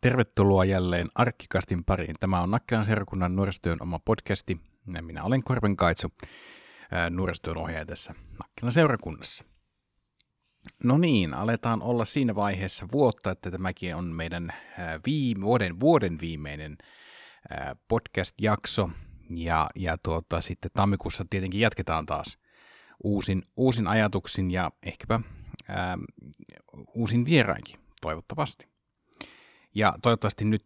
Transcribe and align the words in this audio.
Tervetuloa 0.00 0.64
jälleen 0.64 1.08
Arkkikastin 1.14 1.84
pariin. 1.84 2.16
Tämä 2.20 2.40
on 2.40 2.50
Nakkelan 2.50 2.84
seurakunnan 2.84 3.36
nuorisotyön 3.36 3.78
oma 3.80 3.98
podcasti. 4.04 4.60
Minä 5.00 5.24
olen 5.24 5.44
Korven 5.44 5.76
Kaitsu, 5.76 6.12
nuorisotyön 7.10 7.58
ohjaaja 7.58 7.86
tässä 7.86 8.14
Nakkelan 8.42 8.72
seurakunnassa. 8.72 9.44
No 10.84 10.98
niin, 10.98 11.34
aletaan 11.34 11.82
olla 11.82 12.04
siinä 12.04 12.34
vaiheessa 12.34 12.86
vuotta, 12.92 13.30
että 13.30 13.50
tämäkin 13.50 13.96
on 13.96 14.04
meidän 14.04 14.52
viime, 15.06 15.40
vuoden, 15.40 15.80
vuoden 15.80 16.18
viimeinen 16.20 16.78
podcast-jakso. 17.88 18.90
Ja, 19.30 19.70
ja 19.76 19.98
tuota, 19.98 20.40
sitten 20.40 20.70
tammikuussa 20.74 21.24
tietenkin 21.30 21.60
jatketaan 21.60 22.06
taas 22.06 22.38
uusin, 23.04 23.42
uusin 23.56 23.86
ajatuksin 23.86 24.50
ja 24.50 24.70
ehkäpä 24.82 25.20
ää, 25.68 25.98
uusin 26.94 27.24
vierainkin, 27.24 27.80
toivottavasti. 28.00 28.69
Ja 29.74 29.94
toivottavasti 30.02 30.44
nyt 30.44 30.64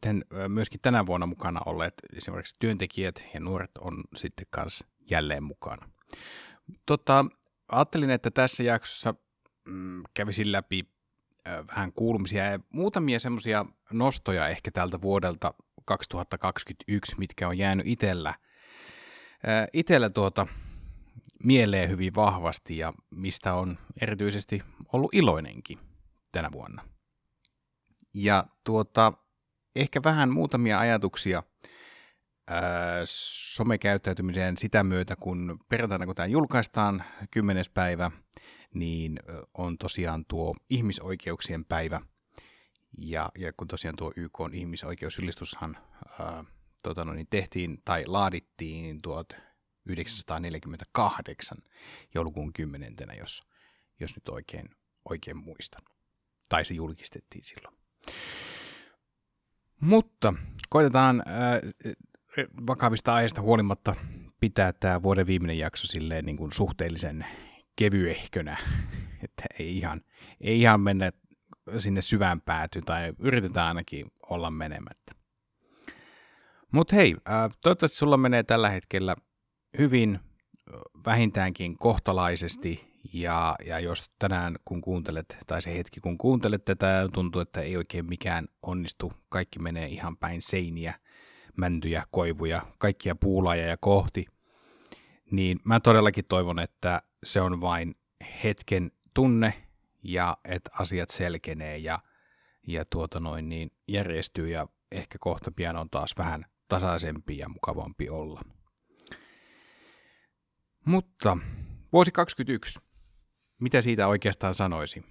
myöskin 0.48 0.80
tänä 0.80 1.06
vuonna 1.06 1.26
mukana 1.26 1.60
olleet 1.66 1.95
esimerkiksi 2.16 2.56
työntekijät 2.58 3.24
ja 3.34 3.40
nuoret 3.40 3.70
on 3.78 3.95
sitten 4.16 4.46
kanssa 4.50 4.86
jälleen 5.10 5.42
mukana. 5.42 5.88
Tota, 6.86 7.24
ajattelin, 7.68 8.10
että 8.10 8.30
tässä 8.30 8.62
jaksossa 8.62 9.14
mm, 9.68 10.02
kävisin 10.14 10.52
läpi 10.52 10.84
äh, 11.48 11.66
vähän 11.66 11.92
kuulumisia 11.92 12.45
ja 12.45 12.60
muutamia 12.74 13.20
semmoisia 13.20 13.66
nostoja 13.92 14.48
ehkä 14.48 14.70
tältä 14.70 15.01
vuodelta 15.01 15.54
2021, 15.84 17.18
mitkä 17.18 17.48
on 17.48 17.59
jäänyt 17.59 17.86
itellä, 17.86 18.34
itellä 19.73 20.10
tuota, 20.10 20.46
mieleen 21.45 21.90
hyvin 21.90 22.14
vahvasti 22.14 22.79
ja 22.79 22.92
mistä 23.10 23.54
on 23.54 23.79
erityisesti 24.01 24.62
ollut 24.92 25.14
iloinenkin 25.14 25.79
tänä 26.32 26.48
vuonna. 26.52 26.93
Ja 28.15 28.45
tuota, 28.65 29.12
ehkä 29.76 30.01
vähän 30.04 30.30
muutamia 30.30 30.79
ajatuksia 30.79 31.43
ää, 32.46 32.62
somekäyttäytymiseen 33.54 34.57
sitä 34.57 34.84
myötä, 34.84 35.16
kun 35.16 35.59
perjantaina 35.68 36.07
kun 36.07 36.15
tämä 36.15 36.26
julkaistaan, 36.26 37.04
10. 37.30 37.65
päivä, 37.74 38.10
niin 38.74 39.20
on 39.54 39.79
tosiaan 39.79 40.24
tuo 40.29 40.54
ihmisoikeuksien 40.70 41.65
päivä. 41.65 42.01
Ja, 42.98 43.30
ja 43.38 43.52
kun 43.52 43.68
tosiaan 43.68 43.96
tuo 43.96 44.12
YK 44.16 44.40
on 44.40 44.54
ihmisoikeusyllistushan 44.54 45.76
ää, 46.20 46.45
tota 46.82 47.04
no, 47.04 47.12
niin 47.12 47.26
tehtiin 47.30 47.82
tai 47.85 48.04
laadittiin 48.07 49.02
tuot 49.02 49.29
1948 49.29 51.59
joulukuun 52.15 52.52
10. 52.52 52.95
jos, 53.18 53.42
jos 54.01 54.16
nyt 54.16 54.29
oikein, 54.29 54.66
oikein 55.04 55.37
muistan. 55.37 55.82
Tai 56.48 56.65
se 56.65 56.74
julkistettiin 56.74 57.45
silloin. 57.45 57.84
Mutta 59.80 60.35
koitetaan 60.71 61.23
äh, 61.27 61.60
vakavista 62.66 63.15
aiheista 63.15 63.43
huolimatta 63.43 63.95
pitää 64.41 64.72
tämä 64.72 65.03
vuoden 65.03 65.27
viimeinen 65.27 65.59
jakso 65.59 65.87
silleen 65.87 66.25
niin 66.25 66.37
kuin 66.37 66.53
suhteellisen 66.53 67.27
kevyehkönä, 67.77 68.56
että 69.25 69.44
ei 69.59 69.78
ihan, 69.78 70.00
ei 70.41 70.60
ihan 70.60 70.81
mennä 70.81 71.12
sinne 71.78 72.03
syvään 72.03 72.41
päätyyn 72.41 72.84
tai 72.84 73.12
yritetään 73.19 73.69
ainakin 73.69 74.06
olla 74.31 74.50
menemättä. 74.50 75.12
Mutta 76.72 76.97
hei, 76.97 77.16
äh, 77.28 77.50
toivottavasti 77.62 77.98
sulla 77.98 78.16
menee 78.16 78.43
tällä 78.43 78.70
hetkellä 78.70 79.16
hyvin, 79.78 80.20
vähintäänkin 81.06 81.78
kohtalaisesti, 81.78 82.94
ja, 83.12 83.56
ja 83.66 83.81
jos 83.81 84.10
tänään 84.19 84.56
kun 84.65 84.81
kuuntelet, 84.81 85.37
tai 85.47 85.62
se 85.62 85.75
hetki 85.75 86.00
kun 86.00 86.19
kuuntelet 86.19 86.65
tätä, 86.65 87.09
tuntuu, 87.12 87.41
että 87.41 87.60
ei 87.60 87.76
oikein 87.76 88.06
mikään 88.06 88.48
onnistu, 88.62 89.12
kaikki 89.28 89.59
menee 89.59 89.87
ihan 89.87 90.16
päin 90.16 90.42
seiniä, 90.42 90.94
mäntyjä, 91.56 92.04
koivuja, 92.10 92.62
kaikkia 92.78 93.14
puulajeja 93.14 93.76
kohti, 93.81 94.26
niin 95.31 95.60
mä 95.64 95.81
todellakin 95.81 96.25
toivon, 96.28 96.59
että 96.59 97.03
se 97.25 97.41
on 97.41 97.60
vain 97.60 97.94
hetken 98.44 98.91
tunne, 99.14 99.54
ja 100.03 100.37
että 100.44 100.70
asiat 100.78 101.10
selkenee 101.10 101.78
ja, 101.78 101.98
ja 102.66 102.84
tuota 102.84 103.20
noin, 103.20 103.48
niin 103.48 103.70
järjestyy, 103.88 104.48
ja 104.48 104.69
ehkä 104.93 105.19
kohta 105.20 105.50
pian 105.56 105.76
on 105.76 105.91
taas 105.91 106.14
vähän 106.19 106.47
tasaisempi 106.69 107.38
ja 107.38 107.48
mukavampi 107.48 108.09
olla. 108.09 108.41
Mutta 110.84 111.38
vuosi 111.93 112.12
2021 112.12 112.94
mitä 113.60 113.81
siitä 113.81 114.06
oikeastaan 114.06 114.54
sanoisi? 114.54 115.04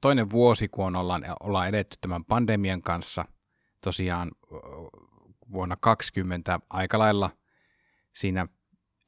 Toinen 0.00 0.30
vuosi, 0.30 0.68
kun 0.68 0.96
ollaan, 0.96 1.24
ollaan 1.40 1.68
edetty 1.68 1.96
tämän 2.00 2.24
pandemian 2.24 2.82
kanssa, 2.82 3.24
tosiaan 3.80 4.30
vuonna 5.52 5.76
2020 5.80 6.60
aika 6.70 6.98
lailla 6.98 7.30
siinä 8.12 8.46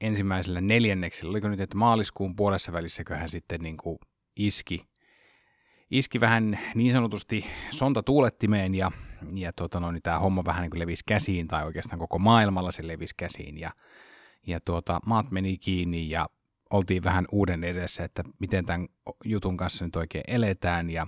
ensimmäisellä 0.00 0.60
neljänneksellä, 0.60 1.31
oliko 1.31 1.49
nyt, 1.49 1.60
että 1.60 1.77
maaliskuun 1.77 2.37
puolessa 2.37 2.72
välissäköhän 2.72 3.28
sitten 3.28 3.60
niin 3.60 3.77
kuin 3.77 3.99
iski, 4.37 4.87
iski 5.91 6.21
vähän 6.21 6.59
niin 6.75 6.93
sanotusti 6.93 7.47
sonta 7.71 8.03
tuulettimeen 8.03 8.75
ja, 8.75 8.91
ja 9.34 9.53
tota 9.53 9.81
no, 9.81 9.93
niin 9.93 10.03
tämä 10.03 10.19
homma 10.19 10.44
vähän 10.44 10.62
niin 10.62 10.71
kuin 10.71 10.81
levisi 10.81 11.04
käsiin 11.06 11.49
tai 11.49 11.65
oikeastaan 11.65 11.99
koko 11.99 12.19
maailmalla 12.19 12.71
se 12.71 12.87
levisi 12.87 13.15
käsiin 13.16 13.60
ja, 13.60 13.71
ja 14.47 14.60
tuota, 14.60 15.00
maat 15.06 15.31
meni 15.31 15.59
kiinni 15.59 16.10
ja 16.10 16.27
oltiin 16.74 17.04
vähän 17.04 17.26
uuden 17.32 17.64
edessä, 17.64 18.04
että 18.04 18.24
miten 18.40 18.66
tämän 18.66 18.88
jutun 19.24 19.56
kanssa 19.56 19.84
nyt 19.84 19.96
oikein 19.96 20.24
eletään 20.28 20.90
ja 20.90 21.06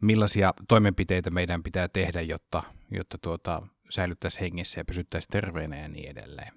millaisia 0.00 0.54
toimenpiteitä 0.68 1.30
meidän 1.30 1.62
pitää 1.62 1.88
tehdä, 1.88 2.20
jotta, 2.20 2.62
jotta 2.90 3.18
tuota, 3.18 3.62
säilyttäisiin 3.90 4.40
hengissä 4.40 4.80
ja 4.80 4.84
pysyttäisiin 4.84 5.30
terveenä 5.32 5.78
ja 5.78 5.88
niin 5.88 6.10
edelleen. 6.10 6.52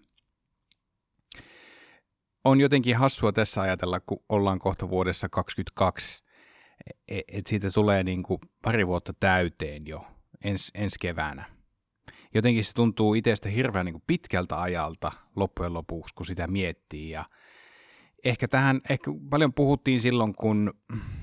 On 2.43 2.59
jotenkin 2.59 2.97
hassua 2.97 3.31
tässä 3.31 3.61
ajatella, 3.61 3.99
kun 3.99 4.23
ollaan 4.29 4.59
kohta 4.59 4.89
vuodessa 4.89 5.29
2022, 5.29 6.23
e, 7.07 7.19
että 7.37 7.49
siitä 7.49 7.67
tulee 7.73 8.03
niin 8.03 8.23
kuin 8.23 8.39
pari 8.61 8.87
vuotta 8.87 9.13
täyteen 9.19 9.87
jo 9.87 10.05
ens, 10.43 10.71
ensi 10.75 10.99
keväänä. 10.99 11.45
Jotenkin 12.33 12.65
se 12.65 12.73
tuntuu 12.73 13.13
itsestä 13.13 13.49
hirveän 13.49 13.85
niin 13.85 13.93
kuin 13.93 14.03
pitkältä 14.07 14.61
ajalta 14.61 15.11
loppujen 15.35 15.73
lopuksi, 15.73 16.15
kun 16.15 16.25
sitä 16.25 16.47
miettii 16.47 17.09
ja– 17.09 17.25
ehkä 18.23 18.47
tähän, 18.47 18.81
ehkä 18.89 19.11
paljon 19.29 19.53
puhuttiin 19.53 20.01
silloin, 20.01 20.35
kun 20.35 20.73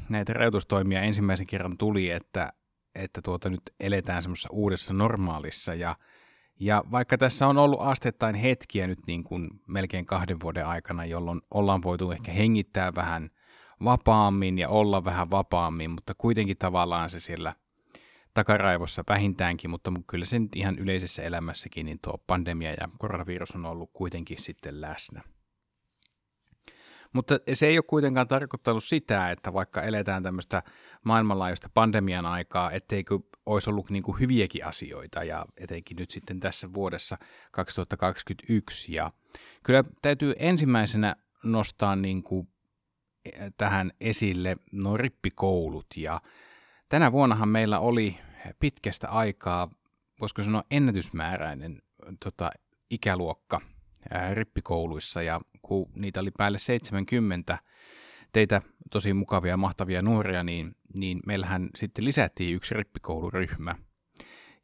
näitä 0.08 0.32
rajoitustoimia 0.32 1.02
ensimmäisen 1.02 1.46
kerran 1.46 1.78
tuli, 1.78 2.10
että, 2.10 2.52
että 2.94 3.22
tuota 3.22 3.50
nyt 3.50 3.62
eletään 3.80 4.22
semmoisessa 4.22 4.48
uudessa 4.52 4.94
normaalissa 4.94 5.74
ja, 5.74 5.96
ja 6.60 6.84
vaikka 6.90 7.18
tässä 7.18 7.46
on 7.46 7.58
ollut 7.58 7.80
asteittain 7.80 8.34
hetkiä 8.34 8.86
nyt 8.86 8.98
niin 9.06 9.24
kuin 9.24 9.48
melkein 9.66 10.06
kahden 10.06 10.40
vuoden 10.42 10.66
aikana, 10.66 11.04
jolloin 11.04 11.40
ollaan 11.50 11.82
voitu 11.82 12.10
ehkä 12.10 12.32
hengittää 12.32 12.94
vähän 12.94 13.28
vapaammin 13.84 14.58
ja 14.58 14.68
olla 14.68 15.04
vähän 15.04 15.30
vapaammin, 15.30 15.90
mutta 15.90 16.14
kuitenkin 16.18 16.58
tavallaan 16.58 17.10
se 17.10 17.20
siellä 17.20 17.54
takaraivossa 18.34 19.04
vähintäänkin, 19.08 19.70
mutta 19.70 19.92
kyllä 20.06 20.24
se 20.24 20.38
nyt 20.38 20.56
ihan 20.56 20.78
yleisessä 20.78 21.22
elämässäkin, 21.22 21.86
niin 21.86 21.98
tuo 22.02 22.18
pandemia 22.26 22.70
ja 22.70 22.88
koronavirus 22.98 23.54
on 23.54 23.66
ollut 23.66 23.90
kuitenkin 23.92 24.42
sitten 24.42 24.80
läsnä. 24.80 25.22
Mutta 27.16 27.38
se 27.52 27.66
ei 27.66 27.78
ole 27.78 27.84
kuitenkaan 27.88 28.28
tarkoittanut 28.28 28.84
sitä, 28.84 29.30
että 29.30 29.52
vaikka 29.52 29.82
eletään 29.82 30.22
tämmöistä 30.22 30.62
maailmanlaajuista 31.04 31.70
pandemian 31.74 32.26
aikaa, 32.26 32.70
etteikö 32.70 33.18
olisi 33.46 33.70
ollut 33.70 33.90
niin 33.90 34.02
kuin 34.02 34.20
hyviäkin 34.20 34.66
asioita 34.66 35.24
ja 35.24 35.46
etenkin 35.56 35.96
nyt 35.96 36.10
sitten 36.10 36.40
tässä 36.40 36.74
vuodessa 36.74 37.18
2021. 37.50 38.94
Ja 38.94 39.10
kyllä 39.62 39.84
täytyy 40.02 40.34
ensimmäisenä 40.38 41.16
nostaa 41.44 41.96
niin 41.96 42.22
kuin 42.22 42.48
eh, 43.24 43.52
tähän 43.56 43.92
esille 44.00 44.56
nuo 44.72 44.96
rippikoulut 44.96 45.86
ja 45.96 46.20
tänä 46.88 47.12
vuonnahan 47.12 47.48
meillä 47.48 47.78
oli 47.78 48.18
pitkästä 48.60 49.08
aikaa, 49.08 49.70
voisiko 50.20 50.42
sanoa 50.42 50.64
ennätysmääräinen 50.70 51.82
tota, 52.20 52.50
ikäluokka– 52.90 53.60
rippikouluissa 54.34 55.22
ja 55.22 55.40
kun 55.62 55.90
niitä 55.94 56.20
oli 56.20 56.30
päälle 56.30 56.58
70 56.58 57.58
teitä 58.32 58.62
tosi 58.90 59.14
mukavia 59.14 59.50
ja 59.50 59.56
mahtavia 59.56 60.02
nuoria, 60.02 60.44
niin, 60.44 60.76
niin 60.94 61.20
meillähän 61.26 61.68
sitten 61.76 62.04
lisättiin 62.04 62.56
yksi 62.56 62.74
rippikouluryhmä. 62.74 63.74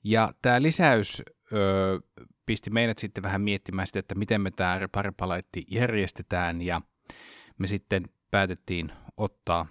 Ja 0.05 0.33
tämä 0.43 0.62
lisäys 0.62 1.23
ö, 1.53 2.00
pisti 2.47 2.71
meidät 2.71 2.99
sitten 2.99 3.23
vähän 3.23 3.41
miettimään 3.41 3.87
sitä, 3.87 3.99
että 3.99 4.15
miten 4.15 4.41
me 4.41 4.50
tämä 4.50 4.89
paripalaitti 4.93 5.65
järjestetään 5.71 6.62
ja 6.62 6.81
me 7.59 7.67
sitten 7.67 8.05
päätettiin 8.31 8.93
ottaa 9.17 9.67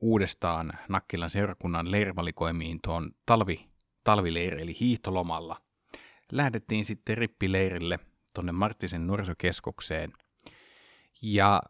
uudestaan 0.00 0.72
Nakkilan 0.88 1.30
seurakunnan 1.30 1.90
leirivalikoimiin 1.90 2.78
tuon 2.84 3.08
talvi, 3.26 3.68
talvileiri 4.04 4.62
eli 4.62 4.76
hiihtolomalla. 4.80 5.60
Lähdettiin 6.32 6.84
sitten 6.84 7.18
rippileirille– 7.18 7.98
tuonne 8.36 8.52
Marttisen 8.52 9.06
nuorisokeskukseen. 9.06 10.12
Ja 11.22 11.62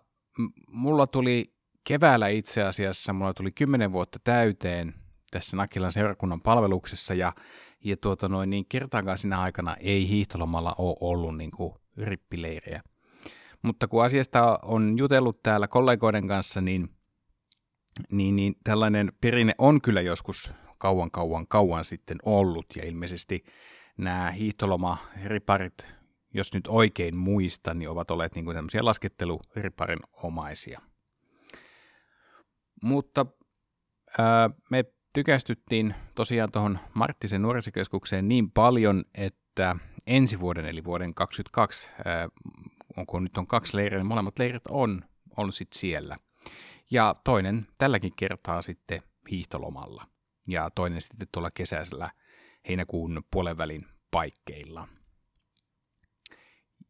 mulla 0.69 1.07
tuli 1.07 1.55
keväällä 1.85 2.29
itse 2.29 2.63
asiassa, 2.63 3.13
mulla 3.13 3.35
tuli 3.35 3.53
kymmenen 3.53 3.93
vuotta 3.93 4.19
täyteen 4.25 4.95
tässä 5.31 5.57
Nakilan 5.57 5.93
seurakunnan 5.93 6.41
palveluksessa 6.41 7.15
ja, 7.15 7.33
ja 7.85 7.97
tuota 7.97 8.29
noin, 8.29 8.51
niin 8.51 8.67
kertaakaan 8.69 9.19
siinä 9.19 9.41
aikana 9.41 9.77
ei 9.81 10.09
hiihtolomalla 10.09 10.75
ole 10.79 10.97
ollut 11.01 11.37
niin 11.37 11.51
kuin 11.51 11.75
rippileirejä. 11.97 12.83
Mutta 13.63 13.89
kun 13.89 14.05
asiasta 14.05 14.59
on 14.63 14.99
jutellut 14.99 15.43
täällä 15.43 15.69
kollegoiden 15.69 16.29
kanssa, 16.29 16.61
niin, 16.61 16.89
niin, 18.13 18.37
niin 18.37 18.55
tällainen 18.65 19.13
perinne 19.21 19.53
on 19.59 19.81
kyllä 19.81 20.01
joskus 20.01 20.55
kauan 20.79 21.11
kauan 21.11 21.47
kauan 21.49 21.85
sitten 21.85 22.19
ollut 22.25 22.67
ja 22.77 22.85
ilmeisesti 22.85 23.45
nämä 23.99 24.31
hiihtolomariparit, 24.31 25.96
jos 26.37 26.55
nyt 26.55 26.67
oikein 26.69 27.19
muistan, 27.19 27.79
niin 27.79 27.91
ovat 27.91 28.11
olleet 28.11 28.35
niin 28.35 28.45
kuin 28.45 28.55
tämmöisiä 28.55 28.85
lasketteluriparin 28.85 29.99
omaisia. 30.13 30.81
Mutta 32.83 33.27
ää, 34.19 34.51
me 34.71 34.85
tykästyttiin 35.13 35.95
tosiaan 36.15 36.53
tuohon 36.53 36.79
Marttisen 36.95 37.43
nuorisokeskukseen 37.43 38.29
niin 38.29 38.51
paljon, 38.51 39.05
että 39.15 39.77
ensi 40.07 40.41
vuoden 40.41 40.65
eli 40.65 40.85
vuoden 40.85 41.15
2022, 41.15 41.91
ää, 42.05 42.29
onko 42.97 43.21
nyt 43.21 43.39
on 43.39 43.47
kaksi 43.47 43.77
leiriä, 43.77 43.99
niin 43.99 44.07
molemmat 44.07 44.39
leirit 44.39 44.67
on, 44.69 45.05
on 45.37 45.53
sitten 45.53 45.79
siellä. 45.79 46.17
Ja 46.91 47.15
toinen 47.25 47.67
tälläkin 47.79 48.13
kertaa 48.17 48.63
sitten 48.63 49.03
hiihtolomalla 49.31 50.07
ja 50.49 50.71
toinen 50.75 51.03
sitten 51.03 51.29
tuolla 51.33 51.51
kesäisellä 51.51 52.11
heinäkuun 52.69 53.23
puolen 53.31 53.59
välin 53.59 53.87
paikkeilla. 54.11 54.89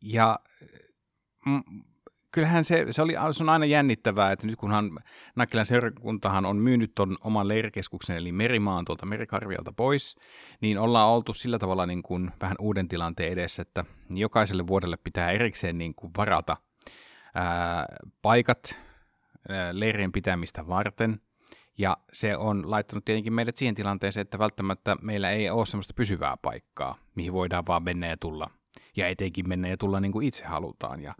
Ja 0.00 0.38
mm, 1.46 1.62
kyllähän 2.32 2.64
se, 2.64 2.86
se, 2.90 3.02
oli, 3.02 3.14
se 3.30 3.42
on 3.42 3.48
aina 3.48 3.64
jännittävää, 3.64 4.32
että 4.32 4.46
nyt 4.46 4.56
kunhan 4.56 4.98
Nakkilan 5.36 5.66
seurakuntahan 5.66 6.46
on 6.46 6.56
myynyt 6.56 6.92
tuon 6.94 7.16
oman 7.20 7.48
leirikeskuksen, 7.48 8.16
eli 8.16 8.32
Merimaan 8.32 8.84
tuolta 8.84 9.06
Merikarvialta 9.06 9.72
pois, 9.72 10.16
niin 10.60 10.78
ollaan 10.78 11.08
oltu 11.08 11.34
sillä 11.34 11.58
tavalla 11.58 11.86
niin 11.86 12.02
kuin 12.02 12.30
vähän 12.40 12.56
uuden 12.60 12.88
tilanteen 12.88 13.32
edessä, 13.32 13.62
että 13.62 13.84
jokaiselle 14.10 14.66
vuodelle 14.66 14.96
pitää 14.96 15.30
erikseen 15.30 15.78
niin 15.78 15.94
kuin 15.94 16.12
varata 16.16 16.56
ää, 17.34 17.86
paikat 18.22 18.78
ää, 19.48 19.80
leirien 19.80 20.12
pitämistä 20.12 20.66
varten, 20.68 21.20
ja 21.78 21.96
se 22.12 22.36
on 22.36 22.70
laittanut 22.70 23.04
tietenkin 23.04 23.34
meidät 23.34 23.56
siihen 23.56 23.74
tilanteeseen, 23.74 24.22
että 24.22 24.38
välttämättä 24.38 24.96
meillä 25.02 25.30
ei 25.30 25.50
ole 25.50 25.66
semmoista 25.66 25.94
pysyvää 25.94 26.36
paikkaa, 26.36 26.98
mihin 27.14 27.32
voidaan 27.32 27.66
vaan 27.66 27.82
mennä 27.82 28.06
ja 28.06 28.16
tulla. 28.16 28.50
Ja 28.96 29.08
etenkin 29.08 29.48
mennä 29.48 29.68
ja 29.68 29.76
tulla 29.76 30.00
niin 30.00 30.12
kuin 30.12 30.26
itse 30.26 30.44
halutaan. 30.44 31.02
Ja, 31.02 31.14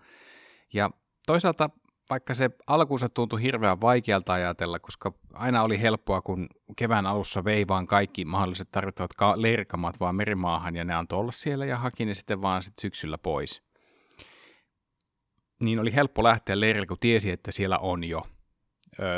ja 0.75 0.91
toisaalta 1.27 1.71
vaikka 2.11 2.35
se 2.35 2.51
alkuunsa 2.67 3.09
tuntui 3.09 3.43
hirveän 3.43 3.81
vaikealta 3.81 4.33
ajatella, 4.33 4.79
koska 4.79 5.13
aina 5.35 5.63
oli 5.63 5.81
helppoa, 5.81 6.23
kun 6.23 6.47
kevään 6.77 7.07
alussa 7.07 7.45
vei 7.45 7.69
vaan 7.69 7.87
kaikki 7.87 8.25
mahdolliset 8.25 8.71
tarvittavat 8.71 9.37
leirikamat 9.37 10.01
vaan 10.01 10.15
merimaahan 10.15 10.77
ja 10.77 10.85
ne 10.85 10.95
antoi 10.95 11.19
olla 11.19 11.33
siellä 11.33 11.67
ja 11.67 11.77
haki 11.77 12.05
ne 12.05 12.15
sitten 12.15 12.43
vaan 12.43 12.63
sit 12.63 12.79
syksyllä 12.81 13.19
pois. 13.19 13.63
Niin 15.65 15.81
oli 15.81 15.95
helppo 15.95 16.23
lähteä 16.23 16.61
leirille, 16.61 16.87
kun 16.87 16.97
tiesi, 17.01 17.31
että 17.31 17.53
siellä 17.53 17.79
on 17.79 18.05
jo 18.05 18.23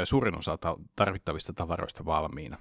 suurin 0.04 0.38
osa 0.38 0.58
tarvittavista 0.96 1.52
tavaroista 1.52 2.04
valmiina. 2.04 2.56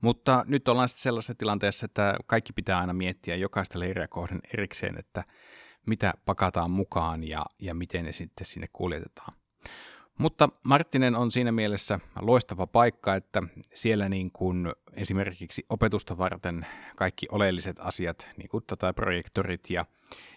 Mutta 0.00 0.44
nyt 0.46 0.68
ollaan 0.68 0.88
sitten 0.88 1.02
sellaisessa 1.02 1.34
tilanteessa, 1.34 1.84
että 1.84 2.14
kaikki 2.26 2.52
pitää 2.52 2.78
aina 2.78 2.92
miettiä 2.92 3.36
jokaista 3.36 3.80
leiriä 3.80 4.08
kohden 4.08 4.40
erikseen, 4.54 4.98
että 4.98 5.24
mitä 5.86 6.14
pakataan 6.24 6.70
mukaan 6.70 7.24
ja, 7.24 7.46
ja 7.58 7.74
miten 7.74 8.04
ne 8.04 8.12
sitten 8.12 8.46
sinne 8.46 8.66
kuljetetaan. 8.72 9.36
Mutta 10.18 10.48
Marttinen 10.62 11.16
on 11.16 11.30
siinä 11.30 11.52
mielessä 11.52 12.00
loistava 12.20 12.66
paikka, 12.66 13.14
että 13.14 13.42
siellä 13.74 14.08
niin 14.08 14.30
kuin 14.32 14.72
esimerkiksi 14.92 15.66
opetusta 15.68 16.18
varten 16.18 16.66
kaikki 16.96 17.26
oleelliset 17.32 17.76
asiat, 17.80 18.28
niin 18.36 18.48
kuin 18.48 18.64
tätä 18.66 18.92
projektorit 18.92 19.70
ja 19.70 19.84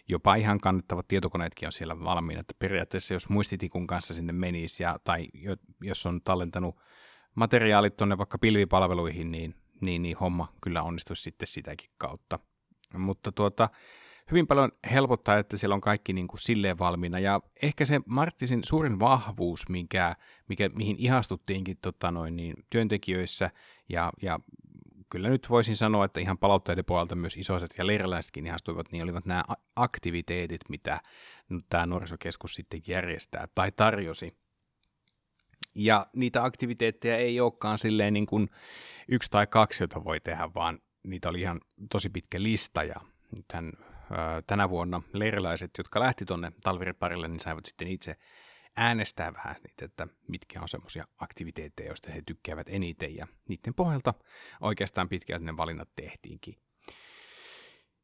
jopa 0.08 0.36
ihan 0.36 0.60
kannettavat 0.60 1.08
tietokoneetkin 1.08 1.68
on 1.68 1.72
siellä 1.72 2.00
valmiina. 2.00 2.42
Että 2.42 2.54
periaatteessa 2.60 3.14
jos 3.14 3.30
muistitikun 3.30 3.88
kanssa 3.88 4.14
sinne 4.14 4.34
menisi 4.34 4.84
ja, 4.84 5.00
tai 5.04 5.28
jos 5.82 6.06
on 6.06 6.22
tallentanut 6.22 6.76
materiaalit 7.40 7.98
tuonne 7.98 8.18
vaikka 8.18 8.38
pilvipalveluihin, 8.38 9.32
niin, 9.32 9.56
niin, 9.82 10.02
niin 10.02 10.18
homma 10.18 10.54
kyllä 10.62 10.84
onnistuisi 10.84 11.24
sitten 11.24 11.48
sitäkin 11.48 11.90
kautta. 11.98 12.40
Mutta 12.98 13.32
tuota, 13.32 13.70
hyvin 14.32 14.48
paljon 14.48 14.72
helpottaa, 14.92 15.38
että 15.38 15.58
siellä 15.58 15.74
on 15.74 15.82
kaikki 15.82 16.14
niin 16.14 16.28
kuin 16.28 16.40
silleen 16.40 16.80
valmiina. 16.80 17.20
Ja 17.20 17.42
ehkä 17.62 17.86
se 17.86 18.02
Marttisin 18.06 18.64
suurin 18.64 19.00
vahvuus, 19.00 19.70
mikä, 19.70 20.16
mikä, 20.48 20.70
mihin 20.70 20.96
ihastuttiinkin 21.00 21.78
tota 21.82 22.12
noin, 22.12 22.36
niin 22.36 22.54
työntekijöissä, 22.70 23.50
ja, 23.90 24.12
ja 24.22 24.40
kyllä 25.10 25.30
nyt 25.30 25.50
voisin 25.50 25.76
sanoa, 25.76 26.06
että 26.06 26.20
ihan 26.20 26.38
palautteiden 26.38 26.86
puolelta 26.86 27.16
myös 27.16 27.38
isoiset 27.38 27.72
ja 27.78 27.88
leiriläisetkin 27.88 28.48
ihastuivat, 28.48 28.92
niin 28.92 29.04
olivat 29.04 29.26
nämä 29.26 29.44
aktiviteetit, 29.76 30.62
mitä 30.70 31.02
nyt 31.50 31.66
tämä 31.70 31.86
nuorisokeskus 31.86 32.54
sitten 32.54 32.82
järjestää 32.88 33.48
tai 33.56 33.72
tarjosi. 33.72 34.38
Ja 35.76 36.08
niitä 36.16 36.44
aktiviteetteja 36.44 37.18
ei 37.18 37.40
olekaan 37.40 37.78
silleen 37.78 38.14
niin 38.14 38.26
kuin 38.26 38.50
yksi 39.08 39.32
tai 39.32 39.48
kaksi, 39.48 39.84
jota 39.84 40.04
voi 40.04 40.20
tehdä, 40.20 40.50
vaan 40.56 40.80
niitä 41.08 41.30
oli 41.30 41.42
ihan 41.42 41.62
tosi 41.92 42.10
pitkä 42.10 42.44
lista 42.44 42.84
ja 42.84 42.96
nythän 43.36 43.72
tänä 44.48 44.70
vuonna 44.70 45.02
leiriläiset, 45.14 45.72
jotka 45.78 46.00
lähti 46.00 46.26
tuonne 46.26 46.52
talviriparille, 46.64 47.28
niin 47.28 47.40
saivat 47.40 47.66
sitten 47.66 47.88
itse 47.88 48.16
äänestää 48.76 49.34
vähän 49.34 49.56
niitä, 49.68 49.86
että 49.86 50.08
mitkä 50.28 50.62
on 50.62 50.70
semmoisia 50.70 51.08
aktiviteetteja, 51.18 51.90
joista 51.90 52.12
he 52.12 52.22
tykkäävät 52.26 52.68
eniten, 52.70 53.16
ja 53.16 53.28
niiden 53.48 53.74
pohjalta 53.74 54.14
oikeastaan 54.62 55.10
pitkälti 55.10 55.46
ne 55.46 55.58
valinnat 55.58 55.90
tehtiinkin. 55.96 56.56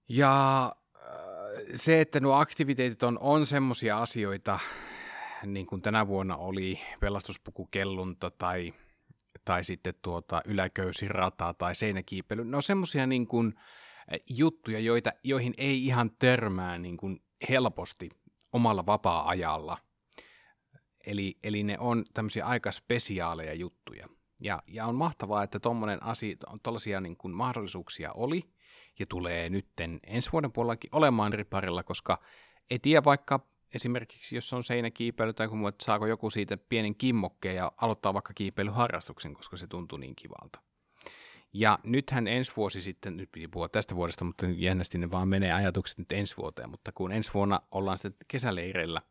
Ja 0.10 0.76
se, 1.76 2.02
että 2.02 2.20
nuo 2.20 2.34
aktiviteetit 2.34 3.04
on, 3.04 3.18
on 3.22 3.46
semmoisia 3.46 3.98
asioita, 4.02 4.60
niin 5.54 5.66
kuin 5.66 5.82
tänä 5.82 6.08
vuonna 6.08 6.38
oli 6.38 6.80
pelastuspukukellunta 7.00 8.32
tai, 8.32 8.74
tai 9.46 9.64
sitten 9.64 9.94
tuota 10.02 10.42
yläköysirataa 10.46 11.54
tai 11.54 11.76
seinäkiipely, 11.76 12.46
ne 12.46 12.56
on 12.56 12.64
semmoisia 12.64 13.08
niin 13.08 13.28
kuin, 13.28 13.54
juttuja, 14.30 14.80
joita, 14.80 15.12
joihin 15.24 15.54
ei 15.58 15.86
ihan 15.86 16.12
törmää 16.20 16.78
niin 16.78 16.98
kuin 16.98 17.24
helposti 17.50 18.10
omalla 18.54 18.86
vapaa-ajalla. 18.86 19.78
Eli, 21.06 21.38
eli 21.44 21.64
ne 21.64 21.78
on 21.80 22.06
tämmöisiä 22.14 22.46
aika 22.46 22.72
spesiaaleja 22.72 23.54
juttuja. 23.54 24.08
Ja, 24.42 24.64
ja 24.68 24.86
on 24.86 24.96
mahtavaa, 24.96 25.44
että 25.44 25.60
tuollaisia 26.64 27.02
niin 27.02 27.18
kuin 27.18 27.36
mahdollisuuksia 27.36 28.14
oli 28.14 28.44
ja 29.00 29.06
tulee 29.06 29.50
nytten 29.50 30.00
ensi 30.08 30.32
vuoden 30.32 30.52
puolellakin 30.52 30.90
olemaan 30.94 31.34
riparilla, 31.34 31.84
koska 31.84 32.22
ei 32.70 32.80
tiedä 32.80 33.04
vaikka 33.04 33.48
esimerkiksi, 33.76 34.36
jos 34.36 34.54
on 34.54 34.64
seinäkiipeily 34.64 35.34
tai 35.34 35.48
kun 35.48 35.68
että 35.68 35.86
saako 35.86 36.08
joku 36.08 36.30
siitä 36.30 36.58
pienen 36.58 36.96
kimmokkeen 36.96 37.56
ja 37.56 37.72
aloittaa 37.78 38.14
vaikka 38.14 38.34
kiipeilyharrastuksen, 38.34 39.34
koska 39.34 39.58
se 39.58 39.68
tuntuu 39.68 39.98
niin 39.98 40.16
kivalta. 40.16 40.60
Ja 41.54 41.80
nythän 41.84 42.28
ensi 42.28 42.52
vuosi 42.58 42.82
sitten, 42.82 43.18
nyt 43.18 43.32
piti 43.32 43.48
puhua 43.48 43.70
tästä 43.70 43.96
vuodesta, 43.96 44.26
mutta 44.26 44.46
jännästi 44.46 44.98
ne 44.98 45.12
vaan 45.12 45.28
menee 45.28 45.54
ajatukset 45.54 45.98
nyt 45.98 46.12
ensi 46.12 46.38
vuoteen, 46.38 46.70
mutta 46.70 46.92
kun 46.92 47.12
ensi 47.12 47.34
vuonna 47.34 47.62
ollaan 47.72 47.98
sitten 47.98 48.26
kesäleireillä, 48.28 49.02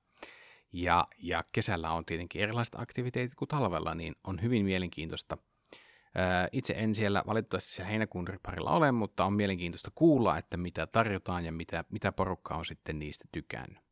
ja, 0.73 1.06
ja 1.18 1.44
kesällä 1.52 1.92
on 1.92 2.04
tietenkin 2.04 2.42
erilaiset 2.42 2.75
aktiviteetit 2.78 3.35
kuin 3.35 3.49
talvella, 3.49 3.94
niin 3.94 4.14
on 4.25 4.42
hyvin 4.42 4.64
mielenkiintoista. 4.64 5.38
Itse 6.52 6.75
en 6.76 6.94
siellä 6.94 7.23
valitettavasti 7.26 7.71
siellä 7.71 7.90
heinäkuun 7.90 8.28
riparilla 8.28 8.71
ole, 8.71 8.92
mutta 8.92 9.25
on 9.25 9.33
mielenkiintoista 9.33 9.90
kuulla, 9.94 10.38
että 10.38 10.56
mitä 10.56 10.87
tarjotaan 10.87 11.44
ja 11.44 11.52
mitä, 11.52 11.85
mitä 11.90 12.12
porukka 12.12 12.54
on 12.54 12.64
sitten 12.64 12.99
niistä 12.99 13.25
tykännyt. 13.33 13.85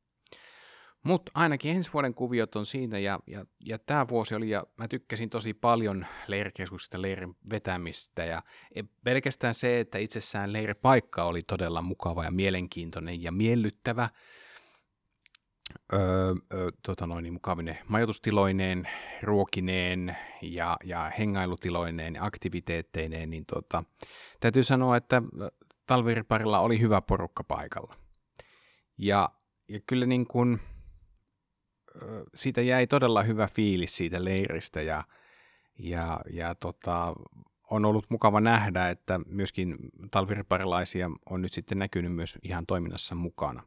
Mutta 1.03 1.33
ainakin 1.35 1.77
ensi 1.77 1.93
vuoden 1.93 2.15
kuviot 2.15 2.57
on 2.57 2.67
siinä, 2.67 2.99
ja, 2.99 3.21
ja, 3.27 3.45
ja 3.65 3.79
tämä 3.79 4.09
vuosi 4.09 4.35
oli, 4.35 4.51
ja 4.51 4.65
mä 4.77 4.89
tykkäsin 4.89 5.31
tosi 5.31 5.55
paljon 5.55 6.07
leirikeskuksista, 6.27 7.03
leirin 7.03 7.37
vetämistä, 7.51 8.25
ja 8.25 8.43
e, 8.75 8.83
pelkästään 9.05 9.55
se, 9.55 9.81
että 9.81 9.99
itsessään 9.99 10.53
leiripaikka 10.53 11.25
oli 11.25 11.43
todella 11.43 11.83
mukava 11.83 12.25
ja 12.25 12.31
mielenkiintoinen 12.31 13.23
ja 13.23 13.33
miellyttävä, 13.33 14.09
öö, 15.93 16.35
öö, 16.53 16.71
tota 16.87 17.07
noin, 17.07 17.23
niin 17.23 17.33
mukavine 17.33 17.79
majoitustiloineen, 17.89 18.89
ruokineen 19.23 20.17
ja, 20.43 20.77
ja 20.85 21.11
hengailutiloineen 21.19 22.15
ja 22.15 22.25
aktiviteetteineen, 22.25 23.31
niin 23.31 23.47
tota, 23.47 23.85
täytyy 24.41 24.63
sanoa, 24.63 24.97
että 24.97 25.23
talviriparilla 25.87 26.61
oli 26.61 26.81
hyvä 26.81 27.01
porukka 27.01 27.45
paikalla. 27.45 27.97
Ja, 28.99 29.29
ja 29.69 29.81
kyllä 29.87 30.07
niin 30.07 30.27
kuin, 30.27 30.61
siitä 32.35 32.61
jäi 32.61 32.87
todella 32.87 33.23
hyvä 33.23 33.49
fiilis 33.55 33.97
siitä 33.97 34.25
leiristä 34.25 34.83
ja, 34.83 35.05
ja, 35.79 36.21
ja 36.31 36.55
tota, 36.55 37.15
on 37.71 37.85
ollut 37.85 38.11
mukava 38.11 38.41
nähdä, 38.41 38.89
että 38.89 39.21
myöskin 39.27 39.77
talviriparilaisia 40.11 41.11
on 41.31 41.43
nyt 41.43 41.53
sitten 41.53 41.79
näkynyt 41.79 42.15
myös 42.15 42.39
ihan 42.43 42.67
toiminnassa 42.67 43.15
mukana. 43.15 43.63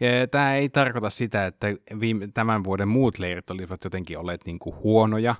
Ja 0.00 0.26
tämä 0.30 0.54
ei 0.54 0.68
tarkoita 0.68 1.10
sitä, 1.10 1.46
että 1.46 1.66
viime, 2.00 2.28
tämän 2.34 2.64
vuoden 2.64 2.88
muut 2.88 3.18
leirit 3.18 3.50
olivat 3.50 3.84
jotenkin 3.84 4.18
olleet 4.18 4.44
niin 4.46 4.58
kuin 4.58 4.76
huonoja 4.76 5.34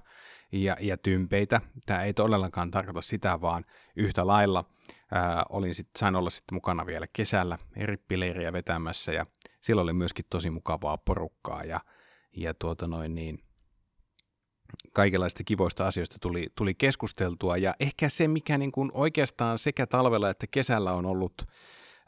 ja, 0.52 0.76
ja 0.80 0.96
tympeitä. 0.96 1.60
Tämä 1.86 2.02
ei 2.02 2.14
todellakaan 2.14 2.70
tarkoita 2.70 3.02
sitä, 3.02 3.40
vaan 3.40 3.64
yhtä 3.96 4.26
lailla 4.26 4.64
ää, 5.12 5.44
olin 5.48 5.74
sit, 5.74 5.88
sain 5.98 6.16
olla 6.16 6.30
sitten 6.30 6.56
mukana 6.56 6.86
vielä 6.86 7.06
kesällä 7.12 7.58
rippileiriä 7.76 8.52
vetämässä 8.52 9.12
ja 9.12 9.26
silloin 9.60 9.84
oli 9.84 9.92
myöskin 9.92 10.24
tosi 10.30 10.50
mukavaa 10.50 10.98
porukkaa 10.98 11.64
ja, 11.64 11.80
ja 12.36 12.54
tuota 12.54 12.86
noin 12.86 13.14
niin, 13.14 13.38
kaikenlaista 14.92 15.44
kivoista 15.44 15.86
asioista 15.86 16.16
tuli, 16.20 16.46
tuli 16.56 16.74
keskusteltua 16.74 17.56
ja 17.56 17.74
ehkä 17.80 18.08
se, 18.08 18.28
mikä 18.28 18.58
niin 18.58 18.72
kuin 18.72 18.90
oikeastaan 18.94 19.58
sekä 19.58 19.86
talvella 19.86 20.30
että 20.30 20.46
kesällä 20.50 20.92
on 20.92 21.06
ollut 21.06 21.42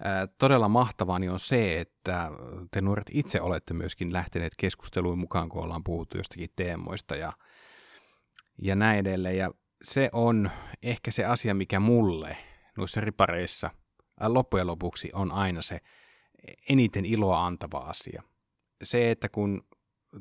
ää, 0.05 0.27
todella 0.27 0.69
mahtavaa, 0.69 1.19
niin 1.19 1.31
on 1.31 1.39
se, 1.39 1.81
että 1.81 2.31
te 2.71 2.81
nuoret 2.81 3.11
itse 3.13 3.41
olette 3.41 3.75
myöskin 3.75 4.13
lähteneet 4.13 4.53
keskusteluun 4.57 5.19
mukaan, 5.19 5.49
kun 5.49 5.63
ollaan 5.63 5.85
puhuttu 5.85 6.17
jostakin 6.17 6.51
teemoista 6.57 7.17
ja, 7.17 7.33
ja 8.63 8.75
näin 8.75 8.99
edelleen. 8.99 9.39
Ja 9.39 9.51
se 9.83 10.11
on 10.13 10.51
ehkä 10.83 11.11
se 11.11 11.25
asia, 11.25 11.55
mikä 11.55 11.81
mulle 11.81 12.37
noissa 12.79 13.01
ripareissa 13.01 13.71
loppujen 14.21 14.67
lopuksi 14.67 15.11
on 15.13 15.33
aina 15.33 15.63
se 15.63 15.81
eniten 16.69 17.05
iloa 17.05 17.47
antava 17.47 17.79
asia. 17.79 18.23
Se, 18.83 19.11
että 19.11 19.29
kun 19.29 19.63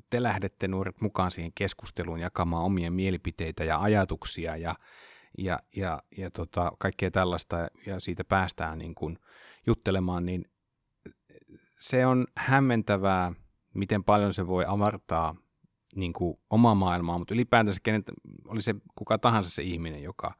te 0.09 0.23
lähdette 0.23 0.67
nuoret 0.67 1.01
mukaan 1.01 1.31
siihen 1.31 1.51
keskusteluun 1.55 2.19
jakamaan 2.19 2.63
omia 2.63 2.91
mielipiteitä 2.91 3.63
ja 3.63 3.81
ajatuksia 3.81 4.57
ja, 4.57 4.75
ja, 5.37 5.59
ja, 5.75 5.99
ja 6.17 6.31
tota, 6.31 6.71
kaikkea 6.79 7.11
tällaista 7.11 7.67
ja 7.85 7.99
siitä 7.99 8.23
päästään 8.23 8.77
niin 8.77 8.95
kuin 8.95 9.19
juttelemaan, 9.67 10.25
niin 10.25 10.45
se 11.79 12.05
on 12.05 12.27
hämmentävää, 12.37 13.33
miten 13.73 14.03
paljon 14.03 14.33
se 14.33 14.47
voi 14.47 14.65
avartaa 14.67 15.35
niin 15.95 16.13
kuin 16.13 16.37
omaa 16.49 16.75
maailmaa, 16.75 17.17
mutta 17.17 17.33
ylipäätänsä 17.33 17.79
kenet, 17.83 18.03
oli 18.47 18.61
se 18.61 18.75
kuka 18.95 19.17
tahansa 19.17 19.49
se 19.49 19.63
ihminen, 19.63 20.03
joka 20.03 20.33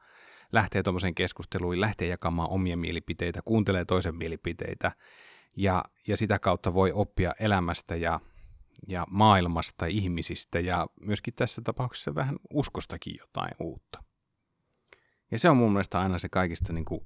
lähtee 0.52 0.82
tuommoiseen 0.82 1.14
keskusteluun, 1.14 1.80
lähtee 1.80 2.08
jakamaan 2.08 2.50
omia 2.50 2.76
mielipiteitä, 2.76 3.40
kuuntelee 3.44 3.84
toisen 3.84 4.16
mielipiteitä 4.16 4.92
ja, 5.56 5.84
ja 6.06 6.16
sitä 6.16 6.38
kautta 6.38 6.74
voi 6.74 6.92
oppia 6.92 7.32
elämästä 7.40 7.96
ja, 7.96 8.20
ja 8.88 9.06
maailmasta, 9.10 9.86
ihmisistä 9.86 10.60
ja 10.60 10.86
myöskin 11.04 11.34
tässä 11.34 11.62
tapauksessa 11.64 12.14
vähän 12.14 12.36
uskostakin 12.54 13.16
jotain 13.18 13.52
uutta. 13.60 14.02
Ja 15.30 15.38
se 15.38 15.48
on 15.48 15.56
mun 15.56 15.72
mielestä 15.72 16.00
aina 16.00 16.18
se 16.18 16.28
kaikista 16.28 16.72
niin 16.72 16.84
kuin, 16.84 17.00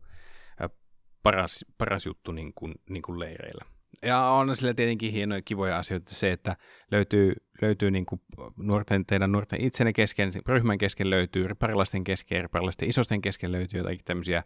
paras, 1.23 1.65
paras 1.79 2.07
juttu 2.07 2.33
niin 2.33 2.53
kuin, 2.55 2.75
niin 2.91 3.03
kuin 3.03 3.19
leireillä. 3.19 3.65
Ja 4.03 4.21
on 4.21 4.57
sillä 4.57 4.75
tietenkin 4.75 5.13
hienoja 5.13 5.43
kivoja 5.43 5.79
asioita 5.79 6.15
se, 6.15 6.33
että 6.33 6.57
löytyy, 6.91 7.33
löytyy 7.63 7.91
niin 7.91 8.07
kuin 8.07 8.21
nuorten, 8.57 9.07
teidän 9.07 9.33
nuorten 9.33 9.61
itsenne 9.61 9.93
kesken, 9.93 10.33
ryhmän 10.47 10.79
kesken 10.79 11.11
löytyy, 11.11 11.49
riparilaisten 11.49 12.05
kesken, 12.05 12.43
riparilaisten 12.43 12.89
isosten 12.89 13.23
kesken 13.23 13.53
löytyy 13.53 13.79
jotakin 13.81 14.01
tämmöisiä 14.05 14.43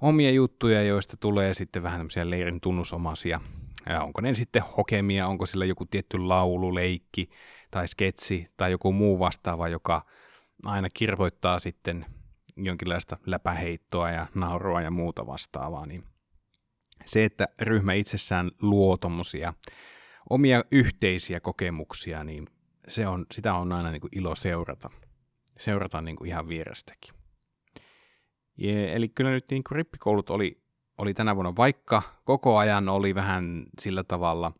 omia 0.00 0.30
juttuja, 0.30 0.82
joista 0.82 1.16
tulee 1.16 1.54
sitten 1.54 1.82
vähän 1.82 1.98
tämmöisiä 1.98 2.30
leirin 2.30 2.60
tunnusomaisia. 2.60 3.40
Onko 4.02 4.20
ne 4.20 4.34
sitten 4.34 4.62
hokemia, 4.76 5.26
onko 5.26 5.46
sillä 5.46 5.64
joku 5.64 5.86
tietty 5.86 6.18
laulu, 6.18 6.74
leikki 6.74 7.30
tai 7.70 7.88
sketsi 7.88 8.46
tai 8.56 8.70
joku 8.70 8.92
muu 8.92 9.18
vastaava, 9.18 9.68
joka 9.68 10.06
aina 10.64 10.88
kirvoittaa 10.94 11.58
sitten 11.58 12.06
jonkinlaista 12.56 13.16
läpäheittoa 13.26 14.10
ja 14.10 14.26
naurua 14.34 14.82
ja 14.82 14.90
muuta 14.90 15.26
vastaavaa, 15.26 15.86
niin 15.86 16.04
se, 17.04 17.24
että 17.24 17.48
ryhmä 17.60 17.92
itsessään 17.92 18.50
luo 18.62 18.96
tommosia 18.96 19.54
omia 20.30 20.64
yhteisiä 20.72 21.40
kokemuksia, 21.40 22.24
niin 22.24 22.46
se 22.88 23.06
on, 23.06 23.26
sitä 23.32 23.54
on 23.54 23.72
aina 23.72 23.90
niin 23.90 24.00
kuin 24.00 24.18
ilo 24.18 24.34
seurata. 24.34 24.90
Seurata 25.58 26.00
niin 26.00 26.16
kuin 26.16 26.28
ihan 26.28 26.48
vierestäkin. 26.48 27.14
Ja, 28.56 28.92
eli 28.92 29.08
kyllä 29.08 29.30
nyt 29.30 29.44
niin 29.50 29.64
kuin 29.64 29.76
rippikoulut 29.76 30.30
oli, 30.30 30.62
oli 31.00 31.14
tänä 31.14 31.34
vuonna, 31.36 31.56
vaikka 31.56 32.02
koko 32.24 32.58
ajan 32.58 32.88
oli 32.88 33.14
vähän 33.14 33.66
sillä 33.80 34.04
tavalla 34.04 34.52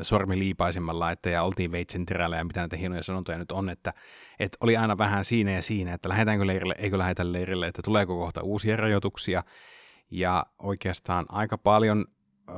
sormi 0.00 0.38
liipaisemmalla, 0.38 1.10
että 1.10 1.30
ja 1.30 1.42
oltiin 1.42 1.72
veitsen 1.72 2.06
terällä 2.06 2.36
ja 2.36 2.44
mitä 2.44 2.60
näitä 2.60 2.76
hienoja 2.76 3.02
sanontoja 3.02 3.38
nyt 3.38 3.52
on, 3.52 3.70
että, 3.70 3.94
että 4.38 4.58
oli 4.60 4.76
aina 4.76 4.98
vähän 4.98 5.24
siinä 5.24 5.52
ja 5.52 5.62
siinä, 5.62 5.94
että 5.94 6.08
lähdetäänkö 6.08 6.46
leirille, 6.46 6.74
eikö 6.78 6.98
lähdetä 6.98 7.32
leirille, 7.32 7.66
että 7.66 7.82
tuleeko 7.82 8.18
kohta 8.18 8.42
uusia 8.42 8.76
rajoituksia, 8.76 9.42
ja 10.10 10.46
oikeastaan 10.58 11.26
aika 11.28 11.58
paljon 11.58 12.04
ö, 12.48 12.52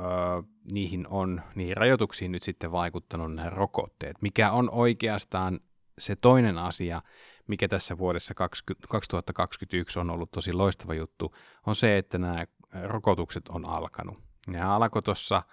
niihin 0.71 1.05
on, 1.09 1.41
niihin 1.55 1.77
rajoituksiin 1.77 2.31
nyt 2.31 2.43
sitten 2.43 2.71
vaikuttanut 2.71 3.33
nämä 3.33 3.49
rokotteet, 3.49 4.21
mikä 4.21 4.51
on 4.51 4.69
oikeastaan 4.71 5.59
se 5.99 6.15
toinen 6.15 6.57
asia, 6.57 7.01
mikä 7.47 7.67
tässä 7.67 7.97
vuodessa 7.97 8.33
20, 8.33 8.87
2021 8.87 9.99
on 9.99 10.09
ollut 10.09 10.31
tosi 10.31 10.53
loistava 10.53 10.93
juttu, 10.93 11.33
on 11.67 11.75
se, 11.75 11.97
että 11.97 12.17
nämä 12.17 12.45
rokotukset 12.83 13.47
on 13.49 13.69
alkanut. 13.69 14.17
Nämä 14.47 14.75
alkoi 14.75 15.01
tuossa, 15.01 15.43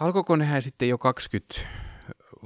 alkoiko 0.00 0.36
nehän 0.36 0.62
sitten 0.62 0.88
jo 0.88 0.98
20 0.98 1.54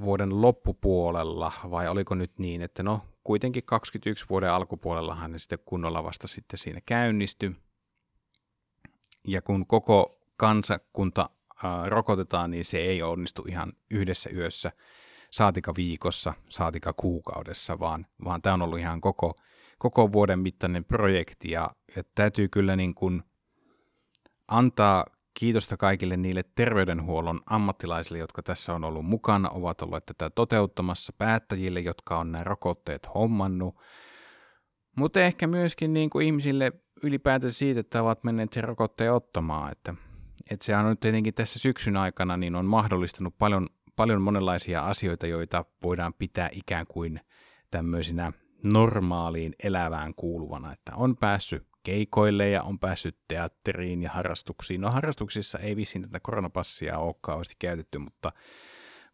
vuoden 0.00 0.42
loppupuolella, 0.42 1.52
vai 1.70 1.88
oliko 1.88 2.14
nyt 2.14 2.38
niin, 2.38 2.62
että 2.62 2.82
no 2.82 3.00
kuitenkin 3.24 3.62
21 3.64 4.24
vuoden 4.30 4.52
alkupuolellahan 4.52 5.32
ne 5.32 5.38
sitten 5.38 5.58
kunnolla 5.64 6.04
vasta 6.04 6.26
sitten 6.26 6.58
siinä 6.58 6.80
käynnistyi, 6.86 7.56
ja 9.26 9.42
kun 9.42 9.66
koko 9.66 10.18
kansakunta 10.36 11.30
rokotetaan, 11.86 12.50
niin 12.50 12.64
se 12.64 12.78
ei 12.78 13.02
onnistu 13.02 13.44
ihan 13.48 13.72
yhdessä 13.90 14.30
yössä, 14.34 14.70
saatika 15.30 15.74
viikossa, 15.76 16.34
saatika 16.48 16.92
kuukaudessa, 16.92 17.78
vaan, 17.78 18.06
vaan 18.24 18.42
tämä 18.42 18.54
on 18.54 18.62
ollut 18.62 18.78
ihan 18.78 19.00
koko, 19.00 19.34
koko 19.78 20.12
vuoden 20.12 20.38
mittainen 20.38 20.84
projekti 20.84 21.50
ja, 21.50 21.70
ja 21.96 22.02
täytyy 22.14 22.48
kyllä 22.48 22.76
niin 22.76 22.94
kuin 22.94 23.22
antaa 24.56 25.06
kiitosta 25.34 25.76
kaikille 25.76 26.16
niille 26.16 26.44
terveydenhuollon 26.54 27.40
ammattilaisille, 27.46 28.18
jotka 28.18 28.42
tässä 28.42 28.74
on 28.74 28.84
ollut 28.84 29.04
mukana, 29.04 29.50
ovat 29.50 29.82
olleet 29.82 30.06
tätä 30.06 30.30
toteuttamassa, 30.30 31.12
päättäjille, 31.18 31.80
jotka 31.80 32.18
on 32.18 32.32
nämä 32.32 32.44
rokotteet 32.44 33.14
hommannut, 33.14 33.76
mutta 34.96 35.20
ehkä 35.20 35.46
myöskin 35.46 35.92
niin 35.92 36.10
kuin 36.10 36.26
ihmisille 36.26 36.72
ylipäätään 37.02 37.52
siitä, 37.52 37.80
että 37.80 38.02
ovat 38.02 38.24
menneet 38.24 38.52
sen 38.52 38.64
rokotteen 38.64 39.12
ottamaan. 39.12 39.72
Että, 39.72 39.94
että 40.50 40.66
sehän 40.66 40.86
on 40.86 40.98
tietenkin 40.98 41.34
tässä 41.34 41.58
syksyn 41.58 41.96
aikana 41.96 42.36
niin 42.36 42.54
on 42.56 42.66
mahdollistanut 42.66 43.38
paljon, 43.38 43.66
paljon 43.96 44.22
monenlaisia 44.22 44.82
asioita, 44.82 45.26
joita 45.26 45.64
voidaan 45.82 46.14
pitää 46.14 46.48
ikään 46.52 46.86
kuin 46.86 47.20
tämmöisinä 47.70 48.32
normaaliin 48.64 49.52
elävään 49.62 50.14
kuuluvana, 50.14 50.72
että 50.72 50.92
on 50.96 51.16
päässyt 51.16 51.66
keikoille 51.82 52.48
ja 52.48 52.62
on 52.62 52.78
päässyt 52.78 53.18
teatteriin 53.28 54.02
ja 54.02 54.10
harrastuksiin. 54.10 54.80
No 54.80 54.90
harrastuksissa 54.90 55.58
ei 55.58 55.76
vissiin 55.76 56.02
tätä 56.02 56.20
koronapassia 56.22 56.98
ole 56.98 57.14
kauheasti 57.20 57.54
käytetty, 57.58 57.98
mutta, 57.98 58.32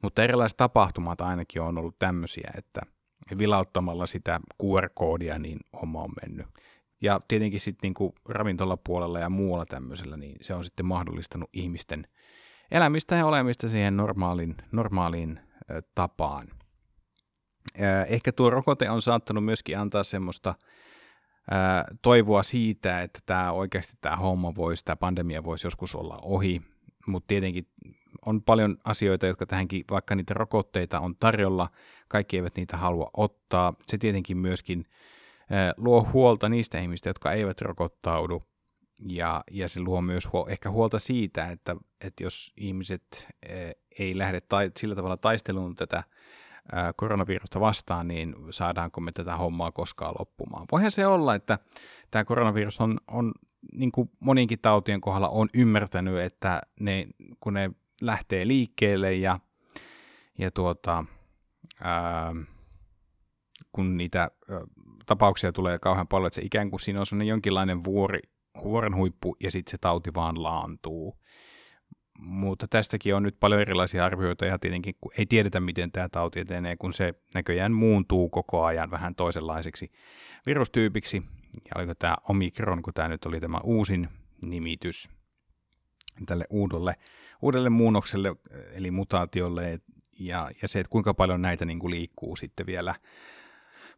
mutta 0.02 0.24
erilaiset 0.24 0.56
tapahtumat 0.56 1.20
ainakin 1.20 1.62
on 1.62 1.78
ollut 1.78 1.98
tämmöisiä, 1.98 2.50
että 2.56 2.80
vilauttamalla 3.38 4.06
sitä 4.06 4.40
QR-koodia 4.62 5.38
niin 5.38 5.58
homma 5.80 6.02
on 6.02 6.12
mennyt. 6.22 6.46
Ja 7.00 7.20
tietenkin 7.28 7.60
sitten 7.60 7.88
niinku 7.88 8.14
ravintolapuolella 8.28 9.18
ja 9.18 9.30
muualla 9.30 9.66
tämmöisellä, 9.66 10.16
niin 10.16 10.36
se 10.40 10.54
on 10.54 10.64
sitten 10.64 10.86
mahdollistanut 10.86 11.50
ihmisten 11.52 12.06
elämistä 12.70 13.16
ja 13.16 13.26
olemista 13.26 13.68
siihen 13.68 13.96
normaaliin, 13.96 14.56
normaaliin 14.72 15.40
tapaan. 15.94 16.48
Ö, 17.80 18.02
ehkä 18.08 18.32
tuo 18.32 18.50
rokote 18.50 18.90
on 18.90 19.02
saattanut 19.02 19.44
myöskin 19.44 19.78
antaa 19.78 20.02
semmoista 20.02 20.54
ö, 20.58 21.54
toivoa 22.02 22.42
siitä, 22.42 23.02
että 23.02 23.20
tämä 23.26 23.52
oikeasti 23.52 23.92
tämä 24.00 24.16
homma 24.16 24.54
voisi, 24.54 24.84
tämä 24.84 24.96
pandemia 24.96 25.44
voisi 25.44 25.66
joskus 25.66 25.94
olla 25.94 26.18
ohi, 26.22 26.62
mutta 27.06 27.26
tietenkin 27.26 27.66
on 28.26 28.42
paljon 28.42 28.76
asioita, 28.84 29.26
jotka 29.26 29.46
tähänkin, 29.46 29.84
vaikka 29.90 30.14
niitä 30.14 30.34
rokotteita 30.34 31.00
on 31.00 31.16
tarjolla, 31.16 31.68
kaikki 32.08 32.36
eivät 32.36 32.56
niitä 32.56 32.76
halua 32.76 33.10
ottaa. 33.16 33.74
Se 33.86 33.98
tietenkin 33.98 34.36
myöskin 34.36 34.84
luo 35.76 36.08
huolta 36.12 36.48
niistä 36.48 36.80
ihmistä, 36.80 37.10
jotka 37.10 37.32
eivät 37.32 37.60
rokottaudu. 37.60 38.42
Ja, 39.06 39.44
ja 39.50 39.68
se 39.68 39.80
luo 39.80 40.02
myös 40.02 40.26
huol- 40.26 40.50
ehkä 40.50 40.70
huolta 40.70 40.98
siitä, 40.98 41.50
että, 41.50 41.76
että 42.00 42.24
jos 42.24 42.52
ihmiset 42.56 43.28
ei 43.98 44.18
lähde 44.18 44.40
tai, 44.40 44.70
sillä 44.78 44.94
tavalla 44.94 45.16
taisteluun 45.16 45.76
tätä 45.76 46.04
koronavirusta 46.96 47.60
vastaan, 47.60 48.08
niin 48.08 48.34
saadaanko 48.50 49.00
me 49.00 49.12
tätä 49.12 49.36
hommaa 49.36 49.72
koskaan 49.72 50.14
loppumaan. 50.18 50.66
Voihan 50.72 50.90
se 50.90 51.06
olla, 51.06 51.34
että 51.34 51.58
tämä 52.10 52.24
koronavirus 52.24 52.80
on, 52.80 52.98
on 53.08 53.32
niin 53.74 53.92
kuin 53.92 54.10
moninkin 54.20 54.58
tautien 54.58 55.00
kohdalla 55.00 55.28
on 55.28 55.48
ymmärtänyt, 55.54 56.18
että 56.18 56.62
ne, 56.80 57.06
kun 57.40 57.54
ne 57.54 57.70
lähtee 58.00 58.46
liikkeelle 58.46 59.14
ja, 59.14 59.40
ja 60.38 60.50
tuota, 60.50 61.04
ää, 61.80 62.34
kun 63.72 63.96
niitä 63.96 64.30
tapauksia 65.06 65.52
tulee 65.52 65.78
kauhean 65.78 66.08
paljon, 66.08 66.26
että 66.26 66.34
se 66.34 66.42
ikään 66.42 66.70
kuin 66.70 66.80
siinä 66.80 67.00
on 67.00 67.26
jonkinlainen 67.26 67.84
vuori, 67.84 68.18
vuoren 68.64 68.96
huippu 68.96 69.36
ja 69.42 69.50
sitten 69.50 69.70
se 69.70 69.78
tauti 69.78 70.10
vaan 70.14 70.42
laantuu. 70.42 71.18
Mutta 72.18 72.68
tästäkin 72.68 73.14
on 73.14 73.22
nyt 73.22 73.40
paljon 73.40 73.60
erilaisia 73.60 74.04
arvioita 74.04 74.46
ja 74.46 74.58
tietenkin 74.58 74.94
kun 75.00 75.12
ei 75.18 75.26
tiedetä, 75.26 75.60
miten 75.60 75.92
tämä 75.92 76.08
tauti 76.08 76.40
etenee, 76.40 76.76
kun 76.76 76.92
se 76.92 77.14
näköjään 77.34 77.72
muuntuu 77.72 78.28
koko 78.28 78.64
ajan 78.64 78.90
vähän 78.90 79.14
toisenlaiseksi 79.14 79.92
virustyypiksi. 80.46 81.22
Ja 81.64 81.70
oliko 81.76 81.94
tämä 81.94 82.16
Omikron, 82.28 82.82
kun 82.82 82.94
tämä 82.94 83.08
nyt 83.08 83.24
oli 83.24 83.40
tämä 83.40 83.58
uusin 83.64 84.08
nimitys 84.44 85.10
tälle 86.26 86.44
uudelle, 86.50 86.94
uudelle 87.42 87.70
muunnokselle, 87.70 88.36
eli 88.72 88.90
mutaatiolle, 88.90 89.80
ja, 90.18 90.50
ja 90.62 90.68
se, 90.68 90.80
että 90.80 90.90
kuinka 90.90 91.14
paljon 91.14 91.42
näitä 91.42 91.64
niin 91.64 91.78
kuin 91.78 91.90
liikkuu 91.90 92.36
sitten 92.36 92.66
vielä 92.66 92.94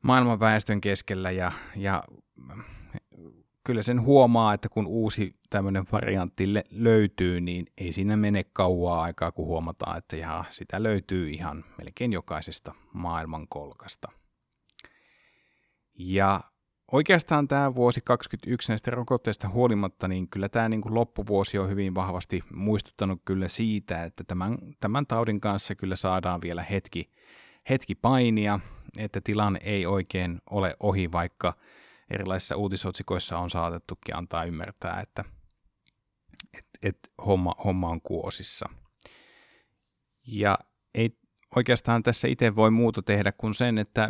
maailman 0.03 0.41
väestön 0.41 0.81
keskellä, 0.81 1.31
ja, 1.31 1.53
ja 1.77 2.05
kyllä 3.71 3.83
sen 3.83 4.03
huomaa, 4.03 4.55
että 4.55 4.69
kun 4.69 4.87
uusi 4.87 5.35
tämmöinen 5.51 5.85
variantti 5.93 6.45
löytyy, 6.71 7.41
niin 7.41 7.67
ei 7.79 7.93
siinä 7.93 8.17
mene 8.17 8.45
kauaa 8.45 9.03
aikaa, 9.03 9.33
kun 9.33 9.47
huomataan, 9.47 9.99
että 9.99 10.17
jaha, 10.17 10.45
sitä 10.49 10.83
löytyy 10.83 11.31
ihan 11.31 11.65
melkein 11.79 12.13
jokaisesta 12.13 12.75
maailmankolkasta. 12.93 14.09
Ja 15.99 16.41
oikeastaan 16.93 17.49
tämä 17.49 17.75
vuosi 17.75 18.01
2021 18.01 18.73
näistä 18.73 18.91
rokotteista 18.91 19.49
huolimatta, 19.49 20.09
niin 20.09 20.29
kyllä 20.29 20.49
tämä 20.49 20.69
niin 20.69 20.81
kuin 20.81 20.95
loppuvuosi 20.95 21.59
on 21.59 21.69
hyvin 21.69 21.95
vahvasti 21.95 22.45
muistuttanut 22.55 23.23
kyllä 23.25 23.49
siitä, 23.49 24.05
että 24.05 24.25
tämän, 24.25 24.59
tämän 24.81 25.07
taudin 25.07 25.41
kanssa 25.41 25.75
kyllä 25.75 25.97
saadaan 25.97 26.41
vielä 26.43 26.63
hetki, 26.63 27.11
hetki 27.71 27.95
painia, 27.95 28.61
että 28.99 29.21
tilanne 29.21 29.61
ei 29.63 29.87
oikein 29.87 30.41
ole 30.51 30.77
ohi, 30.81 31.13
vaikka 31.13 31.55
erilaisissa 32.11 32.57
uutisotsikoissa 32.57 33.39
on 33.39 33.51
saatettukin 33.51 34.17
antaa 34.17 34.45
ymmärtää, 34.45 35.01
että 35.01 35.25
et, 36.59 36.67
et 36.83 36.99
homma, 37.27 37.55
homma 37.65 37.89
on 37.89 38.01
kuosissa. 38.01 38.69
Ja 40.27 40.59
ei 40.95 41.19
oikeastaan 41.57 42.03
tässä 42.03 42.29
itse 42.29 42.57
voi 42.57 42.71
muuta 42.71 43.03
tehdä 43.03 43.33
kuin 43.33 43.55
sen, 43.55 43.79
että 43.79 44.09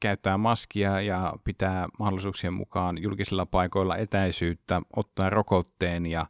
käyttää 0.00 0.38
maskia 0.38 1.00
ja 1.00 1.32
pitää 1.44 1.88
mahdollisuuksien 1.98 2.52
mukaan 2.52 3.02
julkisilla 3.02 3.46
paikoilla 3.46 3.96
etäisyyttä, 3.96 4.82
ottaa 4.96 5.30
rokotteen 5.30 6.06
ja, 6.06 6.26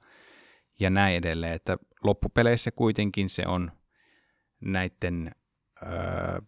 ja 0.81 0.91
näin 0.91 1.17
edelleen. 1.17 1.53
Että 1.53 1.77
loppupeleissä 2.05 2.71
kuitenkin 2.71 3.31
se 3.31 3.43
on 3.47 3.73
näiden 4.61 5.31
öö, 5.87 6.41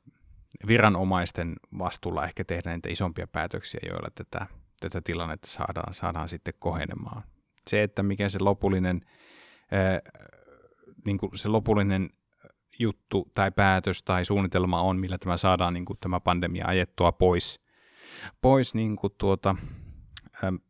viranomaisten 0.66 1.54
vastuulla 1.78 2.24
ehkä 2.24 2.44
tehdä 2.44 2.72
niitä 2.72 2.88
isompia 2.88 3.26
päätöksiä, 3.26 3.80
joilla 3.88 4.08
tätä, 4.14 4.46
tätä 4.80 5.00
tilannetta 5.04 5.48
saadaan, 5.50 5.94
saadaan 5.94 6.28
sitten 6.28 6.54
kohenemaan. 6.58 7.22
Se, 7.70 7.82
että 7.82 8.02
mikä 8.02 8.28
se 8.28 8.38
lopullinen, 8.38 9.00
ää, 9.70 10.00
niin 11.06 11.18
kuin 11.18 11.38
se 11.38 11.48
lopullinen 11.48 12.08
juttu 12.78 13.30
tai 13.34 13.50
päätös 13.50 14.02
tai 14.02 14.24
suunnitelma 14.24 14.82
on, 14.82 14.98
millä 14.98 15.18
tämä 15.18 15.36
saadaan 15.36 15.74
niin 15.74 15.84
kuin 15.84 15.98
tämä 16.00 16.20
pandemia 16.20 16.66
ajettua 16.66 17.12
pois, 17.12 17.60
pois 18.42 18.74
niin 18.74 18.96
kuin 18.96 19.12
tuota, 19.18 19.56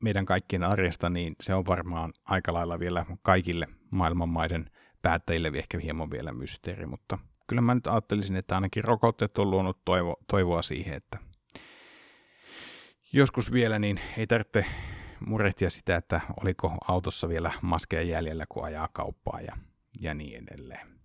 meidän 0.02 0.26
kaikkien 0.26 0.64
arjesta, 0.64 1.10
niin 1.10 1.36
se 1.42 1.54
on 1.54 1.66
varmaan 1.66 2.12
aika 2.24 2.52
lailla 2.52 2.78
vielä 2.78 3.06
kaikille 3.22 3.66
maailmanmaiden 3.90 4.70
päättäjille 5.02 5.52
ehkä 5.54 5.78
hieman 5.78 6.10
vielä 6.10 6.32
mysteeri, 6.32 6.86
mutta 6.86 7.18
kyllä 7.46 7.62
mä 7.62 7.74
nyt 7.74 7.86
ajattelisin, 7.86 8.36
että 8.36 8.54
ainakin 8.54 8.84
rokotteet 8.84 9.38
on 9.38 9.50
luonut 9.50 9.84
toivo, 9.84 10.16
toivoa 10.28 10.62
siihen, 10.62 10.94
että 10.94 11.18
joskus 13.12 13.52
vielä 13.52 13.78
niin 13.78 14.00
ei 14.16 14.26
tarvitse 14.26 14.66
murehtia 15.26 15.70
sitä, 15.70 15.96
että 15.96 16.20
oliko 16.42 16.72
autossa 16.88 17.28
vielä 17.28 17.52
maskeja 17.62 18.02
jäljellä, 18.02 18.44
kun 18.48 18.64
ajaa 18.64 18.88
kauppaa 18.92 19.40
ja, 19.40 19.56
ja 20.00 20.14
niin 20.14 20.42
edelleen. 20.42 20.96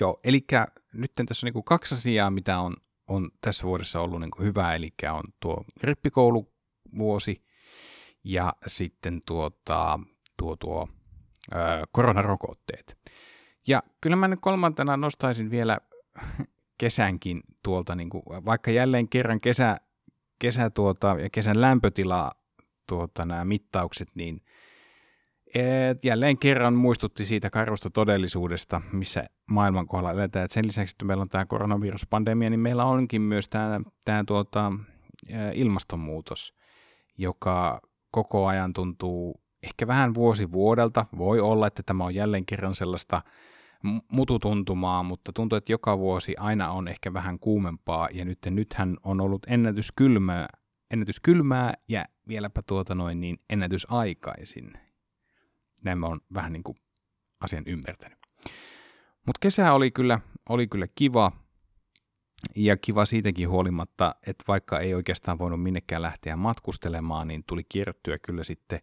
Joo, 0.00 0.20
eli 0.24 0.46
nyt 0.94 1.12
tässä 1.26 1.46
on 1.46 1.52
niin 1.54 1.64
kaksi 1.64 1.94
asiaa, 1.94 2.30
mitä 2.30 2.58
on, 2.58 2.76
on 3.08 3.30
tässä 3.40 3.64
vuodessa 3.64 4.00
ollut 4.00 4.20
niin 4.20 4.30
kuin 4.30 4.46
hyvä, 4.46 4.74
eli 4.74 4.90
on 5.12 5.22
tuo 5.40 5.64
rippikouluvuosi 5.82 7.44
ja 8.24 8.54
sitten 8.66 9.22
tuota, 9.26 10.00
tuo, 10.36 10.56
tuo 10.56 10.88
ö, 11.52 11.56
koronarokotteet. 11.92 12.99
Ja 13.68 13.82
kyllä 14.00 14.16
mä 14.16 14.28
nyt 14.28 14.38
kolmantena 14.42 14.96
nostaisin 14.96 15.50
vielä 15.50 15.78
kesänkin 16.78 17.40
tuolta, 17.62 17.94
niin 17.94 18.10
kuin, 18.10 18.22
vaikka 18.26 18.70
jälleen 18.70 19.08
kerran 19.08 19.40
kesä, 19.40 19.76
kesä 20.38 20.70
tuota, 20.70 21.16
ja 21.20 21.30
kesän 21.30 21.60
lämpötila 21.60 22.30
tuota, 22.88 23.26
nämä 23.26 23.44
mittaukset, 23.44 24.08
niin 24.14 24.42
et 25.54 26.04
jälleen 26.04 26.38
kerran 26.38 26.74
muistutti 26.74 27.24
siitä 27.24 27.50
karusta 27.50 27.90
todellisuudesta, 27.90 28.82
missä 28.92 29.24
maailman 29.50 29.86
kohdalla 29.86 30.12
eletään. 30.12 30.44
Et 30.44 30.50
sen 30.50 30.66
lisäksi, 30.66 30.94
että 30.94 31.04
meillä 31.04 31.22
on 31.22 31.28
tämä 31.28 31.46
koronaviruspandemia, 31.46 32.50
niin 32.50 32.60
meillä 32.60 32.84
onkin 32.84 33.22
myös 33.22 33.48
tämä, 33.48 33.80
tämä 34.04 34.24
tuota, 34.26 34.72
ilmastonmuutos, 35.54 36.54
joka 37.18 37.80
koko 38.10 38.46
ajan 38.46 38.72
tuntuu 38.72 39.40
ehkä 39.62 39.86
vähän 39.86 40.14
vuosi 40.14 40.52
vuodelta. 40.52 41.06
Voi 41.18 41.40
olla, 41.40 41.66
että 41.66 41.82
tämä 41.82 42.04
on 42.04 42.14
jälleen 42.14 42.46
kerran 42.46 42.74
sellaista 42.74 43.22
mututuntumaa, 44.12 45.02
mutta 45.02 45.32
tuntuu, 45.32 45.56
että 45.56 45.72
joka 45.72 45.98
vuosi 45.98 46.34
aina 46.38 46.70
on 46.70 46.88
ehkä 46.88 47.12
vähän 47.12 47.38
kuumempaa, 47.38 48.08
ja 48.12 48.24
nyt, 48.24 48.38
nythän 48.50 48.96
on 49.02 49.20
ollut 49.20 49.42
ennätyskylmää, 49.46 50.48
ennätyskylmää 50.90 51.74
ja 51.88 52.04
vieläpä 52.28 52.62
tuota 52.62 52.94
noin 52.94 53.20
niin 53.20 53.38
ennätysaikaisin. 53.50 54.72
Näin 55.84 55.98
mä 55.98 56.06
oon 56.06 56.20
vähän 56.34 56.52
niin 56.52 56.62
kuin 56.62 56.76
asian 57.40 57.64
ymmärtänyt. 57.66 58.18
Mutta 59.26 59.38
kesä 59.40 59.72
oli 59.72 59.90
kyllä, 59.90 60.20
oli 60.48 60.66
kyllä 60.66 60.86
kiva, 60.94 61.32
ja 62.56 62.76
kiva 62.76 63.06
siitäkin 63.06 63.48
huolimatta, 63.48 64.14
että 64.26 64.44
vaikka 64.48 64.80
ei 64.80 64.94
oikeastaan 64.94 65.38
voinut 65.38 65.62
minnekään 65.62 66.02
lähteä 66.02 66.36
matkustelemaan, 66.36 67.28
niin 67.28 67.44
tuli 67.46 67.62
kierrettyä 67.68 68.18
kyllä 68.18 68.44
sitten 68.44 68.80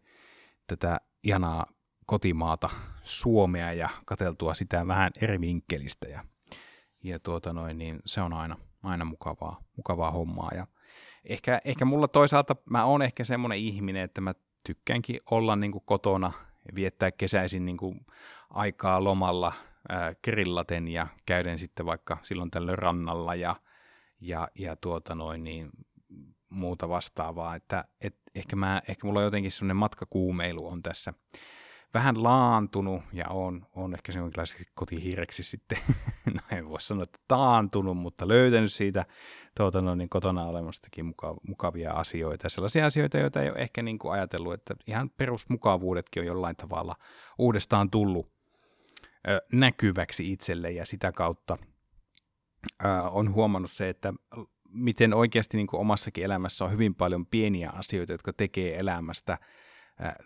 tätä 0.68 1.02
ihanaa 1.24 1.66
kotimaata 2.06 2.70
Suomea 3.04 3.74
ja 3.74 3.90
kateltua 4.06 4.54
sitä 4.54 4.88
vähän 4.88 5.12
eri 5.22 5.42
vinkkelistä. 5.42 6.08
Ja, 6.08 6.24
ja 7.04 7.20
tuota 7.20 7.54
noin, 7.54 7.78
niin 7.78 8.00
se 8.06 8.22
on 8.22 8.34
aina, 8.34 8.58
aina 8.84 9.06
mukavaa, 9.06 9.62
mukavaa 9.78 10.12
hommaa. 10.12 10.52
Ja 10.56 10.68
ehkä, 11.24 11.62
ehkä 11.66 11.86
mulla 11.86 12.08
toisaalta, 12.08 12.56
mä 12.70 12.86
oon 12.86 13.02
ehkä 13.02 13.24
semmoinen 13.24 13.60
ihminen, 13.60 14.04
että 14.04 14.22
mä 14.22 14.34
tykkäänkin 14.64 15.20
olla 15.32 15.56
niin 15.56 15.72
kuin 15.72 15.84
kotona, 15.86 16.32
viettää 16.76 17.12
kesäisin 17.12 17.66
niin 17.66 17.78
kuin 17.78 18.06
aikaa 18.50 19.04
lomalla 19.04 19.54
grillaten 20.24 20.88
ja 20.88 21.08
käyden 21.26 21.60
sitten 21.60 21.86
vaikka 21.86 22.18
silloin 22.22 22.52
tällöin 22.52 22.78
rannalla. 22.78 23.36
Ja, 23.36 23.56
ja, 24.22 24.48
ja 24.56 24.76
tuota 24.76 25.16
noin, 25.16 25.44
niin 25.44 25.70
muuta 26.50 26.90
vastaavaa, 26.90 27.56
että 27.56 27.86
et 28.02 28.16
ehkä, 28.36 28.56
mä, 28.56 28.82
ehkä 28.88 29.08
mulla 29.08 29.20
on 29.20 29.26
jotenkin 29.26 29.52
semmoinen 29.52 29.78
matkakuumeilu 29.78 30.68
on 30.68 30.84
tässä 30.84 31.14
vähän 31.94 32.24
laantunut 32.24 33.02
ja 33.14 33.26
on, 33.30 33.66
on 33.76 33.94
ehkä 33.94 34.12
se 34.12 34.20
jonkinlaiseksi 34.20 34.72
kotihiireksi 34.76 35.44
sitten, 35.44 35.78
no 36.36 36.58
en 36.58 36.70
voi 36.70 36.82
sanoa, 36.82 37.04
että 37.04 37.20
taantunut, 37.28 37.98
mutta 37.98 38.28
löytänyt 38.28 38.74
siitä 38.74 39.06
tuota, 39.58 39.82
no, 39.82 39.96
niin 39.96 40.10
kotona 40.10 40.46
olemastakin 40.46 41.06
muka, 41.06 41.36
mukavia 41.48 41.92
asioita. 41.92 42.50
Sellaisia 42.50 42.86
asioita, 42.86 43.18
joita 43.18 43.42
ei 43.42 43.50
ole 43.50 43.58
ehkä 43.58 43.84
niin 43.84 44.00
kuin 44.00 44.12
ajatellut, 44.12 44.54
että 44.54 44.76
ihan 44.88 45.10
perusmukavuudetkin 45.10 46.22
on 46.22 46.28
jollain 46.28 46.56
tavalla 46.56 46.96
uudestaan 47.38 47.90
tullut 47.90 48.32
ö, 49.30 49.42
näkyväksi 49.54 50.32
itselle 50.32 50.72
ja 50.72 50.86
sitä 50.86 51.12
kautta 51.12 51.58
ö, 52.86 52.88
on 53.12 53.34
huomannut 53.34 53.72
se, 53.72 53.90
että 53.90 54.14
miten 54.78 55.14
oikeasti 55.14 55.58
niin 55.58 55.68
kuin 55.68 55.80
omassakin 55.80 56.24
elämässä 56.24 56.66
on 56.66 56.72
hyvin 56.72 56.96
paljon 56.96 57.26
pieniä 57.26 57.70
asioita, 57.70 58.14
jotka 58.14 58.34
tekee 58.34 58.80
elämästä– 58.80 59.38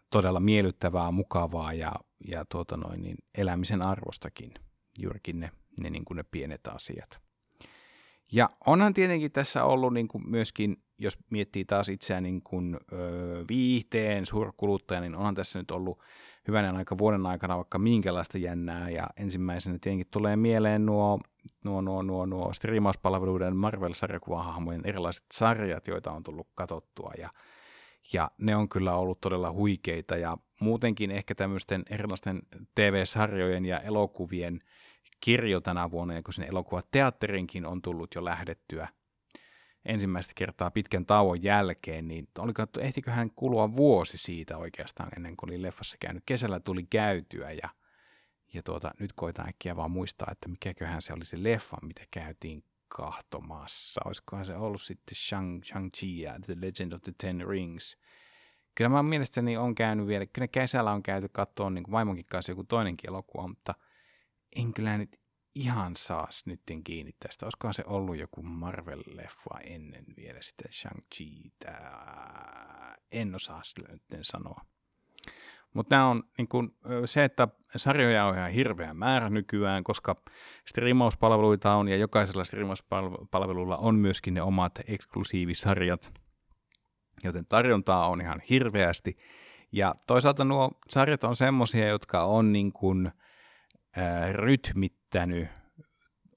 todella 0.10 0.40
miellyttävää, 0.40 1.12
mukavaa 1.12 1.74
ja, 1.74 1.92
ja 2.28 2.46
tuota 2.46 2.78
noin, 2.78 3.02
niin 3.02 3.18
elämisen 3.38 3.82
arvostakin 3.82 4.54
juurikin 5.00 5.40
ne, 5.40 5.52
ne, 5.82 5.90
niin 5.90 6.06
kuin 6.06 6.16
ne 6.16 6.24
pienet 6.32 6.68
asiat. 6.68 7.20
Ja 8.32 8.50
onhan 8.66 8.94
tietenkin 8.94 9.32
tässä 9.32 9.64
ollut 9.64 9.94
niin 9.94 10.08
kuin 10.08 10.30
myöskin, 10.30 10.78
jos 11.00 11.18
miettii 11.30 11.66
taas 11.66 11.90
itseään 11.90 12.24
niin 12.24 12.42
kuin, 12.44 12.78
ö, 12.94 12.98
viihteen 13.50 14.26
suurkuluttaja, 14.26 15.02
niin 15.02 15.16
onhan 15.16 15.36
tässä 15.36 15.60
nyt 15.60 15.72
ollut 15.72 16.00
hyvänen 16.48 16.76
aika 16.76 16.98
vuoden 16.98 17.26
aikana 17.26 17.58
vaikka 17.58 17.80
minkälaista 17.80 18.38
jännää, 18.38 18.90
ja 18.90 19.08
ensimmäisenä 19.18 19.78
tietenkin 19.82 20.08
tulee 20.12 20.36
mieleen 20.36 20.86
nuo, 20.86 21.20
nuo, 21.64 21.82
nuo, 21.82 22.02
nuo, 22.02 22.26
nuo 22.26 22.54
striimauspalveluiden 22.54 23.56
Marvel-sarjakuvahahmojen 23.56 24.82
erilaiset 24.86 25.26
sarjat, 25.34 25.88
joita 25.88 26.12
on 26.12 26.24
tullut 26.24 26.48
katsottua, 26.56 27.12
ja 27.18 27.30
ja 28.14 28.32
ne 28.38 28.56
on 28.56 28.70
kyllä 28.70 28.96
ollut 28.96 29.22
todella 29.22 29.52
huikeita 29.52 30.18
ja 30.18 30.38
muutenkin 30.60 31.12
ehkä 31.12 31.36
tämmöisten 31.36 31.84
erilaisten 31.90 32.42
TV-sarjojen 32.76 33.66
ja 33.66 33.80
elokuvien 33.80 34.60
kirjo 35.20 35.62
tänä 35.62 35.92
vuonna, 35.92 36.14
ja 36.14 36.24
kun 36.24 36.34
sinne 36.34 36.48
elokuvateatterinkin 36.48 37.66
on 37.66 37.82
tullut 37.82 38.16
jo 38.16 38.26
lähdettyä 38.26 38.88
ensimmäistä 39.86 40.34
kertaa 40.36 40.72
pitkän 40.72 41.06
tauon 41.06 41.44
jälkeen, 41.44 42.08
niin 42.08 42.28
oliko, 42.40 42.64
ehtiköhän 42.80 43.32
kulua 43.36 43.76
vuosi 43.76 44.18
siitä 44.18 44.58
oikeastaan 44.58 45.10
ennen 45.16 45.38
kuin 45.38 45.50
oli 45.50 45.62
leffassa 45.62 45.98
käynyt. 46.00 46.24
Kesällä 46.26 46.60
tuli 46.60 46.84
käytyä 46.84 47.52
ja, 47.52 47.70
Ja 48.54 48.64
tuota, 48.64 48.92
nyt 49.00 49.14
koitan 49.14 49.50
äkkiä 49.50 49.76
vaan 49.76 49.92
muistaa, 49.92 50.28
että 50.32 50.50
mikäköhän 50.50 51.02
se 51.02 51.14
oli 51.14 51.26
se 51.26 51.44
leffa, 51.44 51.78
mitä 51.82 52.04
käytiin 52.12 52.64
kahtomassa. 52.88 54.02
Olisikohan 54.06 54.46
se 54.46 54.56
ollut 54.56 54.82
sitten 54.82 55.16
Shang, 55.16 55.62
Shang-Chi 55.66 56.22
ja 56.22 56.40
The 56.46 56.56
Legend 56.58 56.92
of 56.92 57.02
the 57.02 57.14
Ten 57.18 57.48
Rings. 57.48 57.98
Kyllä 58.76 58.90
mä 58.90 59.04
mielestäni 59.04 59.58
on 59.58 59.76
käynyt 59.76 60.08
vielä, 60.08 60.26
kyllä 60.26 60.48
kesällä 60.48 60.92
on 60.92 61.04
käyty 61.04 61.30
katsoa 61.30 61.70
niin 61.70 61.84
kuin 61.84 61.92
vaimonkin 61.92 62.26
kanssa 62.26 62.52
joku 62.52 62.64
toinenkin 62.64 63.10
elokuva, 63.10 63.48
mutta 63.48 63.76
en 64.56 64.74
kyllä 64.74 64.98
nyt 64.98 65.20
ihan 65.56 65.96
saas 65.96 66.46
nyt 66.46 66.62
kiinni 66.84 67.12
tästä. 67.20 67.46
Olisikohan 67.46 67.74
se 67.74 67.84
ollut 67.86 68.18
joku 68.18 68.42
Marvel-leffa 68.42 69.60
ennen 69.64 70.06
vielä 70.18 70.42
sitä 70.42 70.70
Shang-Chi? 70.72 71.52
En 73.12 73.36
osaa 73.36 73.62
nyt 73.90 74.04
sanoa. 74.22 74.62
Mutta 75.74 75.96
nämä 75.96 76.08
on 76.08 76.24
niin 76.38 76.48
kun, 76.48 76.76
se, 77.06 77.24
että 77.24 77.48
sarjoja 77.76 78.26
on 78.26 78.36
ihan 78.36 78.52
hirveä 78.52 78.94
määrä 78.94 79.30
nykyään, 79.30 79.84
koska 79.84 80.16
striimauspalveluita 80.68 81.74
on 81.76 81.88
ja 81.88 81.98
jokaisella 81.98 82.44
striimauspalvelulla 82.44 83.78
on 83.78 83.96
myöskin 83.96 84.34
ne 84.34 84.42
omat 84.42 84.80
eksklusiivisarjat, 84.88 86.12
joten 87.24 87.46
tarjontaa 87.46 88.08
on 88.08 88.22
ihan 88.22 88.42
hirveästi. 88.50 89.18
Ja 89.72 89.96
toisaalta 90.08 90.44
nuo 90.44 90.72
sarjat 90.90 91.24
on 91.24 91.36
semmoisia, 91.36 91.88
jotka 91.88 92.24
on 92.24 92.52
niin 92.52 92.72
kun, 92.74 93.12
äh, 93.98 94.34
rytmittänyt 94.34 95.48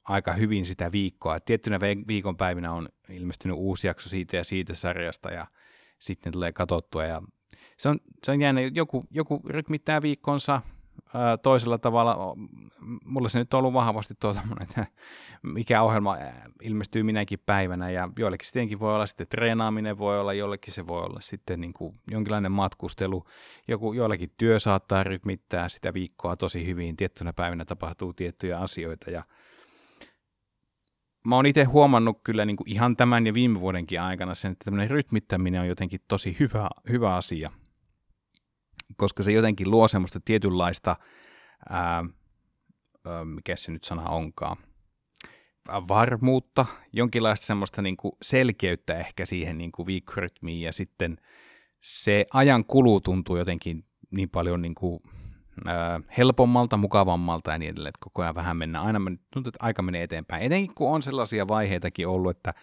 aika 0.04 0.32
hyvin 0.32 0.66
sitä 0.66 0.92
viikkoa. 0.92 1.40
Tiettynä 1.40 1.80
viikonpäivinä 1.80 2.72
on 2.72 2.88
ilmestynyt 3.08 3.56
uusi 3.56 3.86
jakso 3.86 4.08
siitä 4.08 4.36
ja 4.36 4.44
siitä 4.44 4.74
sarjasta 4.74 5.30
ja 5.30 5.46
sitten 5.98 6.32
tulee 6.32 6.52
katsottua 6.52 7.04
ja 7.04 7.22
se 7.84 7.88
on, 7.88 7.98
se 8.24 8.32
on 8.32 8.40
jännä, 8.40 8.60
joku, 8.60 9.04
joku 9.10 9.40
rytmittää 9.46 10.02
viikkonsa 10.02 10.62
ää, 11.14 11.36
toisella 11.36 11.78
tavalla. 11.78 12.36
Mulla 13.04 13.28
se 13.28 13.38
nyt 13.38 13.54
on 13.54 13.58
ollut 13.58 13.72
vahvasti 13.72 14.14
tuo 14.20 14.34
että 14.60 14.86
mikä 15.42 15.82
ohjelma 15.82 16.16
ilmestyy 16.62 17.02
minäkin 17.02 17.38
päivänä, 17.46 17.90
ja 17.90 18.08
joillekin 18.18 18.46
sittenkin 18.46 18.80
voi 18.80 18.94
olla 18.94 19.06
sitten 19.06 19.26
treenaaminen, 19.26 19.98
voi 19.98 20.20
olla, 20.20 20.32
jollekin 20.32 20.74
se 20.74 20.86
voi 20.86 21.02
olla 21.02 21.20
sitten 21.20 21.60
niin 21.60 21.72
kuin 21.72 21.94
jonkinlainen 22.10 22.52
matkustelu, 22.52 23.24
joku, 23.68 23.92
joillekin 23.92 24.32
työ 24.36 24.58
saattaa 24.60 25.04
rytmittää 25.04 25.68
sitä 25.68 25.94
viikkoa 25.94 26.36
tosi 26.36 26.66
hyvin, 26.66 26.96
tiettynä 26.96 27.32
päivänä 27.32 27.64
tapahtuu 27.64 28.12
tiettyjä 28.12 28.58
asioita, 28.58 29.10
ja 29.10 29.22
mä 31.24 31.36
oon 31.36 31.46
itse 31.46 31.64
huomannut 31.64 32.20
kyllä 32.24 32.44
niin 32.44 32.56
kuin 32.56 32.70
ihan 32.70 32.96
tämän 32.96 33.26
ja 33.26 33.34
viime 33.34 33.60
vuodenkin 33.60 34.00
aikana 34.00 34.34
sen, 34.34 34.52
että 34.52 34.64
tämmöinen 34.64 34.90
rytmittäminen 34.90 35.60
on 35.60 35.68
jotenkin 35.68 36.00
tosi 36.08 36.36
hyvä, 36.40 36.68
hyvä 36.88 37.14
asia– 37.14 37.50
koska 38.96 39.22
se 39.22 39.32
jotenkin 39.32 39.70
luo 39.70 39.88
semmoista 39.88 40.20
tietynlaista, 40.24 40.96
ää, 41.68 42.04
mikä 43.24 43.56
se 43.56 43.72
nyt 43.72 43.84
sana 43.84 44.08
onkaan, 44.08 44.56
varmuutta, 45.68 46.66
jonkinlaista 46.92 47.46
semmoista 47.46 47.82
niin 47.82 47.96
kuin 47.96 48.12
selkeyttä 48.22 48.98
ehkä 48.98 49.26
siihen 49.26 49.58
niin 49.58 49.72
kuin 49.72 49.86
viikkorytmiin 49.86 50.60
ja 50.60 50.72
sitten 50.72 51.16
se 51.80 52.26
ajan 52.32 52.64
kulu 52.64 53.00
tuntuu 53.00 53.36
jotenkin 53.36 53.84
niin 54.10 54.30
paljon 54.30 54.62
niin 54.62 54.74
kuin, 54.74 55.00
ää, 55.66 56.00
helpommalta, 56.18 56.76
mukavammalta 56.76 57.52
ja 57.52 57.58
niin 57.58 57.70
edelleen, 57.70 57.88
että 57.88 58.04
koko 58.04 58.22
ajan 58.22 58.34
vähän 58.34 58.56
mennään, 58.56 58.86
aina 58.86 59.00
tuntuu, 59.34 59.48
että 59.48 59.66
aika 59.66 59.82
menee 59.82 60.02
eteenpäin. 60.02 60.42
Etenkin 60.42 60.74
kun 60.74 60.90
on 60.90 61.02
sellaisia 61.02 61.48
vaiheitakin 61.48 62.08
ollut, 62.08 62.36
että 62.36 62.54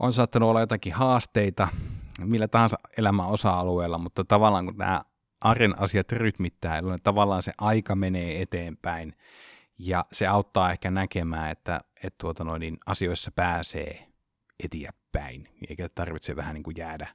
on 0.00 0.12
saattanut 0.12 0.48
olla 0.48 0.60
jotakin 0.60 0.92
haasteita 0.92 1.68
millä 2.18 2.48
tahansa 2.48 2.78
elämän 2.96 3.26
osa-alueella, 3.26 3.98
mutta 3.98 4.24
tavallaan 4.24 4.64
kun 4.64 4.76
nämä 4.76 5.00
arjen 5.44 5.82
asiat 5.82 6.12
rytmittää, 6.12 6.76
jolloin 6.76 7.02
tavallaan 7.02 7.42
se 7.42 7.52
aika 7.58 7.94
menee 7.94 8.42
eteenpäin 8.42 9.16
ja 9.78 10.04
se 10.12 10.26
auttaa 10.26 10.72
ehkä 10.72 10.90
näkemään, 10.90 11.50
että, 11.50 11.80
että 11.96 12.16
tuota 12.20 12.44
noin, 12.44 12.60
niin 12.60 12.76
asioissa 12.86 13.30
pääsee 13.30 14.08
eteenpäin, 14.64 15.48
eikä 15.68 15.88
tarvitse 15.88 16.36
vähän 16.36 16.54
niin 16.54 16.62
kuin 16.62 16.76
jäädä, 16.76 17.06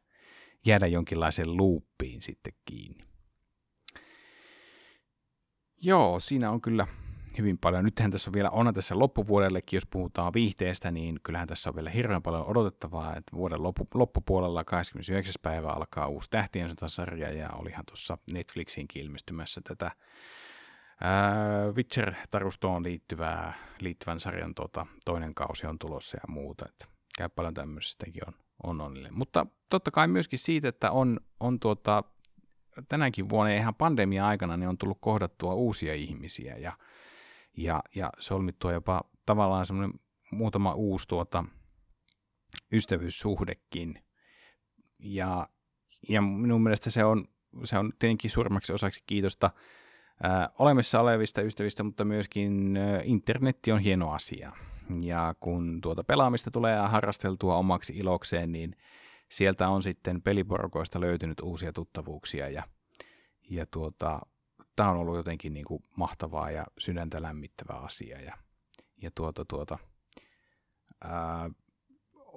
jäädä 0.65 0.87
jonkinlaiseen 0.87 1.57
luuppiin 1.57 2.21
sitten 2.21 2.53
kiinni. 2.65 3.05
Joo, 5.81 6.19
siinä 6.19 6.51
on 6.51 6.61
kyllä 6.61 6.87
hyvin 7.37 7.57
paljon. 7.57 7.83
Nythän 7.83 8.11
tässä 8.11 8.29
on 8.29 8.33
vielä, 8.33 8.49
on 8.49 8.73
tässä 8.73 8.99
loppuvuodellekin, 8.99 9.77
jos 9.77 9.85
puhutaan 9.85 10.33
viihteestä, 10.33 10.91
niin 10.91 11.19
kyllähän 11.23 11.47
tässä 11.47 11.69
on 11.69 11.75
vielä 11.75 11.89
hirveän 11.89 12.21
paljon 12.21 12.45
odotettavaa, 12.45 13.15
että 13.15 13.35
vuoden 13.35 13.63
loppu, 13.63 13.87
loppupuolella 13.93 14.63
29. 14.63 15.33
päivä 15.41 15.69
alkaa 15.69 16.07
uusi 16.07 16.29
Tähtien 16.29 16.69
sarja 16.87 17.33
ja 17.33 17.49
olihan 17.49 17.85
tuossa 17.85 18.17
Netflixiinkin 18.33 19.03
ilmestymässä 19.03 19.61
tätä 19.63 19.91
ää, 21.01 21.71
Witcher-tarustoon 21.71 22.83
liittyvää, 22.83 23.53
liittyvän 23.79 24.19
sarjan 24.19 24.55
tuota, 24.55 24.85
toinen 25.05 25.35
kausi 25.35 25.67
on 25.67 25.79
tulossa 25.79 26.17
ja 26.17 26.33
muuta, 26.33 26.65
että 26.69 26.85
käy 27.17 27.29
paljon 27.29 27.53
tämmöisestäkin 27.53 28.21
on, 28.27 28.33
on 28.63 28.81
onnellinen. 28.81 29.17
Mutta 29.17 29.45
totta 29.69 29.91
kai 29.91 30.07
myöskin 30.07 30.39
siitä, 30.39 30.67
että 30.67 30.91
on, 30.91 31.19
on 31.39 31.59
tuota, 31.59 32.03
tänäkin 32.87 33.29
vuonna 33.29 33.53
ihan 33.53 33.75
pandemia-aikana 33.75 34.57
niin 34.57 34.69
on 34.69 34.77
tullut 34.77 34.97
kohdattua 35.01 35.53
uusia 35.53 35.93
ihmisiä 35.93 36.57
ja 36.57 36.73
ja, 37.59 37.81
ja 37.95 38.09
solmittua 38.19 38.73
jopa 38.73 39.01
tavallaan 39.25 39.65
semmoinen 39.65 39.99
muutama 40.31 40.73
uusi 40.73 41.07
tuota, 41.07 41.45
ystävyyssuhdekin. 42.73 44.03
Ja, 44.99 45.49
ja 46.09 46.21
minun 46.21 46.63
mielestä 46.63 46.89
se 46.89 47.03
on, 47.03 47.25
se 47.63 47.77
on 47.77 47.91
tietenkin 47.99 48.31
suurimmaksi 48.31 48.73
osaksi 48.73 49.03
kiitosta 49.05 49.51
ää, 50.23 50.49
olemassa 50.59 50.99
olevista 50.99 51.41
ystävistä, 51.41 51.83
mutta 51.83 52.05
myöskin 52.05 52.77
ää, 52.77 53.01
internetti 53.03 53.71
on 53.71 53.79
hieno 53.79 54.11
asia. 54.11 54.51
Ja 55.01 55.35
kun 55.39 55.81
tuota 55.81 56.03
pelaamista 56.03 56.51
tulee 56.51 56.77
harrasteltua 56.77 57.55
omaksi 57.55 57.93
ilokseen, 57.97 58.51
niin 58.51 58.75
sieltä 59.29 59.69
on 59.69 59.83
sitten 59.83 60.21
peliporukoista 60.21 61.01
löytynyt 61.01 61.39
uusia 61.39 61.73
tuttavuuksia 61.73 62.49
ja, 62.49 62.63
ja 63.49 63.65
tuota, 63.65 64.21
tämä 64.79 64.91
on 64.91 64.97
ollut 64.97 65.15
jotenkin 65.15 65.53
niin 65.53 65.65
kuin 65.65 65.83
mahtavaa 65.95 66.51
ja 66.51 66.65
sydäntä 66.77 67.21
lämmittävä 67.21 67.73
asia. 67.79 68.21
Ja, 68.21 68.37
ja 69.01 69.11
tuota, 69.15 69.45
tuota, 69.45 69.77
ää, 71.03 71.49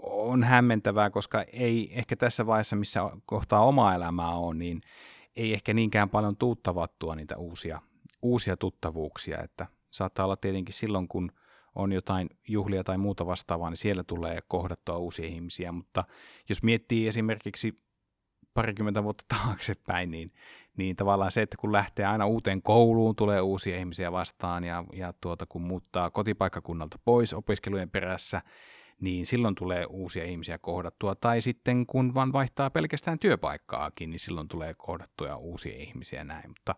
on 0.03 0.45
hämmentävää, 0.45 1.11
koska 1.11 1.43
ei 1.53 1.99
ehkä 1.99 2.17
tässä 2.17 2.47
vaiheessa, 2.47 2.77
missä 2.77 3.01
kohtaa 3.27 3.65
omaa 3.65 3.95
elämää 3.95 4.29
on, 4.29 4.59
niin 4.59 4.81
ei 5.37 5.53
ehkä 5.53 5.75
niinkään 5.75 6.11
paljon 6.11 6.37
tuuttavattua 6.37 7.17
niitä 7.17 7.37
uusia, 7.37 7.81
uusia 8.23 8.57
tuttavuuksia, 8.57 9.43
että 9.43 9.67
saattaa 9.91 10.25
olla 10.25 10.37
tietenkin 10.37 10.75
silloin, 10.75 11.09
kun 11.09 11.33
on 11.75 11.93
jotain 11.93 12.29
juhlia 12.49 12.85
tai 12.85 12.99
muuta 12.99 13.27
vastaavaa, 13.27 13.71
niin 13.71 13.77
siellä 13.77 14.05
tulee 14.05 14.39
kohdattua 14.49 14.97
uusia 14.97 15.27
ihmisiä, 15.27 15.73
mutta 15.73 16.05
jos 16.49 16.63
miettii 16.63 17.09
esimerkiksi 17.09 17.77
parikymmentä 18.55 19.05
vuotta 19.05 19.25
taaksepäin, 19.29 20.11
niin, 20.11 20.33
niin 20.77 20.97
tavallaan 20.97 21.33
se, 21.33 21.43
että 21.43 21.57
kun 21.57 21.73
lähtee 21.73 22.07
aina 22.07 22.27
uuteen 22.27 22.63
kouluun, 22.63 23.17
tulee 23.17 23.41
uusia 23.41 23.79
ihmisiä 23.79 24.13
vastaan 24.13 24.65
ja, 24.65 24.85
ja 24.93 25.15
tuota, 25.21 25.47
kun 25.47 25.63
muuttaa 25.63 26.11
kotipaikkakunnalta 26.11 26.99
pois 27.05 27.35
opiskelujen 27.35 27.91
perässä, 27.91 28.43
niin 29.01 29.27
silloin 29.27 29.55
tulee 29.55 29.87
uusia 29.87 30.25
ihmisiä 30.25 30.59
kohdattua. 30.59 31.15
Tai 31.15 31.41
sitten 31.41 31.87
kun 31.87 32.15
vaan 32.15 32.33
vaihtaa 32.33 32.71
pelkästään 32.71 33.19
työpaikkaakin, 33.19 34.11
niin 34.11 34.21
silloin 34.21 34.49
tulee 34.49 34.75
kohdattua 34.75 35.37
uusia 35.37 35.77
ihmisiä 35.77 36.25
näin. 36.25 36.49
Mutta 36.51 36.75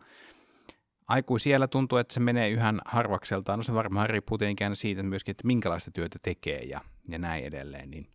aikuisiellä 1.08 1.68
tuntuu, 1.68 1.98
että 1.98 2.14
se 2.14 2.20
menee 2.20 2.50
yhä 2.50 2.74
harvakseltaan. 2.86 3.58
No 3.58 3.62
se 3.62 3.74
varmaan 3.74 4.10
riippuu 4.10 4.38
tietenkin 4.38 4.76
siitä 4.76 5.02
myöskin, 5.02 5.30
että 5.30 5.46
minkälaista 5.46 5.90
työtä 5.90 6.18
tekee 6.22 6.62
ja, 6.62 6.80
ja 7.08 7.18
näin 7.18 7.44
edelleen. 7.44 7.90
Niin 7.90 8.13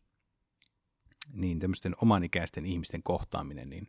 niin 1.34 1.60
tämmöisten 1.60 1.96
omanikäisten 2.02 2.66
ihmisten 2.66 3.04
kohtaaminen 3.04 3.70
niin, 3.70 3.88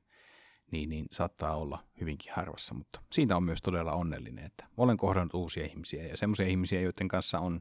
niin, 0.70 0.88
niin 0.88 1.06
saattaa 1.12 1.56
olla 1.56 1.84
hyvinkin 2.00 2.32
harvassa, 2.36 2.74
mutta 2.74 3.02
siitä 3.12 3.36
on 3.36 3.42
myös 3.42 3.62
todella 3.62 3.92
onnellinen, 3.92 4.44
että 4.44 4.66
olen 4.76 4.96
kohdannut 4.96 5.34
uusia 5.34 5.66
ihmisiä 5.66 6.06
ja 6.06 6.16
semmoisia 6.16 6.46
ihmisiä, 6.46 6.80
joiden 6.80 7.08
kanssa 7.08 7.38
on, 7.38 7.60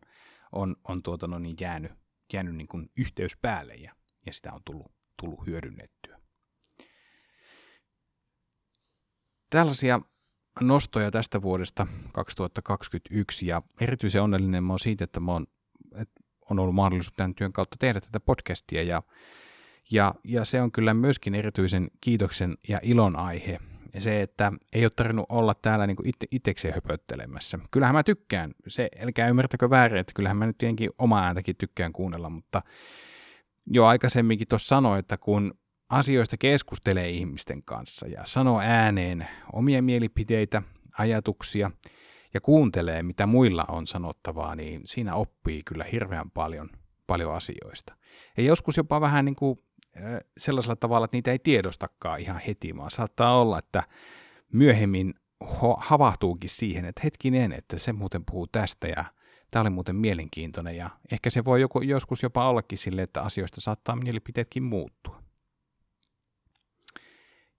on, 0.51 0.75
on 0.87 1.03
tuota, 1.03 1.27
no 1.27 1.39
niin, 1.39 1.55
jäänyt, 1.59 1.91
jäänyt 2.33 2.55
niin 2.55 2.67
kuin 2.67 2.89
yhteys 2.97 3.37
päälle 3.37 3.75
ja, 3.75 3.95
ja 4.25 4.33
sitä 4.33 4.53
on 4.53 4.59
tullut, 4.65 4.91
tullut 5.21 5.47
hyödynnettyä. 5.47 6.19
Tällaisia 9.49 10.01
nostoja 10.61 11.11
tästä 11.11 11.41
vuodesta 11.41 11.87
2021 12.11 13.47
ja 13.47 13.61
erityisen 13.81 14.23
onnellinen 14.23 14.63
mä 14.63 14.73
oon 14.73 14.79
siitä, 14.79 15.03
että 15.03 15.19
mä 15.19 15.31
oon, 15.31 15.45
että 15.95 16.21
on 16.49 16.59
ollut 16.59 16.75
mahdollisuus 16.75 17.13
tämän 17.13 17.35
työn 17.35 17.53
kautta 17.53 17.75
tehdä 17.79 18.01
tätä 18.01 18.19
podcastia 18.19 18.83
ja 18.83 19.03
ja, 19.91 20.15
ja 20.23 20.45
se 20.45 20.61
on 20.61 20.71
kyllä 20.71 20.93
myöskin 20.93 21.35
erityisen 21.35 21.87
kiitoksen 22.01 22.55
ja 22.67 22.79
ilon 22.83 23.15
aihe. 23.15 23.59
Se, 23.99 24.21
että 24.21 24.51
ei 24.73 24.85
ole 24.85 24.91
tarvinnut 24.95 25.25
olla 25.29 25.53
täällä 25.53 25.87
niin 25.87 25.97
itse, 26.03 26.27
itsekseen 26.31 26.73
höpöttelemässä. 26.73 27.59
Kyllähän 27.71 27.95
mä 27.95 28.03
tykkään, 28.03 28.51
se, 28.67 28.89
älkää 29.01 29.27
ymmärtäkö 29.27 29.69
väärin, 29.69 29.99
että 29.99 30.13
kyllähän 30.15 30.37
mä 30.37 30.45
nyt 30.45 30.57
tietenkin 30.57 30.89
omaa 30.97 31.25
ääntäkin 31.25 31.55
tykkään 31.55 31.93
kuunnella, 31.93 32.29
mutta 32.29 32.61
jo 33.67 33.85
aikaisemminkin 33.85 34.47
tuossa 34.47 34.67
sanoin, 34.67 34.99
että 34.99 35.17
kun 35.17 35.53
asioista 35.89 36.37
keskustelee 36.37 37.09
ihmisten 37.09 37.63
kanssa 37.63 38.07
ja 38.07 38.21
sanoo 38.25 38.59
ääneen 38.59 39.27
omia 39.53 39.81
mielipiteitä, 39.81 40.61
ajatuksia 40.97 41.71
ja 42.33 42.41
kuuntelee, 42.41 43.03
mitä 43.03 43.25
muilla 43.25 43.65
on 43.67 43.87
sanottavaa, 43.87 44.55
niin 44.55 44.81
siinä 44.85 45.15
oppii 45.15 45.61
kyllä 45.65 45.83
hirveän 45.91 46.31
paljon, 46.31 46.69
paljon 47.07 47.35
asioista. 47.35 47.95
Ja 48.37 48.43
joskus 48.43 48.77
jopa 48.77 49.01
vähän 49.01 49.25
niin 49.25 49.35
kuin 49.35 49.59
sellaisella 50.37 50.75
tavalla, 50.75 51.05
että 51.05 51.17
niitä 51.17 51.31
ei 51.31 51.39
tiedostakaan 51.39 52.19
ihan 52.19 52.41
heti, 52.47 52.77
vaan 52.77 52.91
saattaa 52.91 53.41
olla, 53.41 53.59
että 53.59 53.83
myöhemmin 54.53 55.13
havahtuukin 55.77 56.49
siihen, 56.49 56.85
että 56.85 57.01
hetkinen, 57.03 57.51
että 57.51 57.79
se 57.79 57.93
muuten 57.93 58.25
puhuu 58.25 58.47
tästä 58.47 58.87
ja 58.87 59.05
tämä 59.51 59.61
oli 59.61 59.69
muuten 59.69 59.95
mielenkiintoinen 59.95 60.77
ja 60.77 60.89
ehkä 61.11 61.29
se 61.29 61.45
voi 61.45 61.61
joku, 61.61 61.81
joskus 61.81 62.23
jopa 62.23 62.49
ollakin 62.49 62.77
sille, 62.77 63.01
että 63.01 63.21
asioista 63.21 63.61
saattaa 63.61 63.95
mielipiteetkin 63.95 64.63
muuttua. 64.63 65.23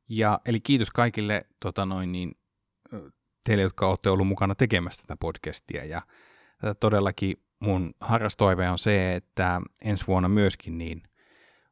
Ja 0.08 0.40
eli 0.44 0.60
kiitos 0.60 0.90
kaikille 0.90 1.46
tota 1.60 1.86
noin, 1.86 2.12
niin, 2.12 2.32
teille, 3.44 3.62
jotka 3.62 3.88
olette 3.88 4.10
ollut 4.10 4.26
mukana 4.26 4.54
tekemässä 4.54 5.02
tätä 5.02 5.16
podcastia 5.16 5.84
ja 5.84 6.00
todellakin 6.80 7.36
mun 7.60 7.94
harrastoive 8.00 8.70
on 8.70 8.78
se, 8.78 9.14
että 9.14 9.60
ensi 9.80 10.06
vuonna 10.06 10.28
myöskin 10.28 10.78
niin 10.78 11.02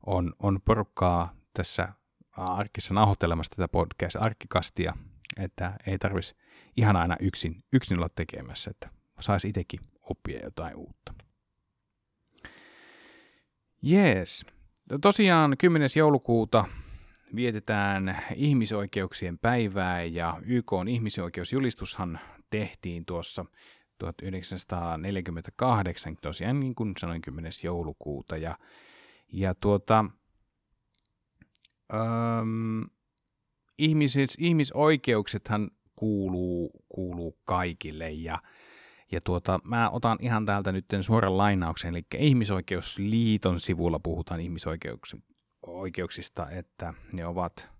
on, 0.09 0.33
on 0.43 0.61
porukkaa 0.65 1.35
tässä 1.55 1.89
arkissa 2.37 2.95
nauhoittelemassa 2.95 3.57
tätä 3.57 3.69
podcast-arkkikastia, 3.69 4.93
että 5.37 5.77
ei 5.87 5.99
tarvitsisi 5.99 6.37
ihan 6.77 6.97
aina 6.97 7.17
yksin, 7.21 7.65
yksin 7.73 7.99
olla 7.99 8.09
tekemässä, 8.09 8.71
että 8.71 8.91
saisi 9.21 9.49
itsekin 9.49 9.81
oppia 10.03 10.41
jotain 10.45 10.77
uutta. 10.77 11.15
Jees. 13.83 14.47
No 14.91 14.99
tosiaan 14.99 15.55
10. 15.59 15.89
joulukuuta 15.97 16.65
vietetään 17.35 18.23
ihmisoikeuksien 18.35 19.39
päivää 19.39 20.03
ja 20.03 20.41
YK 20.45 20.73
on 20.73 20.89
ihmisoikeusjulistushan 20.89 22.21
tehtiin 22.51 23.05
tuossa 23.05 23.45
1948, 23.99 26.17
tosiaan 26.23 26.61
niin 26.61 26.75
kuin 26.75 26.93
sanoin 26.99 27.23
10. 27.23 27.53
joulukuuta. 27.65 28.37
Ja, 28.37 28.59
ja 29.33 29.55
tuota, 29.55 30.05
äm, 31.95 32.85
ihmisis, 33.79 34.35
ihmisoikeuksethan 34.39 35.71
kuuluu, 35.97 36.71
kuuluu 36.89 37.39
kaikille 37.45 38.11
ja, 38.11 38.39
ja 39.13 39.21
tuota, 39.25 39.61
mä 39.65 39.91
otan 39.91 40.19
ihan 40.21 40.47
täältä 40.47 40.73
nyt 40.73 40.87
suoran 41.01 41.39
lainauksen, 41.39 41.95
eli 41.95 42.03
Ihmisoikeusliiton 42.19 43.61
sivulla 43.61 43.99
puhutaan 43.99 44.41
ihmisoikeuksista, 44.41 46.51
että 46.51 46.95
ne 47.13 47.27
ovat 47.27 47.78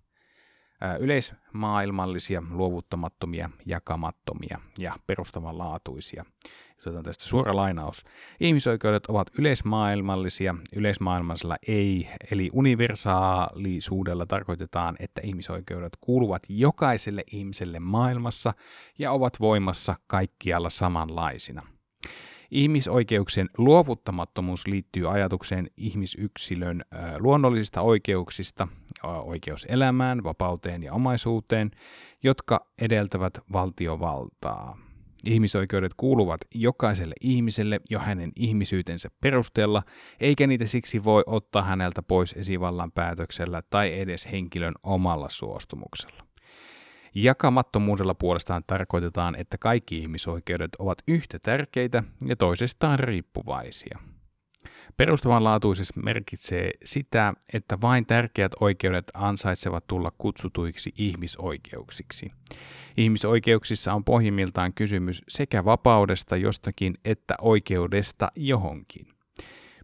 yleismaailmallisia, 0.99 2.43
luovuttamattomia, 2.51 3.49
jakamattomia 3.65 4.59
ja 4.77 4.95
perustavanlaatuisia. 5.07 6.25
Otetaan 6.79 7.03
tästä 7.03 7.23
suora 7.23 7.55
lainaus. 7.55 8.05
Ihmisoikeudet 8.39 9.05
ovat 9.05 9.27
yleismaailmallisia. 9.39 10.55
Yleismaailmallisella 10.75 11.55
ei, 11.67 12.09
eli 12.31 12.49
universaalisuudella 12.53 14.25
tarkoitetaan, 14.25 14.95
että 14.99 15.21
ihmisoikeudet 15.23 15.97
kuuluvat 16.01 16.43
jokaiselle 16.49 17.23
ihmiselle 17.31 17.79
maailmassa 17.79 18.53
ja 18.99 19.11
ovat 19.11 19.39
voimassa 19.39 19.95
kaikkialla 20.07 20.69
samanlaisina– 20.69 21.63
Ihmisoikeuksien 22.51 23.49
luovuttamattomuus 23.57 24.67
liittyy 24.67 25.13
ajatukseen 25.13 25.67
ihmisyksilön 25.77 26.81
luonnollisista 27.19 27.81
oikeuksista, 27.81 28.67
oikeus 29.03 29.65
elämään, 29.69 30.23
vapauteen 30.23 30.83
ja 30.83 30.93
omaisuuteen, 30.93 31.71
jotka 32.23 32.65
edeltävät 32.81 33.33
valtiovaltaa. 33.53 34.77
Ihmisoikeudet 35.25 35.93
kuuluvat 35.97 36.41
jokaiselle 36.55 37.15
ihmiselle 37.21 37.79
jo 37.89 37.99
hänen 37.99 38.31
ihmisyytensä 38.35 39.09
perusteella, 39.21 39.83
eikä 40.19 40.47
niitä 40.47 40.67
siksi 40.67 41.03
voi 41.03 41.23
ottaa 41.25 41.63
häneltä 41.63 42.01
pois 42.03 42.33
esivallan 42.33 42.91
päätöksellä 42.91 43.61
tai 43.69 43.99
edes 43.99 44.27
henkilön 44.31 44.73
omalla 44.83 45.29
suostumuksella. 45.29 46.28
Jakamattomuudella 47.15 48.13
puolestaan 48.13 48.63
tarkoitetaan, 48.67 49.35
että 49.35 49.57
kaikki 49.57 49.97
ihmisoikeudet 49.97 50.71
ovat 50.79 50.97
yhtä 51.07 51.39
tärkeitä 51.39 52.03
ja 52.25 52.35
toisestaan 52.35 52.99
riippuvaisia. 52.99 53.99
Perustavanlaatuisesti 54.97 55.99
merkitsee 55.99 56.71
sitä, 56.85 57.33
että 57.53 57.81
vain 57.81 58.05
tärkeät 58.05 58.51
oikeudet 58.59 59.11
ansaitsevat 59.13 59.87
tulla 59.87 60.09
kutsutuiksi 60.17 60.93
ihmisoikeuksiksi. 60.97 62.31
Ihmisoikeuksissa 62.97 63.93
on 63.93 64.03
pohjimmiltaan 64.03 64.73
kysymys 64.73 65.23
sekä 65.27 65.65
vapaudesta 65.65 66.37
jostakin 66.37 66.95
että 67.05 67.35
oikeudesta 67.41 68.31
johonkin. 68.35 69.07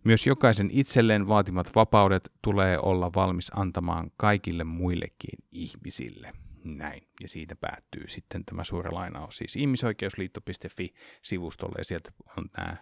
Myös 0.03 0.27
jokaisen 0.27 0.69
itselleen 0.71 1.27
vaatimat 1.27 1.75
vapaudet 1.75 2.31
tulee 2.41 2.79
olla 2.81 3.11
valmis 3.15 3.51
antamaan 3.55 4.11
kaikille 4.17 4.63
muillekin 4.63 5.39
ihmisille. 5.51 6.44
Näin. 6.65 7.07
Ja 7.21 7.29
siitä 7.29 7.55
päättyy 7.55 8.03
sitten 8.07 8.45
tämä 8.45 8.63
suora 8.63 8.93
lainaus, 8.93 9.37
siis 9.37 9.55
ihmisoikeusliitto.fi-sivustolle, 9.55 11.75
ja 11.77 11.85
sieltä 11.85 12.11
on 12.37 12.45
nämä 12.57 12.77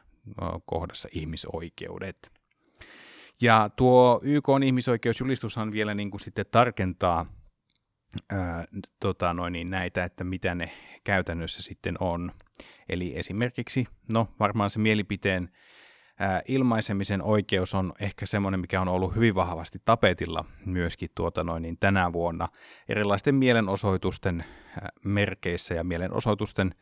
kohdassa 0.66 1.10
ihmisoikeudet. 1.12 2.32
Ja 3.42 3.70
tuo 3.76 4.20
YK 4.24 4.50
on 4.50 4.64
ihmisoikeusjulistushan 4.64 5.72
vielä 5.72 5.94
niin 5.94 6.12
kuin 6.12 6.22
sitten 6.22 6.46
tarkentaa 6.52 7.26
ää, 8.32 8.66
tota 9.00 9.34
noin, 9.34 9.54
niin 9.54 9.70
näitä, 9.70 10.04
että 10.04 10.24
mitä 10.24 10.56
ne 10.56 10.72
käytännössä 11.04 11.64
sitten 11.64 11.96
on. 12.00 12.32
Eli 12.90 13.18
esimerkiksi, 13.18 13.88
no 14.14 14.28
varmaan 14.40 14.70
se 14.70 14.80
mielipiteen 14.80 15.50
ilmaisemisen 16.48 17.22
oikeus 17.22 17.76
on 17.76 17.94
ehkä 18.00 18.26
semmoinen, 18.26 18.60
mikä 18.60 18.82
on 18.82 18.88
ollut 18.88 19.16
hyvin 19.16 19.36
vahvasti 19.36 19.82
tapetilla 19.86 20.46
myöskin 20.66 21.10
tuota 21.16 21.44
noin, 21.44 21.64
niin 21.64 21.78
tänä 21.80 22.14
vuonna. 22.14 22.48
Erilaisten 22.90 23.36
mielenosoitusten 23.36 24.46
merkeissä 25.04 25.74
ja 25.74 25.84
mielenosoitusten 25.84 26.76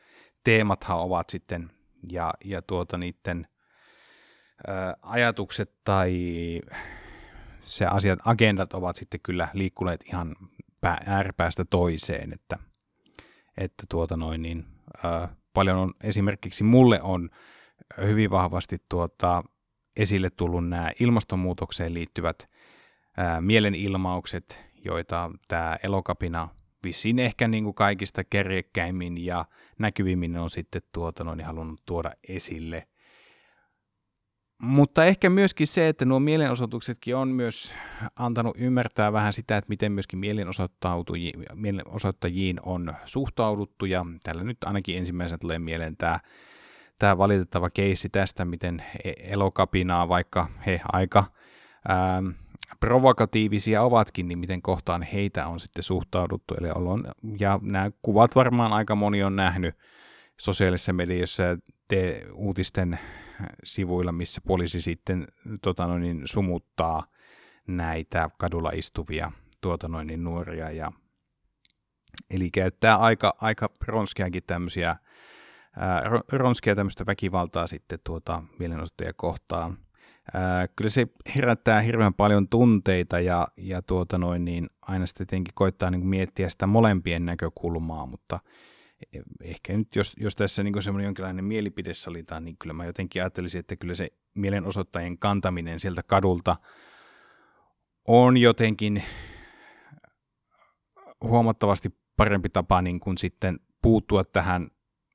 teemathan 0.43 0.99
ovat 0.99 1.29
sitten 1.29 1.71
ja, 2.11 2.33
ja 2.45 2.61
tuota 2.61 2.97
niiden 2.97 3.47
ajatukset 5.01 5.71
tai 5.83 6.13
se 7.63 7.85
asiat, 7.85 8.19
agendat 8.25 8.73
ovat 8.73 8.95
sitten 8.95 9.19
kyllä 9.23 9.47
liikkuneet 9.53 10.03
ihan 10.05 10.35
pää, 10.81 11.01
ääripäästä 11.05 11.65
toiseen, 11.65 12.33
että, 12.33 12.59
että 13.57 13.83
tuota 13.89 14.17
noin, 14.17 14.41
niin, 14.41 14.65
paljon 15.53 15.77
on 15.77 15.91
esimerkiksi 16.03 16.63
mulle 16.63 17.01
on 17.01 17.29
hyvin 18.05 18.29
vahvasti 18.29 18.77
tuota, 18.89 19.43
esille 19.97 20.29
tullut 20.29 20.67
nämä 20.67 20.91
ilmastonmuutokseen 20.99 21.93
liittyvät 21.93 22.49
ää, 23.17 23.41
mielenilmaukset, 23.41 24.63
joita 24.85 25.31
tämä 25.47 25.77
elokapina 25.83 26.49
vissiin 26.85 27.19
ehkä 27.19 27.47
niin 27.47 27.63
kuin 27.63 27.73
kaikista 27.73 28.23
kerjekkäimmin 28.23 29.25
ja 29.25 29.45
näkyvimmin 29.79 30.37
on 30.37 30.49
sitten 30.49 30.81
tuota, 30.93 31.23
noin, 31.23 31.45
halunnut 31.45 31.81
tuoda 31.85 32.11
esille. 32.27 32.87
Mutta 34.61 35.05
ehkä 35.05 35.29
myöskin 35.29 35.67
se, 35.67 35.87
että 35.87 36.05
nuo 36.05 36.19
mielenosoituksetkin 36.19 37.15
on 37.15 37.27
myös 37.27 37.75
antanut 38.15 38.57
ymmärtää 38.57 39.13
vähän 39.13 39.33
sitä, 39.33 39.57
että 39.57 39.69
miten 39.69 39.91
myöskin 39.91 40.19
mielenosoittajiin 41.53 42.57
on 42.65 42.93
suhtauduttu, 43.05 43.85
ja 43.85 44.05
tällä 44.23 44.43
nyt 44.43 44.57
ainakin 44.65 44.97
ensimmäisenä 44.97 45.37
tulee 45.37 45.59
mieleen 45.59 45.97
tämä 45.97 46.19
tämä 47.01 47.17
valitettava 47.17 47.69
keissi 47.69 48.09
tästä, 48.09 48.45
miten 48.45 48.83
e- 49.03 49.13
elokapinaa, 49.17 50.09
vaikka 50.09 50.47
he 50.65 50.81
aika 50.93 51.23
ää, 51.87 52.23
provokatiivisia 52.79 53.81
ovatkin, 53.83 54.27
niin 54.27 54.39
miten 54.39 54.61
kohtaan 54.61 55.01
heitä 55.01 55.47
on 55.47 55.59
sitten 55.59 55.83
suhtauduttu. 55.83 56.53
Eli 56.53 56.67
on, 56.75 57.05
ja 57.39 57.59
nämä 57.61 57.91
kuvat 58.01 58.35
varmaan 58.35 58.73
aika 58.73 58.95
moni 58.95 59.23
on 59.23 59.35
nähnyt 59.35 59.75
sosiaalisessa 60.41 60.93
mediassa 60.93 61.43
ja 61.43 61.57
te, 61.87 62.27
uutisten 62.33 62.99
sivuilla, 63.63 64.11
missä 64.11 64.41
poliisi 64.47 64.81
sitten 64.81 65.27
tota 65.61 65.87
noin, 65.87 66.01
niin 66.01 66.21
sumuttaa 66.25 67.03
näitä 67.67 68.29
kadulla 68.37 68.71
istuvia 68.73 69.31
tuota 69.61 69.87
noin, 69.87 70.07
niin 70.07 70.23
nuoria. 70.23 70.71
Ja, 70.71 70.91
eli 72.29 72.51
käyttää 72.51 72.95
aika, 72.95 73.33
aika 73.41 73.69
ronskeakin 73.87 74.43
tämmöisiä 74.47 74.95
ronskia 76.31 76.75
tämmöistä 76.75 77.05
väkivaltaa 77.05 77.67
sitten 77.67 77.99
tuota 78.03 78.43
mielenosoittajia 78.59 79.13
kohtaan. 79.15 79.77
Ää, 80.33 80.67
kyllä 80.67 80.89
se 80.89 81.07
herättää 81.35 81.81
hirveän 81.81 82.13
paljon 82.13 82.49
tunteita 82.49 83.19
ja, 83.19 83.47
ja 83.57 83.81
tuota 83.81 84.17
noin, 84.17 84.45
niin 84.45 84.69
aina 84.81 85.05
sitten 85.05 85.27
tietenkin 85.27 85.53
koittaa 85.55 85.91
niin 85.91 86.07
miettiä 86.07 86.49
sitä 86.49 86.67
molempien 86.67 87.25
näkökulmaa, 87.25 88.05
mutta 88.05 88.39
ehkä 89.43 89.77
nyt 89.77 89.95
jos, 89.95 90.13
jos 90.19 90.35
tässä 90.35 90.63
niin 90.63 90.81
semmoinen 90.81 91.05
jonkinlainen 91.05 91.45
mielipide 91.45 91.93
salitaan, 91.93 92.45
niin 92.45 92.57
kyllä 92.59 92.73
mä 92.73 92.85
jotenkin 92.85 93.21
ajattelisin, 93.21 93.59
että 93.59 93.75
kyllä 93.75 93.93
se 93.93 94.07
mielenosoittajien 94.33 95.17
kantaminen 95.17 95.79
sieltä 95.79 96.03
kadulta 96.03 96.55
on 98.07 98.37
jotenkin 98.37 99.03
huomattavasti 101.23 101.89
parempi 102.17 102.49
tapa 102.49 102.81
niin 102.81 102.99
kuin 102.99 103.17
sitten 103.17 103.59
puuttua 103.81 104.23
tähän 104.23 104.67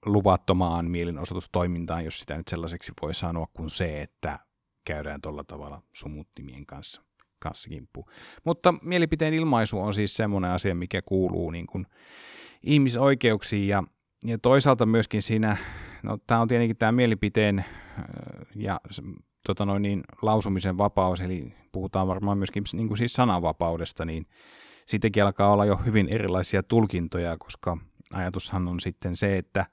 luvattomaan 0.05 0.91
mielenosoitustoimintaan, 0.91 2.05
jos 2.05 2.19
sitä 2.19 2.37
nyt 2.37 2.49
sellaiseksi 2.49 2.93
voi 3.03 3.15
sanoa, 3.15 3.47
kuin 3.53 3.71
se, 3.71 4.03
että 4.03 4.39
käydään 4.85 5.21
tuolla 5.21 5.45
tavalla 5.45 5.83
sumuttimien 5.93 6.67
kanssa, 6.67 7.03
kanssa 7.39 7.71
Mutta 8.45 8.75
mielipiteen 8.83 9.35
ilmaisu 9.35 9.81
on 9.81 9.95
siis 9.95 10.17
semmoinen 10.17 10.51
asia, 10.51 10.75
mikä 10.75 11.03
kuuluu 11.03 11.51
niin 11.51 11.67
kuin 11.67 11.87
ihmisoikeuksiin 12.63 13.69
ja, 13.69 13.83
ja 14.25 14.39
toisaalta 14.39 14.87
myöskin 14.87 15.23
siinä, 15.23 15.57
no 16.03 16.19
tämä 16.27 16.41
on 16.41 16.49
tietenkin 16.49 16.77
tämä 16.77 16.93
mielipiteen 16.93 17.65
ja 18.55 18.81
tota 19.47 19.65
noin, 19.65 19.83
niin, 19.83 20.03
lausumisen 20.23 20.79
vapaus, 20.79 21.21
eli 21.21 21.55
puhutaan 21.73 22.09
varmaan 22.09 22.39
myöskin 22.39 22.65
niin 22.73 22.89
kuin 22.89 22.99
siis 22.99 23.13
sananvapaudesta, 23.13 24.05
niin 24.05 24.27
sittenkin 24.87 25.25
alkaa 25.25 25.53
olla 25.53 25.65
jo 25.65 25.77
hyvin 25.77 26.09
erilaisia 26.15 26.63
tulkintoja, 26.63 27.37
koska 27.39 27.79
ajatushan 28.13 28.69
on 28.69 28.81
sitten 28.81 29.17
se, 29.17 29.39
että, 29.39 29.67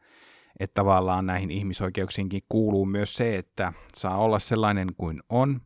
että 0.59 0.73
tavallaan 0.73 1.25
näihin 1.25 1.51
ihmisoikeuksiinkin 1.51 2.41
kuuluu 2.49 2.85
myös 2.85 3.15
se, 3.15 3.37
että 3.37 3.73
saa 3.95 4.17
olla 4.17 4.39
sellainen 4.39 4.87
kuin 4.97 5.19
on, 5.29 5.61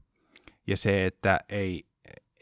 ja 0.67 0.78
se, 0.78 1.06
että 1.06 1.39
ei, 1.50 1.84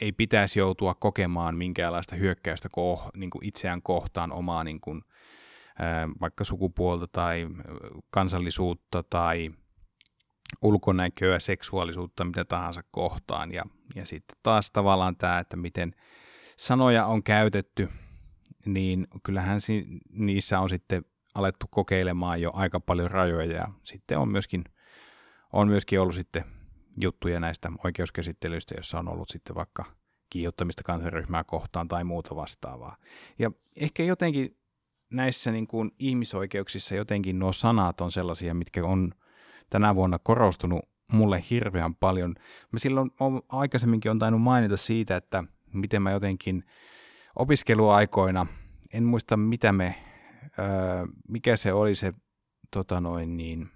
ei 0.01 0.11
pitäisi 0.11 0.59
joutua 0.59 0.95
kokemaan 0.95 1.55
minkäänlaista 1.55 2.15
hyökkäystä 2.15 2.69
ko, 2.71 3.09
niin 3.15 3.29
kuin 3.29 3.45
itseään 3.45 3.81
kohtaan 3.81 4.31
omaa 4.31 4.63
niin 4.63 4.81
kuin, 4.81 5.01
vaikka 6.21 6.43
sukupuolta 6.43 7.07
tai 7.07 7.47
kansallisuutta 8.09 9.03
tai 9.03 9.49
ulkonäköä, 10.61 11.39
seksuaalisuutta, 11.39 12.25
mitä 12.25 12.45
tahansa 12.45 12.81
kohtaan. 12.91 13.51
Ja, 13.51 13.63
ja 13.95 14.05
sitten 14.05 14.37
taas 14.43 14.71
tavallaan 14.71 15.15
tämä, 15.15 15.39
että 15.39 15.57
miten 15.57 15.95
sanoja 16.57 17.05
on 17.05 17.23
käytetty, 17.23 17.89
niin 18.65 19.07
kyllähän 19.23 19.61
si- 19.61 19.87
niissä 20.11 20.59
on 20.59 20.69
sitten 20.69 21.05
alettu 21.35 21.65
kokeilemaan 21.71 22.41
jo 22.41 22.51
aika 22.53 22.79
paljon 22.79 23.11
rajoja 23.11 23.55
ja 23.57 23.67
sitten 23.83 24.17
on 24.17 24.29
myöskin, 24.29 24.63
on 25.53 25.67
myöskin 25.67 26.01
ollut 26.01 26.15
sitten 26.15 26.43
juttuja 27.01 27.39
näistä 27.39 27.71
oikeuskäsittelyistä, 27.83 28.75
jossa 28.77 28.99
on 28.99 29.07
ollut 29.07 29.29
sitten 29.29 29.55
vaikka 29.55 29.85
kiihottamista 30.29 30.83
kansanryhmää 30.83 31.43
kohtaan 31.43 31.87
tai 31.87 32.03
muuta 32.03 32.35
vastaavaa. 32.35 32.97
Ja 33.39 33.51
ehkä 33.75 34.03
jotenkin 34.03 34.57
näissä 35.09 35.51
niin 35.51 35.67
kuin 35.67 35.91
ihmisoikeuksissa 35.99 36.95
jotenkin 36.95 37.39
nuo 37.39 37.53
sanat 37.53 38.01
on 38.01 38.11
sellaisia, 38.11 38.53
mitkä 38.53 38.85
on 38.85 39.11
tänä 39.69 39.95
vuonna 39.95 40.19
korostunut 40.19 40.89
mulle 41.11 41.43
hirveän 41.49 41.95
paljon. 41.95 42.35
Mä 42.71 42.79
silloin 42.79 43.11
aikaisemminkin 43.49 44.11
on 44.11 44.19
tainnut 44.19 44.41
mainita 44.41 44.77
siitä, 44.77 45.15
että 45.15 45.43
miten 45.73 46.01
mä 46.01 46.11
jotenkin 46.11 46.63
opiskeluaikoina, 47.35 48.47
en 48.93 49.03
muista 49.03 49.37
mitä 49.37 49.71
me, 49.71 49.95
öö, 50.59 50.65
mikä 51.27 51.55
se 51.55 51.73
oli 51.73 51.95
se 51.95 52.11
tota 52.71 53.01
noin 53.01 53.37
niin, 53.37 53.69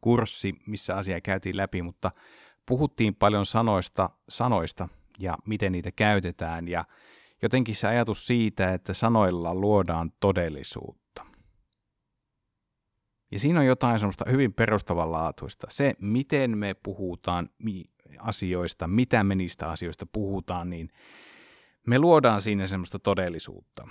kurssi, 0.00 0.54
missä 0.66 0.96
asia 0.96 1.20
käytiin 1.20 1.56
läpi, 1.56 1.82
mutta 1.82 2.10
puhuttiin 2.66 3.14
paljon 3.14 3.46
sanoista, 3.46 4.10
sanoista 4.28 4.88
ja 5.18 5.36
miten 5.46 5.72
niitä 5.72 5.92
käytetään 5.92 6.68
ja 6.68 6.84
jotenkin 7.42 7.76
se 7.76 7.88
ajatus 7.88 8.26
siitä, 8.26 8.72
että 8.72 8.94
sanoilla 8.94 9.54
luodaan 9.54 10.12
todellisuutta. 10.20 11.26
Ja 13.32 13.38
siinä 13.38 13.60
on 13.60 13.66
jotain 13.66 13.98
semmoista 13.98 14.24
hyvin 14.30 14.52
perustavanlaatuista. 14.54 15.66
Se, 15.70 15.94
miten 16.00 16.58
me 16.58 16.74
puhutaan 16.74 17.48
asioista, 18.18 18.88
mitä 18.88 19.24
me 19.24 19.34
niistä 19.34 19.70
asioista 19.70 20.06
puhutaan, 20.06 20.70
niin 20.70 20.88
me 21.86 21.98
luodaan 21.98 22.42
siinä 22.42 22.66
semmoista 22.66 22.98
todellisuutta. 22.98 23.88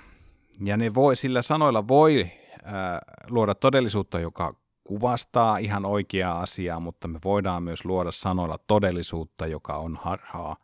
Ja 0.60 0.78
ne 0.78 0.94
voi, 0.94 1.16
sillä 1.16 1.42
sanoilla 1.42 1.88
voi 1.88 2.32
ää, 2.64 3.00
luoda 3.30 3.56
todellisuutta, 3.56 4.20
joka 4.20 4.56
kuvastaa 4.84 5.58
ihan 5.58 5.86
oikeaa 5.86 6.40
asiaa, 6.40 6.80
mutta 6.80 7.08
me 7.08 7.20
voidaan 7.24 7.64
myös 7.64 7.86
luoda 7.86 8.12
sanoilla 8.12 8.58
todellisuutta, 8.68 9.48
joka 9.48 9.78
on 9.78 10.00
harhaa 10.02 10.56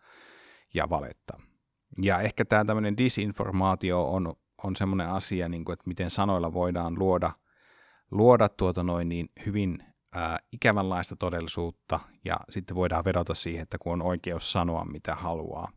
ja 0.74 0.90
valetta. 0.90 1.40
Ja 2.02 2.22
ehkä 2.22 2.46
tämä 2.46 2.66
tämmöinen 2.66 2.98
disinformaatio 2.98 4.12
on, 4.12 4.34
on 4.64 4.76
semmoinen 4.76 5.10
asia, 5.10 5.50
niin 5.50 5.66
kuin, 5.66 5.74
että 5.74 5.88
miten 5.88 6.10
sanoilla 6.10 6.54
voidaan 6.54 7.00
luoda, 7.00 7.32
luoda 8.12 8.50
tuota 8.50 8.84
noin 8.84 9.10
niin 9.10 9.30
hyvin 9.46 9.84
ää, 10.14 10.40
ikävänlaista 10.52 11.16
todellisuutta, 11.16 12.00
ja 12.26 12.40
sitten 12.50 12.76
voidaan 12.76 13.06
vedota 13.06 13.34
siihen, 13.34 13.64
että 13.64 13.78
kun 13.78 13.94
on 13.94 14.02
oikeus 14.02 14.52
sanoa, 14.52 14.86
mitä 14.86 15.16
haluaa. 15.16 15.72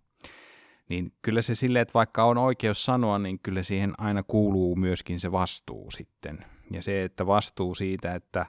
Niin 0.89 1.13
kyllä 1.23 1.43
se 1.43 1.55
silleen, 1.55 1.83
että 1.83 1.95
vaikka 1.95 2.25
on 2.25 2.39
oikeus 2.39 2.85
sanoa, 2.85 3.19
niin 3.19 3.39
kyllä 3.39 3.63
siihen 3.63 3.93
aina 3.99 4.23
kuuluu 4.23 4.77
myöskin 4.77 5.21
se 5.21 5.33
vastuu 5.33 5.91
sitten. 5.91 6.45
Ja 6.71 6.83
se, 6.83 7.05
että 7.05 7.27
vastuu 7.27 7.75
siitä, 7.75 8.15
että, 8.15 8.47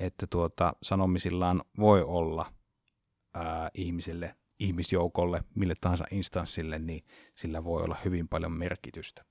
että 0.00 0.26
tuota, 0.26 0.72
sanomisillaan 0.82 1.62
voi 1.78 2.02
olla 2.02 2.52
ää, 3.34 3.70
ihmisille, 3.74 4.34
ihmisjoukolle, 4.58 5.42
mille 5.54 5.74
tahansa 5.80 6.04
instanssille, 6.10 6.78
niin 6.78 7.04
sillä 7.34 7.64
voi 7.64 7.82
olla 7.82 7.96
hyvin 8.04 8.28
paljon 8.28 8.52
merkitystä. 8.52 9.24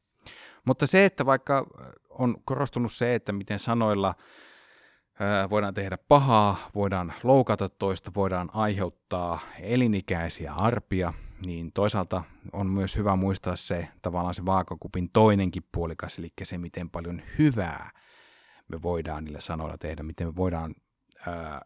Mutta 0.66 0.88
se, 0.88 1.06
että 1.06 1.26
vaikka 1.26 1.68
on 2.10 2.36
korostunut 2.46 2.92
se, 2.92 3.16
että 3.16 3.32
miten 3.32 3.60
sanoilla 3.60 4.16
voidaan 5.50 5.74
tehdä 5.74 5.98
pahaa, 6.08 6.70
voidaan 6.76 7.14
loukata 7.24 7.70
toista, 7.70 8.12
voidaan 8.16 8.50
aiheuttaa 8.54 9.40
elinikäisiä 9.60 10.54
arpia, 10.54 11.14
niin 11.46 11.72
toisaalta 11.72 12.24
on 12.54 12.70
myös 12.70 12.96
hyvä 12.96 13.16
muistaa 13.16 13.56
se 13.56 13.88
tavallaan 14.02 14.34
se 14.34 14.46
vaakakupin 14.46 15.10
toinenkin 15.14 15.64
puolikas, 15.72 16.20
eli 16.20 16.30
se 16.44 16.58
miten 16.58 16.90
paljon 16.90 17.22
hyvää 17.40 17.90
me 18.68 18.82
voidaan 18.82 19.24
niillä 19.24 19.40
sanoilla 19.40 19.78
tehdä, 19.78 20.04
miten 20.04 20.28
me 20.28 20.36
voidaan 20.36 20.76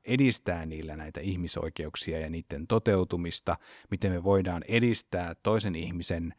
edistää 0.05 0.65
niillä 0.65 0.95
näitä 0.95 1.21
ihmisoikeuksia 1.21 2.19
ja 2.19 2.29
niiden 2.29 2.67
toteutumista, 2.67 3.55
miten 3.91 4.11
me 4.11 4.23
voidaan 4.23 4.63
edistää 4.67 5.35
toisen 5.35 5.75
ihmisen 5.75 6.33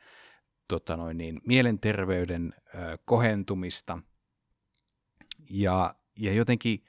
tota 0.68 0.96
noin 0.96 1.18
niin, 1.18 1.40
mielenterveyden 1.46 2.54
kohentumista. 3.04 3.98
Ja, 5.50 5.94
ja 6.18 6.32
jotenkin 6.32 6.84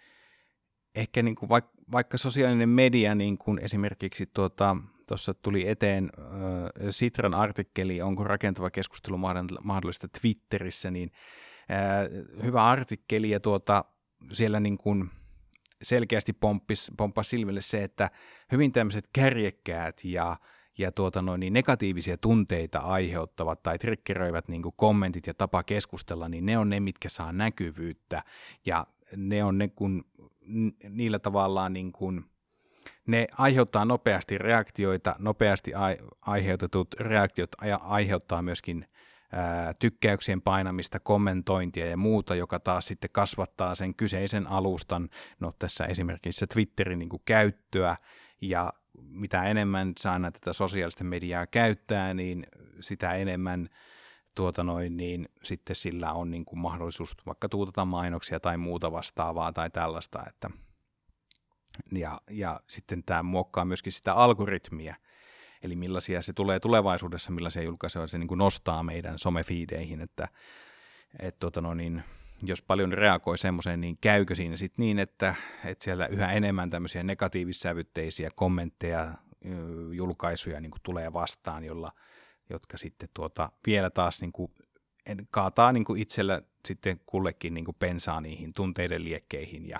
ehkä 0.95 1.23
niin 1.23 1.35
kuin 1.35 1.49
vaikka, 1.49 1.71
vaikka 1.91 2.17
sosiaalinen 2.17 2.69
media, 2.69 3.15
niin 3.15 3.37
kuin 3.37 3.59
esimerkiksi 3.59 4.25
tuota, 4.25 4.77
tuossa 5.07 5.33
tuli 5.33 5.67
eteen 5.67 6.09
äh, 6.19 6.29
Sitran 6.89 7.33
artikkeli, 7.33 8.01
onko 8.01 8.23
rakentava 8.23 8.69
keskustelu 8.69 9.17
mahdollista 9.63 10.07
Twitterissä, 10.21 10.91
niin 10.91 11.11
äh, 11.71 12.43
hyvä 12.43 12.63
artikkeli 12.63 13.29
ja 13.29 13.39
tuota, 13.39 13.85
siellä 14.33 14.59
niin 14.59 14.77
kuin 14.77 15.09
selkeästi 15.81 16.33
pomppis, 16.33 16.91
pomppasi 16.97 17.29
silmille 17.29 17.61
se, 17.61 17.83
että 17.83 18.11
hyvin 18.51 18.71
tämmöiset 18.71 19.09
kärjekkäät 19.13 20.03
ja, 20.03 20.37
ja 20.77 20.91
tuota 20.91 21.21
noin, 21.21 21.39
niin 21.39 21.53
negatiivisia 21.53 22.17
tunteita 22.17 22.79
aiheuttavat 22.79 23.63
tai 23.63 23.79
triggeröivät 23.79 24.47
niin 24.47 24.61
kommentit 24.75 25.27
ja 25.27 25.33
tapa 25.33 25.63
keskustella, 25.63 26.29
niin 26.29 26.45
ne 26.45 26.57
on 26.57 26.69
ne, 26.69 26.79
mitkä 26.79 27.09
saa 27.09 27.31
näkyvyyttä. 27.31 28.23
Ja 28.65 28.87
ne 29.15 29.43
on 29.43 29.57
ne, 29.57 29.67
kun 29.67 30.05
niillä 30.89 31.19
tavallaan 31.19 31.73
niin 31.73 31.91
kuin, 31.91 32.25
ne 33.07 33.27
aiheuttaa 33.37 33.85
nopeasti 33.85 34.37
reaktioita, 34.37 35.15
nopeasti 35.19 35.71
aiheutetut 36.21 36.87
reaktiot 36.99 37.51
aiheuttaa 37.81 38.41
myöskin 38.41 38.85
ää, 39.31 39.73
tykkäyksien 39.79 40.41
painamista, 40.41 40.99
kommentointia 40.99 41.85
ja 41.85 41.97
muuta, 41.97 42.35
joka 42.35 42.59
taas 42.59 42.87
sitten 42.87 43.09
kasvattaa 43.13 43.75
sen 43.75 43.95
kyseisen 43.95 44.47
alustan, 44.47 45.09
no 45.39 45.53
tässä 45.59 45.85
esimerkiksi 45.85 46.47
Twitterin 46.47 46.99
niin 46.99 47.09
kuin 47.09 47.21
käyttöä, 47.25 47.97
ja 48.41 48.73
mitä 49.01 49.43
enemmän 49.43 49.93
saa 49.99 50.19
tätä 50.19 50.53
sosiaalista 50.53 51.03
mediaa 51.03 51.47
käyttää, 51.47 52.13
niin 52.13 52.47
sitä 52.79 53.13
enemmän 53.13 53.69
tuota 54.35 54.63
noin, 54.63 54.97
niin 54.97 55.29
sitten 55.43 55.75
sillä 55.75 56.13
on 56.13 56.31
niin 56.31 56.45
kuin 56.45 56.59
mahdollisuus 56.59 57.17
vaikka 57.25 57.49
tuutata 57.49 57.85
mainoksia 57.85 58.39
tai 58.39 58.57
muuta 58.57 58.91
vastaavaa 58.91 59.53
tai 59.53 59.69
tällaista, 59.69 60.23
että 60.27 60.49
ja, 61.91 62.21
ja 62.29 62.59
sitten 62.67 63.03
tämä 63.03 63.23
muokkaa 63.23 63.65
myöskin 63.65 63.93
sitä 63.93 64.13
algoritmia, 64.13 64.95
eli 65.61 65.75
millaisia 65.75 66.21
se 66.21 66.33
tulee 66.33 66.59
tulevaisuudessa, 66.59 67.31
millaisia 67.31 67.63
julkaisuja 67.63 68.07
se 68.07 68.17
niin 68.17 68.27
kuin 68.27 68.37
nostaa 68.37 68.83
meidän 68.83 69.19
somefiideihin, 69.19 70.01
että 70.01 70.27
et, 71.19 71.39
tota 71.39 71.61
no 71.61 71.73
niin, 71.73 72.03
jos 72.43 72.61
paljon 72.61 72.93
reagoi 72.93 73.37
semmoiseen, 73.37 73.81
niin 73.81 73.97
käykö 74.01 74.35
siinä 74.35 74.57
sitten 74.57 74.83
niin, 74.83 74.99
että, 74.99 75.35
että 75.65 75.83
siellä 75.83 76.07
yhä 76.07 76.31
enemmän 76.31 76.69
tämmöisiä 76.69 77.03
negatiivissävytteisiä 77.03 78.29
kommentteja, 78.35 79.13
julkaisuja 79.91 80.61
niin 80.61 80.71
kuin 80.71 80.81
tulee 80.83 81.13
vastaan, 81.13 81.63
jolla 81.63 81.91
jotka 82.49 82.77
sitten 82.77 83.09
tuota, 83.13 83.51
vielä 83.67 83.89
taas 83.89 84.21
niin 84.21 84.31
kuin, 84.31 84.51
kaataa 85.31 85.71
niin 85.71 85.85
kuin 85.85 86.01
itsellä 86.01 86.41
sitten 86.67 86.99
kullekin 87.05 87.53
niin 87.53 87.65
kuin 87.65 87.75
pensaa 87.79 88.21
niihin 88.21 88.53
tunteiden 88.53 89.03
liekkeihin 89.03 89.69
ja 89.69 89.79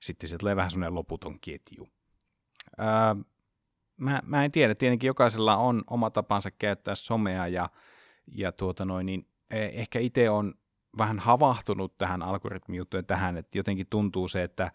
sitten 0.00 0.28
se 0.28 0.38
tulee 0.38 0.56
vähän 0.56 0.70
semmoinen 0.70 0.94
loputon 0.94 1.40
ketju. 1.40 1.88
Ää, 2.78 3.16
mä, 3.96 4.22
mä 4.24 4.44
en 4.44 4.52
tiedä, 4.52 4.74
tietenkin 4.74 5.08
jokaisella 5.08 5.56
on 5.56 5.82
oma 5.86 6.10
tapansa 6.10 6.50
käyttää 6.50 6.94
somea 6.94 7.46
ja, 7.46 7.68
ja 8.32 8.52
tuota 8.52 8.84
noin, 8.84 9.06
niin 9.06 9.28
e, 9.50 9.64
ehkä 9.64 9.98
itse 9.98 10.30
on 10.30 10.54
vähän 10.98 11.18
havahtunut 11.18 11.98
tähän 11.98 12.22
algoritmijuttuun 12.22 13.06
tähän, 13.06 13.36
että 13.36 13.58
jotenkin 13.58 13.86
tuntuu 13.90 14.28
se, 14.28 14.42
että 14.42 14.72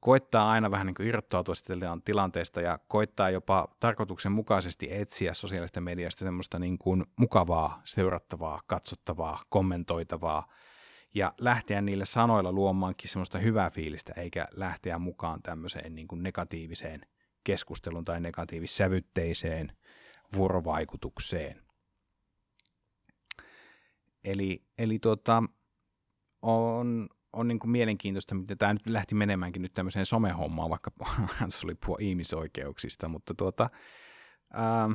koittaa 0.00 0.50
aina 0.50 0.70
vähän 0.70 0.86
niin 0.86 1.08
irrottautua 1.08 1.54
tilanteesta 2.04 2.60
ja 2.60 2.78
koittaa 2.88 3.30
jopa 3.30 3.68
tarkoituksenmukaisesti 3.80 4.88
etsiä 4.90 5.34
sosiaalista 5.34 5.80
mediasta 5.80 6.24
semmoista 6.24 6.58
niin 6.58 6.78
kuin 6.78 7.04
mukavaa, 7.18 7.80
seurattavaa, 7.84 8.60
katsottavaa, 8.66 9.38
kommentoitavaa 9.48 10.46
ja 11.14 11.32
lähteä 11.40 11.80
niille 11.80 12.04
sanoilla 12.04 12.52
luomaankin 12.52 13.10
semmoista 13.10 13.38
hyvää 13.38 13.70
fiilistä, 13.70 14.12
eikä 14.16 14.48
lähteä 14.54 14.98
mukaan 14.98 15.42
tämmöiseen 15.42 15.94
niin 15.94 16.08
kuin 16.08 16.22
negatiiviseen 16.22 17.00
keskusteluun 17.44 18.04
tai 18.04 18.20
negatiivissävytteiseen 18.20 19.72
vuorovaikutukseen. 20.36 21.62
Eli, 24.24 24.64
eli 24.78 24.98
tota, 24.98 25.42
on, 26.42 27.08
on 27.36 27.48
niin 27.48 27.58
kuin 27.58 27.70
mielenkiintoista, 27.70 28.34
miten 28.34 28.58
tämä 28.58 28.72
nyt 28.72 28.86
lähti 28.86 29.14
menemäänkin 29.14 29.62
nyt 29.62 29.72
tämmöiseen 29.72 30.06
somehommaan, 30.06 30.70
vaikka 30.70 30.90
se 31.48 31.66
oli 31.66 31.74
puhua 31.74 31.96
ihmisoikeuksista, 32.00 33.08
mutta 33.08 33.34
tuota, 33.34 33.70
ää, 34.52 34.90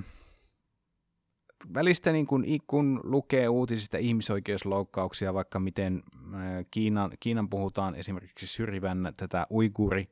välistä 1.73 2.11
niin 2.11 2.27
kun, 2.27 2.45
kun 2.67 2.99
lukee 3.03 3.49
uutisista 3.49 3.97
ihmisoikeusloukkauksia, 3.97 5.33
vaikka 5.33 5.59
miten 5.59 6.01
ää, 6.33 6.63
Kiinan, 6.71 7.11
Kiinan 7.19 7.49
puhutaan 7.49 7.95
esimerkiksi 7.95 8.47
syrjivän 8.47 9.13
tätä 9.17 9.47
uiguri, 9.51 10.09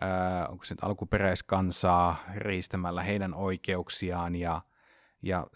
ää, 0.00 0.46
onko 0.48 0.64
se 0.64 0.74
nyt 0.74 0.84
alkuperäiskansaa 0.84 2.24
riistämällä 2.34 3.02
heidän 3.02 3.34
oikeuksiaan 3.34 4.36
ja, 4.36 4.62
ja 5.22 5.46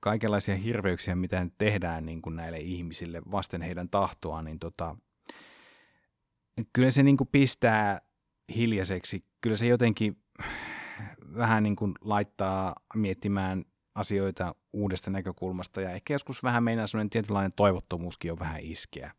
kaikenlaisia 0.00 0.56
hirveyksiä, 0.56 1.16
mitä 1.16 1.46
tehdään 1.58 2.06
niin 2.06 2.22
kuin 2.22 2.36
näille 2.36 2.58
ihmisille 2.58 3.22
vasten 3.30 3.62
heidän 3.62 3.88
tahtoaan, 3.88 4.44
niin 4.44 4.58
tota, 4.58 4.96
kyllä 6.72 6.90
se 6.90 7.02
niin 7.02 7.16
kuin 7.16 7.28
pistää 7.32 8.00
hiljaiseksi. 8.56 9.24
Kyllä 9.40 9.56
se 9.56 9.66
jotenkin 9.66 10.16
vähän 11.36 11.62
niin 11.62 11.76
kuin 11.76 11.94
laittaa 12.00 12.74
miettimään 12.94 13.64
asioita 13.94 14.54
uudesta 14.72 15.10
näkökulmasta 15.10 15.80
ja 15.80 15.90
ehkä 15.90 16.14
joskus 16.14 16.42
vähän 16.42 16.64
meidän 16.64 16.88
sellainen 16.88 17.10
tietynlainen 17.10 17.52
toivottomuuskin 17.52 18.32
on 18.32 18.38
vähän 18.38 18.60
iskeä. 18.60 19.12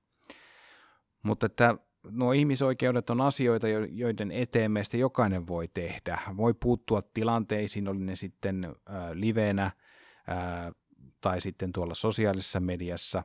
Mutta 1.24 1.46
että 1.46 1.78
nuo 2.12 2.32
ihmisoikeudet 2.32 3.10
on 3.10 3.22
asioita, 3.22 3.68
joiden 3.92 4.32
eteen 4.32 4.72
meistä 4.72 4.98
jokainen 4.98 5.48
voi 5.48 5.68
tehdä. 5.68 6.20
Voi 6.38 6.54
puuttua 6.54 7.02
tilanteisiin, 7.02 7.88
oli 7.88 8.00
ne 8.00 8.16
sitten 8.16 8.66
äh, 8.66 9.12
livenä– 9.14 9.72
tai 11.22 11.42
sitten 11.42 11.74
tuolla 11.74 11.96
sosiaalisessa 11.96 12.60
mediassa. 12.60 13.24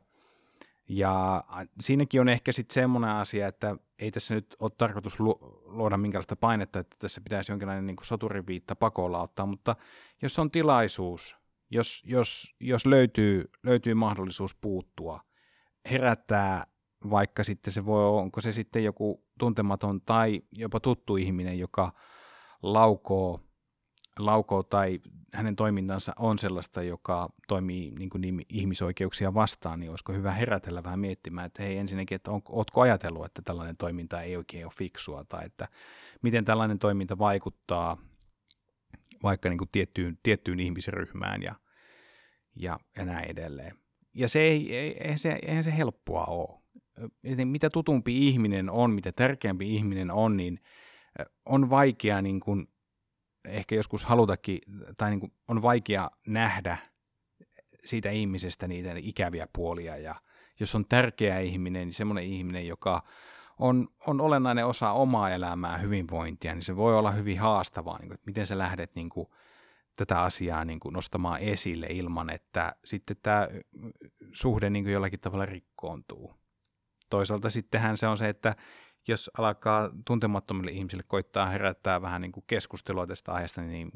Ja 0.89 1.45
siinäkin 1.81 2.21
on 2.21 2.29
ehkä 2.29 2.53
sitten 2.53 2.75
semmoinen 2.75 3.11
asia, 3.11 3.49
että 3.49 3.77
ei 4.01 4.11
tässä 4.11 4.35
nyt 4.35 4.57
ole 4.59 4.71
tarkoitus 4.79 5.21
luoda 5.65 5.97
minkälaista 5.97 6.37
painetta, 6.37 6.79
että 6.79 6.97
tässä 6.99 7.21
pitäisi 7.21 7.53
jonkinlainen 7.53 7.87
niin 7.87 7.97
soturiviitta 8.03 8.77
pakolla 8.77 9.23
ottaa, 9.23 9.47
mutta 9.47 9.77
jos 10.23 10.39
on 10.39 10.51
tilaisuus, 10.51 11.37
jos, 11.71 12.03
jos, 12.07 12.55
jos 12.61 12.87
löytyy, 12.87 13.51
löytyy 13.63 13.95
mahdollisuus 13.95 14.55
puuttua, 14.55 15.21
herättää 15.91 16.67
vaikka 17.11 17.45
sitten 17.45 17.73
se 17.73 17.87
voi, 17.87 18.05
onko 18.05 18.41
se 18.41 18.53
sitten 18.53 18.85
joku 18.85 19.25
tuntematon 19.39 20.01
tai 20.01 20.43
jopa 20.53 20.81
tuttu 20.81 21.17
ihminen, 21.17 21.59
joka 21.59 21.93
laukoo 22.63 23.41
Lauko 24.19 24.63
tai 24.63 25.01
hänen 25.35 25.57
toimintansa 25.57 26.13
on 26.19 26.39
sellaista, 26.39 26.83
joka 26.83 27.29
toimii 27.49 27.91
niin 27.99 28.11
kuin 28.11 28.45
ihmisoikeuksia 28.49 29.35
vastaan, 29.35 29.81
niin 29.81 29.91
olisiko 29.91 30.13
hyvä 30.13 30.33
herätellä 30.33 30.83
vähän 30.83 30.99
miettimään, 31.01 31.47
että 31.47 31.63
hei 31.63 31.79
ensinnäkin, 31.79 32.17
että 32.17 32.31
on, 32.31 32.43
ootko 32.49 32.81
ajatellut, 32.81 33.25
että 33.25 33.43
tällainen 33.43 33.77
toiminta 33.77 34.23
ei 34.23 34.37
oikein 34.37 34.65
ole 34.65 34.73
fiksua, 34.79 35.25
tai 35.25 35.47
että 35.47 35.69
miten 36.23 36.45
tällainen 36.45 36.79
toiminta 36.79 37.19
vaikuttaa 37.19 37.97
vaikka 39.23 39.49
niin 39.49 39.59
kuin 39.59 39.69
tiettyyn, 39.73 40.19
tiettyyn 40.23 40.61
ihmisryhmään 40.61 41.43
ja, 41.43 41.55
ja, 42.57 42.79
ja 42.97 43.05
näin 43.05 43.31
edelleen. 43.31 43.75
Ja 44.15 44.29
se 44.29 44.41
ei, 44.41 44.77
ei, 44.77 44.97
eihän, 45.01 45.19
se, 45.19 45.39
eihän 45.43 45.65
se 45.65 45.77
helppoa 45.77 46.25
ole. 46.25 46.61
Mitä 47.45 47.71
tutumpi 47.71 48.29
ihminen 48.29 48.71
on, 48.71 48.91
mitä 48.91 49.13
tärkeämpi 49.13 49.75
ihminen 49.75 50.11
on, 50.11 50.37
niin 50.37 50.61
on 51.47 51.71
vaikea 51.71 52.23
niin 52.23 52.41
kuin 52.41 52.69
ehkä 53.45 53.75
joskus 53.75 54.05
halutakin, 54.05 54.59
tai 54.97 55.11
niin 55.11 55.21
kuin 55.21 55.33
on 55.49 55.63
vaikea 55.63 56.11
nähdä 56.27 56.79
siitä 57.85 58.11
ihmisestä 58.11 58.69
niitä 58.69 58.93
ikäviä 58.97 59.47
puolia. 59.53 59.97
Ja 59.97 60.15
jos 60.61 60.75
on 60.75 60.85
tärkeä 60.89 61.39
ihminen, 61.39 61.87
niin 61.87 61.95
semmoinen 61.95 62.25
ihminen, 62.25 62.67
joka 62.67 63.03
on, 63.59 63.89
on 64.07 64.21
olennainen 64.21 64.67
osa 64.67 64.93
omaa 64.93 65.31
elämää, 65.31 65.79
hyvinvointia, 65.79 66.55
niin 66.55 66.63
se 66.63 66.77
voi 66.77 66.99
olla 66.99 67.11
hyvin 67.11 67.39
haastavaa, 67.39 67.99
niin 67.99 68.09
kuin, 68.09 68.15
että 68.15 68.27
miten 68.27 68.47
sä 68.47 68.59
lähdet 68.59 68.95
niin 68.95 69.09
kuin, 69.09 69.29
tätä 69.97 70.23
asiaa 70.23 70.65
niin 70.65 70.81
kuin, 70.81 70.93
nostamaan 70.93 71.41
esille 71.41 71.87
ilman, 71.91 72.31
että 72.31 72.73
sitten 72.85 73.17
tämä 73.23 73.49
suhde 74.33 74.71
niin 74.71 74.85
kuin, 74.85 74.93
jollakin 74.93 75.21
tavalla 75.21 75.47
rikkoontuu. 75.47 76.35
Toisaalta 77.11 77.51
sittenhän 77.51 77.97
se 77.97 78.07
on 78.07 78.19
se, 78.19 78.29
että 78.29 78.57
jos 79.11 79.31
alkaa 79.39 79.91
tuntemattomille 80.07 80.71
ihmisille 80.71 81.05
koittaa 81.09 81.47
herättää 81.47 82.03
vähän 82.03 82.21
niin 82.21 82.33
kuin 82.33 82.45
keskustelua 82.47 83.07
tästä 83.07 83.33
aiheesta, 83.33 83.63
niin, 83.63 83.93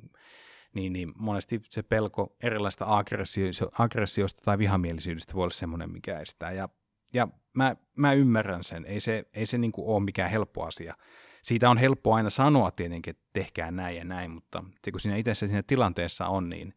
niin, 0.75 0.93
niin 0.93 1.13
monesti 1.19 1.61
se 1.71 1.83
pelko 1.83 2.37
erilaista 2.43 2.85
aggressio- 2.85 3.71
aggressiosta 3.79 4.43
tai 4.45 4.59
vihamielisyydestä 4.59 5.35
voi 5.35 5.43
olla 5.43 5.53
semmoinen, 5.53 5.91
mikä 5.91 6.19
estää. 6.19 6.53
Ja, 6.53 6.69
ja 7.13 7.29
mä, 7.55 7.77
mä 7.97 8.13
ymmärrän 8.13 8.65
sen, 8.65 8.85
ei 8.85 9.01
se, 9.01 9.25
ei 9.35 9.47
se 9.47 9.59
niin 9.59 9.73
kuin 9.73 9.89
ole 9.89 10.05
mikään 10.05 10.31
helppo 10.31 10.65
asia. 10.65 10.95
Siitä 11.43 11.71
on 11.71 11.79
helppo 11.79 12.15
aina 12.15 12.31
sanoa 12.31 12.71
tietenkin, 12.71 13.11
että 13.11 13.25
tehkää 13.33 13.71
näin 13.71 13.97
ja 13.97 14.05
näin, 14.05 14.31
mutta 14.31 14.65
se, 14.85 14.91
kun 14.91 15.01
siinä 15.01 15.17
itse 15.17 15.35
siinä 15.35 15.63
tilanteessa 15.63 16.27
on, 16.27 16.49
niin 16.49 16.75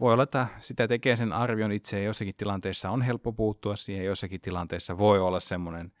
voi 0.00 0.12
olla, 0.12 0.22
että 0.22 0.46
sitä 0.58 0.88
tekee 0.88 1.16
sen 1.16 1.32
arvion 1.32 1.72
itse 1.72 1.98
ja 1.98 2.04
jossakin 2.04 2.34
tilanteessa 2.36 2.90
on 2.90 3.02
helppo 3.02 3.32
puuttua 3.32 3.76
siihen, 3.76 4.06
jossakin 4.06 4.40
tilanteessa 4.40 4.98
voi 4.98 5.20
olla 5.20 5.40
semmoinen 5.40 5.92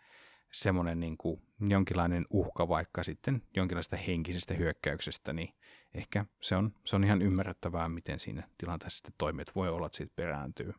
semmoinen 0.52 1.00
niin 1.00 1.16
kuin 1.16 1.42
jonkinlainen 1.68 2.24
uhka 2.30 2.68
vaikka 2.68 3.02
sitten 3.02 3.42
jonkinlaista 3.56 3.96
henkisestä 3.96 4.54
hyökkäyksestä, 4.54 5.32
niin 5.32 5.54
ehkä 5.94 6.26
se 6.40 6.56
on, 6.56 6.72
se 6.84 6.96
on 6.96 7.04
ihan 7.04 7.22
ymmärrettävää, 7.22 7.88
miten 7.88 8.18
siinä 8.18 8.42
tilanteessa 8.58 8.96
sitten 8.96 9.14
toimet 9.18 9.56
voi 9.56 9.68
olla, 9.68 9.86
että 9.86 9.96
siitä 9.96 10.12
perääntyy. 10.16 10.72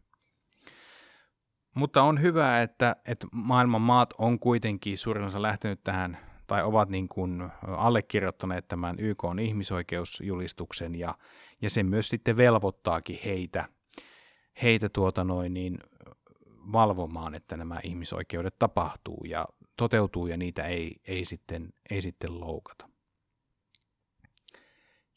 Mutta 1.76 2.04
on 2.04 2.22
hyvä, 2.22 2.62
että, 2.62 2.96
että 3.06 3.28
maailman 3.32 3.82
maat 3.82 4.14
on 4.18 4.40
kuitenkin 4.40 4.98
suurin 4.98 5.24
osa 5.24 5.42
lähtenyt 5.42 5.84
tähän 5.84 6.18
tai 6.48 6.64
ovat 6.64 6.90
niin 6.90 7.08
kuin 7.10 7.50
allekirjoittaneet 7.62 8.68
tämän 8.68 8.96
YK 9.00 9.24
on 9.24 9.40
ihmisoikeusjulistuksen 9.40 10.96
ja, 10.96 11.18
ja 11.62 11.70
se 11.70 11.84
myös 11.84 12.10
sitten 12.10 12.38
velvoittaakin 12.38 13.20
heitä, 13.26 13.66
heitä 14.62 14.90
tuota 14.90 15.24
noin 15.24 15.54
niin 15.54 15.78
valvomaan, 16.72 17.36
että 17.36 17.58
nämä 17.58 17.80
ihmisoikeudet 17.84 18.60
tapahtuu 18.60 19.24
ja 19.28 19.46
toteutuu 19.78 20.28
ja 20.28 20.38
niitä 20.38 20.64
ei, 20.64 21.02
ei, 21.08 21.26
sitten, 21.26 21.74
ei 21.90 22.02
sitten 22.02 22.40
loukata. 22.40 22.90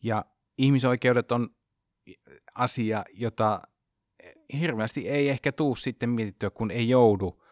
Ja 0.02 0.24
ihmisoikeudet 0.58 1.32
on 1.32 1.48
asia, 2.54 3.04
jota 3.12 3.62
hirveästi 4.52 5.08
ei 5.08 5.28
ehkä 5.28 5.52
tuu 5.52 5.76
sitten 5.76 6.10
mietittyä, 6.10 6.50
kun 6.50 6.70
ei 6.70 6.88
joudu 6.88 7.42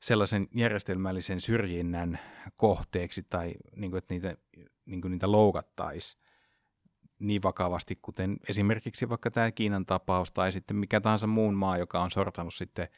sellaisen 0.00 0.48
järjestelmällisen 0.54 1.40
syrjinnän 1.40 2.18
kohteeksi 2.56 3.22
tai 3.22 3.54
niin 3.76 3.90
kuin, 3.90 3.98
että 3.98 4.14
niitä, 4.14 4.36
niin 4.86 5.00
kuin 5.00 5.10
niitä 5.10 5.32
loukattaisiin 5.32 6.20
niin 7.18 7.42
vakavasti, 7.42 7.96
kuten 8.02 8.36
esimerkiksi 8.48 9.08
vaikka 9.08 9.30
tämä 9.30 9.52
Kiinan 9.52 9.86
tapaus 9.86 10.32
tai 10.32 10.52
sitten 10.52 10.76
mikä 10.76 11.00
tahansa 11.00 11.26
muun 11.26 11.54
maa, 11.54 11.78
joka 11.78 12.00
on 12.00 12.10
sortanut 12.10 12.54
sitten 12.54 12.88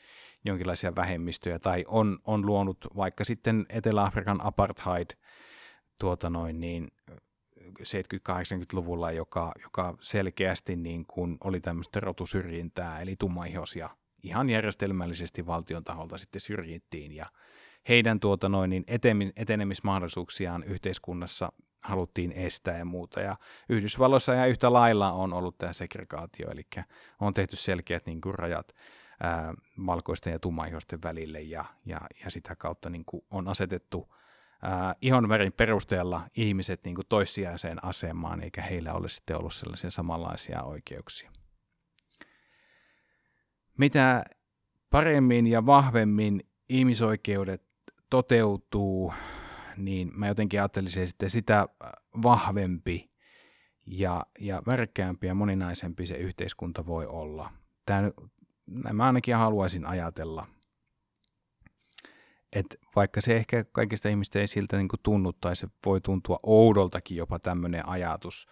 jonkinlaisia 0.44 0.96
vähemmistöjä 0.96 1.58
tai 1.58 1.84
on, 1.88 2.18
on 2.24 2.46
luonut 2.46 2.86
vaikka 2.96 3.24
sitten 3.24 3.66
Etelä-Afrikan 3.68 4.40
apartheid 4.44 5.10
tuota 5.98 6.30
noin, 6.30 6.60
niin 6.60 6.88
70-80-luvulla, 7.60 9.12
joka, 9.12 9.52
joka 9.62 9.96
selkeästi 10.00 10.76
niin 10.76 11.06
kuin 11.06 11.38
oli 11.44 11.60
tämmöistä 11.60 12.00
rotusyrjintää, 12.00 13.00
eli 13.00 13.16
tummaihosia 13.18 13.90
ihan 14.22 14.50
järjestelmällisesti 14.50 15.46
valtion 15.46 15.84
taholta 15.84 16.18
sitten 16.18 16.40
syrjittiin 16.40 17.12
ja 17.12 17.26
heidän 17.88 18.20
tuota 18.20 18.48
noin, 18.48 18.70
niin 18.70 18.84
etenemismahdollisuuksiaan 19.36 20.64
yhteiskunnassa 20.64 21.52
haluttiin 21.80 22.32
estää 22.32 22.78
ja 22.78 22.84
muuta. 22.84 23.20
Ja 23.20 23.36
Yhdysvalloissa 23.68 24.34
ja 24.34 24.46
yhtä 24.46 24.72
lailla 24.72 25.12
on 25.12 25.32
ollut 25.32 25.58
tämä 25.58 25.72
segregaatio, 25.72 26.50
eli 26.50 26.62
on 27.20 27.34
tehty 27.34 27.56
selkeät 27.56 28.06
niin 28.06 28.20
kuin 28.20 28.34
rajat 28.34 28.72
ää, 29.20 29.54
valkoisten 29.86 30.32
ja 30.32 30.38
tummaihoisten 30.38 31.02
välille 31.02 31.40
ja, 31.40 31.64
ja, 31.86 32.00
ja 32.24 32.30
sitä 32.30 32.56
kautta 32.56 32.90
niin 32.90 33.04
kuin 33.04 33.24
on 33.30 33.48
asetettu 33.48 34.14
ää, 34.62 34.94
ihonvärin 35.00 35.52
perusteella 35.52 36.28
ihmiset 36.36 36.84
niin 36.84 36.94
kuin 36.94 37.06
toissijaiseen 37.08 37.84
asemaan, 37.84 38.42
eikä 38.42 38.62
heillä 38.62 38.92
ole 38.92 39.08
sitten 39.08 39.36
ollut 39.36 39.54
sellaisia 39.54 39.90
samanlaisia 39.90 40.62
oikeuksia. 40.62 41.30
Mitä 43.78 44.24
paremmin 44.90 45.46
ja 45.46 45.66
vahvemmin 45.66 46.40
ihmisoikeudet 46.68 47.62
toteutuu, 48.10 49.14
niin 49.76 50.10
mä 50.16 50.28
jotenkin 50.28 50.60
ajattelisin 50.60 51.08
sitten 51.08 51.30
sitä 51.30 51.68
vahvempi 52.22 53.10
ja, 53.86 54.26
ja 54.38 54.62
värikkäämpi 54.66 55.26
ja 55.26 55.34
moninaisempi 55.34 56.06
se 56.06 56.14
yhteiskunta 56.14 56.86
voi 56.86 57.06
olla. 57.06 57.52
Tämä, 57.86 58.10
mä 58.92 59.06
ainakin 59.06 59.34
haluaisin 59.34 59.86
ajatella, 59.86 60.46
että 62.52 62.76
vaikka 62.96 63.20
se 63.20 63.36
ehkä 63.36 63.64
kaikista 63.64 64.08
ihmistä 64.08 64.38
ei 64.38 64.46
siltä 64.46 64.76
niin 64.76 64.88
tunnu, 65.02 65.32
tai 65.32 65.56
se 65.56 65.68
voi 65.86 66.00
tuntua 66.00 66.38
oudoltakin 66.42 67.16
jopa 67.16 67.38
tämmöinen 67.38 67.88
ajatus, 67.88 68.46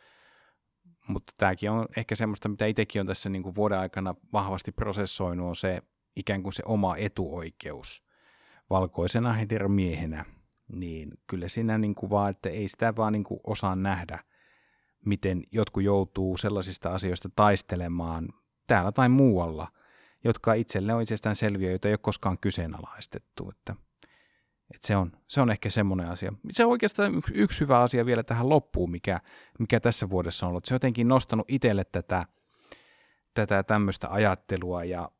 mutta 1.09 1.33
tämäkin 1.37 1.71
on 1.71 1.87
ehkä 1.97 2.14
semmoista, 2.14 2.49
mitä 2.49 2.66
itsekin 2.66 3.01
on 3.01 3.07
tässä 3.07 3.29
niin 3.29 3.43
kuin 3.43 3.55
vuoden 3.55 3.79
aikana 3.79 4.14
vahvasti 4.33 4.73
prosessoinut, 4.73 5.49
on 5.49 5.57
se 5.57 5.83
ikään 6.16 6.43
kuin 6.43 6.53
se 6.53 6.62
oma 6.66 6.97
etuoikeus 6.97 8.05
valkoisena 8.71 9.33
heteromiehenä, 9.33 10.25
niin 10.68 11.11
kyllä 11.27 11.49
siinä 11.49 11.79
niin 11.79 11.95
kuin 11.95 12.11
vaan, 12.11 12.31
että 12.31 12.49
ei 12.49 12.68
sitä 12.68 12.97
vaan 12.97 13.12
niin 13.12 13.25
kuin 13.25 13.41
osaa 13.45 13.77
nähdä, 13.77 14.18
miten 15.05 15.43
jotkut 15.53 15.83
joutuu 15.83 16.37
sellaisista 16.37 16.95
asioista 16.95 17.29
taistelemaan 17.37 18.29
täällä 18.66 18.93
tai 18.93 19.09
muualla, 19.09 19.68
jotka 20.25 20.55
itselle 20.55 20.95
on 20.95 21.03
itsestään 21.03 21.37
selviä, 21.37 21.71
joita 21.71 21.89
ei 21.89 21.93
ole 21.93 21.99
koskaan 22.03 22.39
kyseenalaistettu. 22.39 23.51
Että, 23.51 23.75
että 24.75 24.87
se, 24.87 24.97
on, 24.97 25.12
se 25.29 25.41
on 25.41 25.51
ehkä 25.51 25.71
semmoinen 25.71 26.09
asia. 26.09 26.33
Se 26.51 26.64
on 26.64 26.71
oikeastaan 26.71 27.14
yksi, 27.14 27.35
yksi 27.35 27.61
hyvä 27.61 27.81
asia 27.81 28.07
vielä 28.07 28.23
tähän 28.23 28.49
loppuun, 28.49 28.91
mikä, 28.91 29.21
mikä 29.59 29.81
tässä 29.81 30.11
vuodessa 30.11 30.47
on 30.47 30.51
ollut. 30.51 30.64
Se 30.64 30.75
on 30.75 30.77
jotenkin 30.77 31.09
nostanut 31.09 31.51
itselle 31.51 31.85
tätä, 31.85 32.27
tätä 33.35 33.62
tämmöistä 33.62 34.09
ajattelua 34.11 34.85
ja 34.85 35.11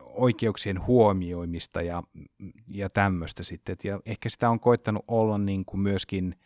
oikeuksien 0.00 0.86
huomioimista 0.86 1.82
ja, 1.82 2.02
ja 2.70 2.90
tämmöistä 2.90 3.42
sitten. 3.42 3.76
Ja 3.84 4.00
ehkä 4.06 4.28
sitä 4.28 4.50
on 4.50 4.60
koittanut 4.60 5.04
olla 5.08 5.38
niin 5.38 5.64
kuin 5.64 5.80
myöskin 5.80 6.38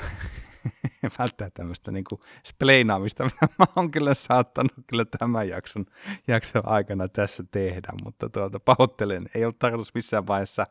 välttää 1.18 1.50
tämmöistä 1.50 1.90
niin 1.90 2.04
kuin 2.04 2.20
spleinaamista, 2.46 3.24
mitä 3.24 3.48
mä 3.58 3.66
oon 3.76 3.90
kyllä 3.90 4.14
saattanut 4.14 4.72
kyllä 4.86 5.04
tämän 5.04 5.48
jakson, 5.48 5.86
jakson 6.28 6.62
aikana 6.64 7.08
tässä 7.08 7.44
tehdä, 7.50 7.92
mutta 8.04 8.28
tuolta 8.28 8.60
pahoittelen, 8.60 9.28
ei 9.34 9.44
ollut 9.44 9.58
tarkoitus 9.58 9.94
missään 9.94 10.26
vaiheessa 10.26 10.66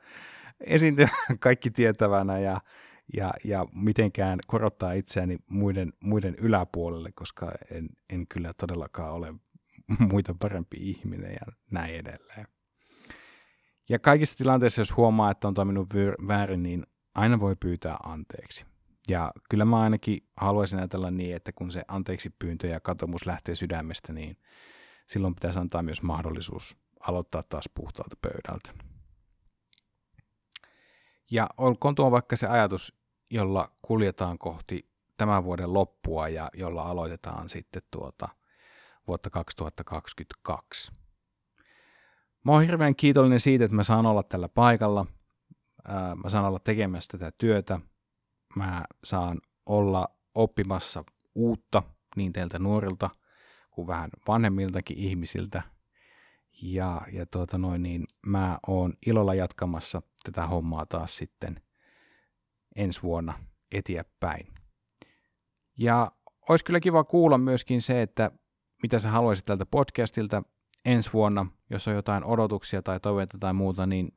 esiintyä 0.60 1.10
kaikki 1.39 1.72
tietävänä 1.72 2.39
ja, 2.39 2.62
ja, 3.14 3.34
ja 3.43 3.66
mitenkään 3.74 4.39
korottaa 4.48 4.93
itseäni 4.93 5.38
muiden, 5.48 5.93
muiden 6.04 6.36
yläpuolelle, 6.41 7.12
koska 7.12 7.52
en, 7.72 7.89
en 8.10 8.28
kyllä 8.28 8.54
todellakaan 8.58 9.14
ole 9.14 9.34
muita 10.12 10.36
parempi 10.39 10.78
ihminen 10.80 11.32
ja 11.32 11.54
näin 11.72 11.96
edelleen. 11.96 12.48
Ja 13.89 14.00
kaikissa 14.00 14.38
tilanteissa, 14.38 14.82
jos 14.82 14.98
huomaa, 14.98 15.32
että 15.32 15.48
on 15.48 15.54
toiminut 15.54 15.89
väärin, 16.28 16.64
niin 16.64 16.84
aina 17.16 17.39
voi 17.39 17.56
pyytää 17.56 17.98
anteeksi. 18.04 18.66
Ja 19.10 19.32
kyllä 19.49 19.66
mä 19.66 19.80
ainakin 19.80 20.28
haluaisin 20.38 20.80
ajatella 20.80 21.12
niin, 21.12 21.36
että 21.36 21.51
kun 21.51 21.72
se 21.72 21.84
anteeksi 21.88 22.30
pyyntö 22.39 22.68
ja 22.68 22.80
katomus 22.80 23.26
lähtee 23.26 23.56
sydämestä, 23.56 24.14
niin 24.14 24.38
silloin 25.08 25.36
pitäisi 25.36 25.60
antaa 25.60 25.84
myös 25.84 26.01
mahdollisuus 26.01 26.78
aloittaa 26.99 27.43
taas 27.43 27.70
puhtaalta 27.76 28.16
pöydältä. 28.22 28.86
Ja 31.32 31.49
olkoon 31.58 31.95
tuo 31.95 32.12
vaikka 32.12 32.36
se 32.36 32.47
ajatus, 32.47 32.93
jolla 33.32 33.72
kuljetaan 33.82 34.38
kohti 34.38 34.89
tämän 35.18 35.43
vuoden 35.43 35.74
loppua 35.74 36.30
ja 36.30 36.49
jolla 36.53 36.82
aloitetaan 36.82 37.49
sitten 37.49 37.82
tuota– 37.91 38.30
vuotta 39.08 39.30
2022. 39.30 40.91
Mä 42.45 42.51
oon 42.51 42.62
hirveän 42.62 42.95
kiitollinen 42.95 43.39
siitä, 43.39 43.66
että 43.66 43.76
mä 43.76 43.84
saan 43.84 44.06
olla 44.06 44.24
tällä 44.24 44.49
paikalla. 44.49 45.06
Mä 46.24 46.30
saan 46.30 46.45
olla 46.45 46.60
tekemässä 46.60 47.18
tätä 47.18 47.32
työtä. 47.38 47.80
Mä 48.56 48.86
saan 49.03 49.41
olla 49.66 50.08
oppimassa 50.36 51.03
uutta 51.36 51.84
niin 52.16 52.34
teiltä 52.34 52.60
nuorilta 52.60 53.10
kuin 53.72 53.88
vähän 53.88 54.10
vanhemmiltakin 54.28 54.97
ihmisiltä. 54.97 55.62
Ja, 56.62 57.01
ja 57.12 57.26
tuota 57.26 57.58
noin, 57.58 57.84
niin 57.84 58.06
mä 58.26 58.60
oon 58.68 58.93
ilolla 59.06 59.34
jatkamassa 59.34 60.01
tätä 60.24 60.47
hommaa 60.47 60.86
taas 60.86 61.18
sitten 61.18 61.62
ensi 62.76 63.03
vuonna 63.03 63.34
eteenpäin. 63.72 64.53
Ja 65.78 66.12
olisi 66.49 66.66
kyllä 66.66 66.80
kiva 66.80 67.03
kuulla 67.03 67.38
myöskin 67.38 67.82
se, 67.82 68.01
että 68.01 68.32
mitä 68.84 68.99
sä 68.99 69.10
haluaisit 69.10 69.45
tältä 69.45 69.66
podcastilta 69.66 70.43
ensi 70.86 71.14
vuonna, 71.14 71.45
jos 71.70 71.88
on 71.88 71.93
jotain 71.93 72.24
odotuksia 72.24 72.82
tai 72.82 72.99
toiveita 72.99 73.38
tai 73.38 73.53
muuta, 73.53 73.86
niin 73.86 74.16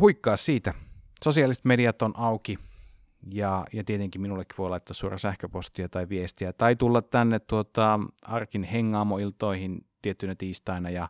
huikkaa 0.00 0.36
siitä. 0.36 0.74
Sosiaaliset 1.24 1.64
mediat 1.64 2.02
on 2.02 2.12
auki 2.16 2.58
ja, 3.32 3.64
ja 3.72 3.84
tietenkin 3.84 4.20
minullekin 4.20 4.54
voi 4.58 4.70
laittaa 4.70 4.94
suora 4.94 5.18
sähköpostia 5.18 5.88
tai 5.88 6.08
viestiä 6.08 6.52
tai 6.52 6.76
tulla 6.76 7.02
tänne 7.02 7.38
tuota, 7.38 8.00
Arkin 8.22 8.62
hengaamoiltoihin 8.62 9.86
tiettynä 10.02 10.34
tiistaina 10.34 10.90
ja 10.90 11.08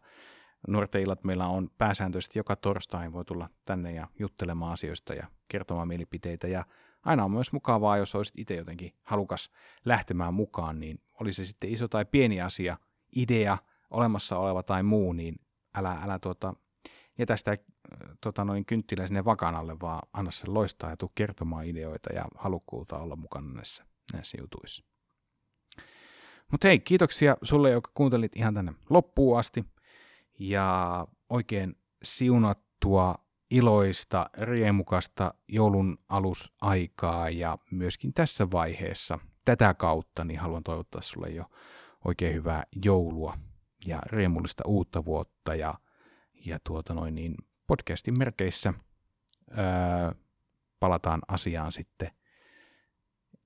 nuorten 0.68 1.02
illat 1.02 1.24
meillä 1.24 1.46
on 1.46 1.70
pääsääntöisesti 1.78 2.38
joka 2.38 2.56
torstai 2.56 3.12
voi 3.12 3.24
tulla 3.24 3.48
tänne 3.64 3.92
ja 3.92 4.08
juttelemaan 4.18 4.72
asioista 4.72 5.14
ja 5.14 5.26
kertomaan 5.48 5.88
mielipiteitä. 5.88 6.48
Ja 6.48 6.64
aina 7.04 7.24
on 7.24 7.30
myös 7.30 7.52
mukavaa, 7.52 7.96
jos 7.96 8.14
olisit 8.14 8.38
itse 8.38 8.54
jotenkin 8.54 8.92
halukas 9.02 9.50
lähtemään 9.84 10.34
mukaan, 10.34 10.80
niin 10.80 11.00
oli 11.20 11.32
se 11.32 11.44
sitten 11.44 11.70
iso 11.70 11.88
tai 11.88 12.04
pieni 12.04 12.40
asia, 12.40 12.76
idea, 13.16 13.58
olemassa 13.90 14.38
oleva 14.38 14.62
tai 14.62 14.82
muu, 14.82 15.12
niin 15.12 15.40
älä, 15.74 15.98
älä 16.02 16.18
tuota, 16.18 16.54
jätä 17.18 17.36
sitä 17.36 17.56
tota 18.20 18.44
noin 18.44 18.64
kynttilä 18.64 19.06
sinne 19.06 19.24
vakanalle, 19.24 19.80
vaan 19.80 20.08
anna 20.12 20.30
sen 20.30 20.54
loistaa 20.54 20.90
ja 20.90 20.96
tuu 20.96 21.12
kertomaan 21.14 21.66
ideoita 21.66 22.12
ja 22.12 22.24
halukkuutta 22.34 22.98
olla 22.98 23.16
mukana 23.16 23.52
näissä, 23.52 23.84
näissä 24.12 24.38
jutuissa. 24.40 24.84
Mutta 26.52 26.68
hei, 26.68 26.78
kiitoksia 26.78 27.36
sulle, 27.42 27.70
joka 27.70 27.90
kuuntelit 27.94 28.36
ihan 28.36 28.54
tänne 28.54 28.72
loppuun 28.90 29.38
asti. 29.38 29.64
Ja 30.38 31.06
oikein 31.30 31.76
siunattua 32.02 33.14
iloista, 33.50 34.30
riemukasta 34.38 35.34
joulun 35.48 35.98
alusaikaa 36.08 37.30
ja 37.30 37.58
myöskin 37.70 38.14
tässä 38.14 38.50
vaiheessa 38.50 39.18
tätä 39.44 39.74
kautta 39.74 40.24
niin 40.24 40.40
haluan 40.40 40.62
toivottaa 40.62 41.02
sulle 41.02 41.28
jo 41.28 41.44
oikein 42.04 42.34
hyvää 42.34 42.64
joulua 42.84 43.38
ja 43.86 44.02
riemullista 44.06 44.62
uutta 44.66 45.04
vuotta 45.04 45.54
ja, 45.54 45.74
ja 46.48 46.58
tuota 46.66 46.94
noin 46.94 47.14
niin 47.14 47.34
podcastin 47.66 48.18
merkeissä 48.18 48.74
ää, 49.50 50.14
palataan 50.80 51.20
asiaan 51.28 51.72
sitten 51.72 52.10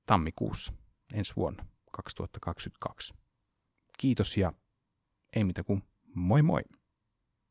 tammikuussa 0.07 0.73
ensi 1.15 1.33
vuonna 1.37 1.67
2022. 1.93 3.15
Kiitos 3.99 4.37
ja 4.37 4.53
ei 5.37 5.45
mitä 5.45 5.65
kuin 5.65 5.83
moi 6.15 6.43
moi! 6.43 6.63